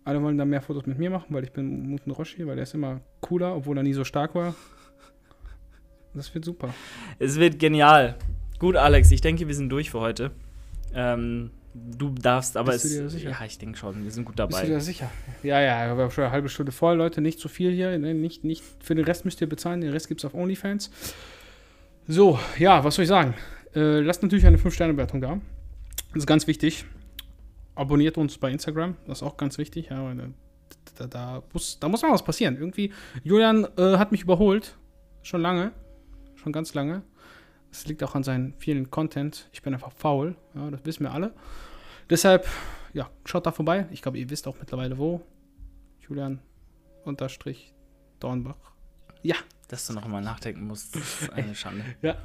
alle 0.04 0.22
wollen 0.22 0.36
dann 0.38 0.48
mehr 0.48 0.62
Fotos 0.62 0.86
mit 0.86 0.98
mir 0.98 1.10
machen, 1.10 1.26
weil 1.30 1.44
ich 1.44 1.52
bin 1.52 1.88
Muten 1.88 2.10
Roshi, 2.10 2.46
weil 2.46 2.56
der 2.56 2.64
ist 2.64 2.74
immer 2.74 3.00
cooler, 3.20 3.54
obwohl 3.56 3.76
er 3.76 3.82
nie 3.82 3.92
so 3.92 4.04
stark 4.04 4.34
war. 4.34 4.54
Das 6.14 6.34
wird 6.34 6.44
super. 6.44 6.74
Es 7.18 7.38
wird 7.38 7.58
genial. 7.58 8.16
Gut, 8.58 8.76
Alex, 8.76 9.10
ich 9.10 9.20
denke, 9.20 9.48
wir 9.48 9.54
sind 9.54 9.70
durch 9.70 9.90
für 9.90 10.00
heute. 10.00 10.30
Ähm, 10.94 11.50
du 11.74 12.10
darfst, 12.10 12.56
aber 12.56 12.72
Bist 12.72 12.84
du 12.84 12.88
es. 12.88 12.94
dir 12.94 13.08
sicher? 13.08 13.30
Ja, 13.30 13.44
ich 13.46 13.58
denke 13.58 13.78
schon. 13.78 14.04
Wir 14.04 14.10
sind 14.10 14.24
gut 14.24 14.36
Bist 14.36 14.50
du 14.50 14.56
dabei. 14.56 14.68
da 14.68 14.80
sicher? 14.80 15.10
Ja, 15.42 15.60
ja, 15.60 15.96
wir 15.96 16.02
haben 16.04 16.10
schon 16.10 16.24
eine 16.24 16.32
halbe 16.32 16.48
Stunde 16.48 16.70
voll, 16.70 16.96
Leute. 16.96 17.20
Nicht 17.20 17.38
zu 17.38 17.48
viel 17.48 17.72
hier. 17.72 17.98
Ne? 17.98 18.14
Nicht, 18.14 18.44
nicht, 18.44 18.62
für 18.80 18.94
den 18.94 19.04
Rest 19.04 19.24
müsst 19.24 19.40
ihr 19.40 19.48
bezahlen. 19.48 19.80
Den 19.80 19.90
Rest 19.90 20.08
gibt's 20.08 20.24
auf 20.24 20.34
OnlyFans. 20.34 20.90
So, 22.06 22.38
ja, 22.58 22.84
was 22.84 22.96
soll 22.96 23.04
ich 23.04 23.08
sagen? 23.08 23.34
Äh, 23.74 24.00
lasst 24.00 24.22
natürlich 24.22 24.44
eine 24.46 24.58
5-Sterne-Bewertung 24.58 25.20
da. 25.20 25.40
Das 26.12 26.24
ist 26.24 26.26
ganz 26.26 26.46
wichtig. 26.46 26.84
Abonniert 27.74 28.18
uns 28.18 28.36
bei 28.36 28.50
Instagram. 28.50 28.96
Das 29.06 29.18
ist 29.18 29.22
auch 29.22 29.36
ganz 29.36 29.56
wichtig. 29.56 29.88
Ja, 29.90 30.12
äh, 30.12 30.16
da, 30.96 31.06
da, 31.06 31.42
muss, 31.52 31.78
da 31.78 31.88
muss 31.88 32.02
mal 32.02 32.12
was 32.12 32.24
passieren. 32.24 32.56
Irgendwie, 32.56 32.92
Julian 33.24 33.66
äh, 33.76 33.96
hat 33.96 34.12
mich 34.12 34.22
überholt. 34.22 34.76
Schon 35.22 35.40
lange. 35.40 35.72
Schon 36.34 36.52
ganz 36.52 36.74
lange. 36.74 37.02
Es 37.70 37.86
liegt 37.86 38.02
auch 38.02 38.14
an 38.14 38.22
seinen 38.22 38.52
vielen 38.58 38.90
Content. 38.90 39.48
Ich 39.52 39.62
bin 39.62 39.72
einfach 39.72 39.92
faul. 39.92 40.36
Ja, 40.54 40.70
das 40.70 40.84
wissen 40.84 41.04
wir 41.04 41.12
alle. 41.12 41.32
Deshalb, 42.10 42.46
ja, 42.92 43.08
schaut 43.24 43.46
da 43.46 43.52
vorbei. 43.52 43.86
Ich 43.90 44.02
glaube, 44.02 44.18
ihr 44.18 44.28
wisst 44.28 44.46
auch 44.46 44.56
mittlerweile 44.58 44.98
wo. 44.98 45.22
Julian 46.00 46.40
unterstrich 47.04 47.74
Dornbach. 48.20 48.56
Ja, 49.22 49.36
Dass 49.68 49.86
du 49.86 49.94
noch 49.94 50.06
mal 50.06 50.20
nachdenken 50.20 50.66
musst, 50.66 50.94
das 50.94 51.22
ist 51.22 51.30
eine 51.30 51.54
Schande. 51.54 51.84
ich, 52.02 52.16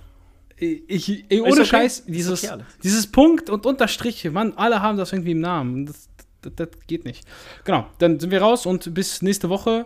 ich, 0.59 1.09
ey, 1.29 1.37
Ist 1.37 1.41
ohne 1.41 1.51
okay. 1.51 1.65
Scheiß, 1.65 2.05
dieses, 2.05 2.43
okay, 2.43 2.63
dieses 2.83 3.07
Punkt 3.07 3.49
und 3.49 3.65
Unterstriche, 3.65 4.31
Mann, 4.31 4.53
alle 4.55 4.81
haben 4.81 4.97
das 4.97 5.11
irgendwie 5.13 5.31
im 5.31 5.41
Namen. 5.41 5.85
Das, 5.85 6.09
das, 6.41 6.53
das 6.55 6.69
geht 6.87 7.05
nicht. 7.05 7.25
Genau, 7.63 7.87
dann 7.99 8.19
sind 8.19 8.31
wir 8.31 8.41
raus 8.41 8.65
und 8.65 8.93
bis 8.93 9.21
nächste 9.21 9.49
Woche. 9.49 9.85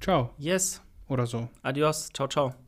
Ciao. 0.00 0.30
Yes. 0.38 0.82
Oder 1.08 1.26
so. 1.26 1.48
Adios. 1.62 2.10
Ciao, 2.12 2.28
ciao. 2.28 2.67